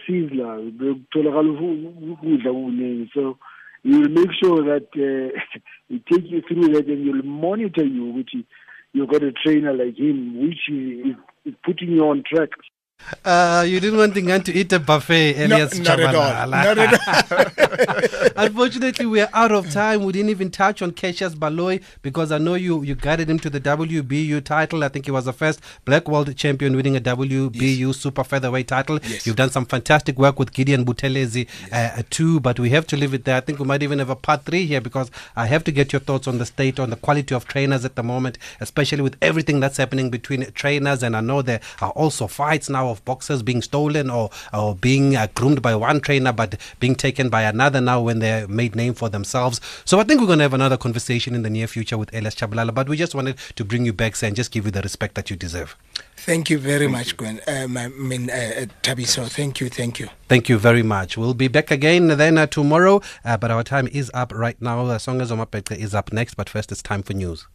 kuningi 2.52 3.10
so 3.14 3.36
you 3.84 4.00
will 4.00 4.08
make 4.08 4.30
sure 4.42 4.64
that 4.64 4.88
uh, 4.96 5.38
he 5.88 6.02
take 6.10 6.28
you 6.28 6.42
through 6.48 6.72
that 6.74 6.86
and 6.86 7.04
you'll 7.04 7.22
monitor 7.22 7.84
you 7.84 8.06
which 8.06 8.30
you 8.92 9.06
got 9.06 9.22
a 9.22 9.32
trainer 9.32 9.72
like 9.72 9.96
him 9.96 10.40
which 10.40 10.68
is, 10.68 11.14
is 11.44 11.54
putting 11.64 11.90
you 11.92 12.00
on 12.00 12.24
track 12.26 12.48
uh, 13.24 13.64
you 13.66 13.80
didn't 13.80 13.98
want 13.98 14.14
Dingaan 14.14 14.42
to 14.44 14.52
eat 14.52 14.72
a 14.72 14.78
buffet, 14.78 15.44
Elias 15.44 15.78
no, 15.78 15.84
not 15.84 16.00
at 16.00 16.14
all. 16.14 16.48
Not 16.48 16.78
at 16.78 17.08
all. 17.08 18.32
Unfortunately, 18.36 19.06
we're 19.06 19.28
out 19.32 19.52
of 19.52 19.70
time. 19.70 20.04
We 20.04 20.12
didn't 20.12 20.30
even 20.30 20.50
touch 20.50 20.82
on 20.82 20.92
Cassius 20.92 21.34
Baloyi 21.34 21.82
because 22.02 22.32
I 22.32 22.38
know 22.38 22.54
you, 22.54 22.82
you 22.82 22.94
guided 22.94 23.28
him 23.28 23.38
to 23.40 23.50
the 23.50 23.60
WBU 23.60 24.42
title. 24.44 24.84
I 24.84 24.88
think 24.88 25.04
he 25.04 25.10
was 25.10 25.26
the 25.26 25.32
first 25.32 25.60
black 25.84 26.08
world 26.08 26.34
champion 26.36 26.76
winning 26.76 26.96
a 26.96 27.00
WBU 27.00 27.50
yes. 27.54 27.96
super 27.96 28.24
featherweight 28.24 28.68
title. 28.68 28.98
Yes. 29.02 29.26
You've 29.26 29.36
done 29.36 29.50
some 29.50 29.66
fantastic 29.66 30.18
work 30.18 30.38
with 30.38 30.52
Gideon 30.52 30.84
Buthelezi 30.84 31.46
yes. 31.70 31.98
uh, 31.98 32.02
too, 32.10 32.40
but 32.40 32.58
we 32.58 32.70
have 32.70 32.86
to 32.88 32.96
leave 32.96 33.14
it 33.14 33.24
there. 33.24 33.36
I 33.36 33.40
think 33.40 33.58
we 33.58 33.64
might 33.64 33.82
even 33.82 33.98
have 33.98 34.10
a 34.10 34.16
part 34.16 34.44
three 34.44 34.66
here 34.66 34.80
because 34.80 35.10
I 35.36 35.46
have 35.46 35.64
to 35.64 35.72
get 35.72 35.92
your 35.92 36.00
thoughts 36.00 36.26
on 36.26 36.38
the 36.38 36.46
state, 36.46 36.78
on 36.80 36.90
the 36.90 36.96
quality 36.96 37.34
of 37.34 37.46
trainers 37.46 37.84
at 37.84 37.96
the 37.96 38.02
moment, 38.02 38.38
especially 38.60 39.02
with 39.02 39.16
everything 39.20 39.60
that's 39.60 39.76
happening 39.76 40.10
between 40.10 40.50
trainers. 40.52 41.02
And 41.02 41.16
I 41.16 41.20
know 41.20 41.42
there 41.42 41.60
are 41.80 41.90
also 41.90 42.26
fights 42.26 42.68
now 42.68 42.93
of 42.94 43.04
boxers 43.04 43.42
being 43.42 43.62
stolen 43.62 44.08
or, 44.08 44.30
or 44.52 44.74
being 44.74 45.16
uh, 45.16 45.26
groomed 45.34 45.60
by 45.60 45.74
one 45.74 46.00
trainer 46.00 46.32
but 46.32 46.56
being 46.80 46.94
taken 46.94 47.28
by 47.28 47.42
another 47.42 47.80
now 47.80 48.00
when 48.00 48.20
they 48.20 48.46
made 48.46 48.74
name 48.74 48.94
for 48.94 49.08
themselves. 49.10 49.60
So 49.84 50.00
I 50.00 50.04
think 50.04 50.20
we're 50.20 50.32
going 50.32 50.42
to 50.42 50.48
have 50.48 50.54
another 50.54 50.78
conversation 50.86 51.34
in 51.34 51.42
the 51.42 51.50
near 51.50 51.66
future 51.66 51.98
with 51.98 52.14
Elias 52.14 52.36
Tshabalala, 52.36 52.72
but 52.74 52.88
we 52.88 52.96
just 52.96 53.14
wanted 53.14 53.36
to 53.56 53.64
bring 53.64 53.84
you 53.84 53.92
back 53.92 54.14
and 54.22 54.36
just 54.36 54.50
give 54.52 54.64
you 54.66 54.70
the 54.70 54.82
respect 54.82 55.14
that 55.16 55.28
you 55.30 55.36
deserve. 55.36 55.76
Thank 56.16 56.48
you 56.48 56.58
very 56.58 56.86
much, 56.86 57.16
Gwen. 57.16 57.40
Um, 57.46 57.76
I 57.76 57.88
mean, 57.88 58.30
uh, 58.30 58.34
uh, 58.34 58.66
Thabiso, 58.82 59.28
thank 59.28 59.60
you, 59.60 59.68
thank 59.68 59.98
you. 59.98 60.08
Thank 60.28 60.48
you 60.48 60.58
very 60.58 60.82
much. 60.82 61.18
We'll 61.18 61.34
be 61.34 61.48
back 61.48 61.70
again 61.70 62.08
then 62.08 62.38
uh, 62.38 62.46
tomorrow, 62.46 63.02
uh, 63.24 63.36
but 63.36 63.50
our 63.50 63.64
time 63.64 63.88
is 63.88 64.10
up 64.14 64.32
right 64.32 64.60
now. 64.60 64.86
Uh, 64.86 64.98
Songa 64.98 65.24
Zomapete 65.24 65.76
is 65.76 65.94
up 65.94 66.12
next, 66.12 66.34
but 66.34 66.48
first 66.48 66.72
it's 66.72 66.82
time 66.82 67.02
for 67.02 67.12
news. 67.12 67.46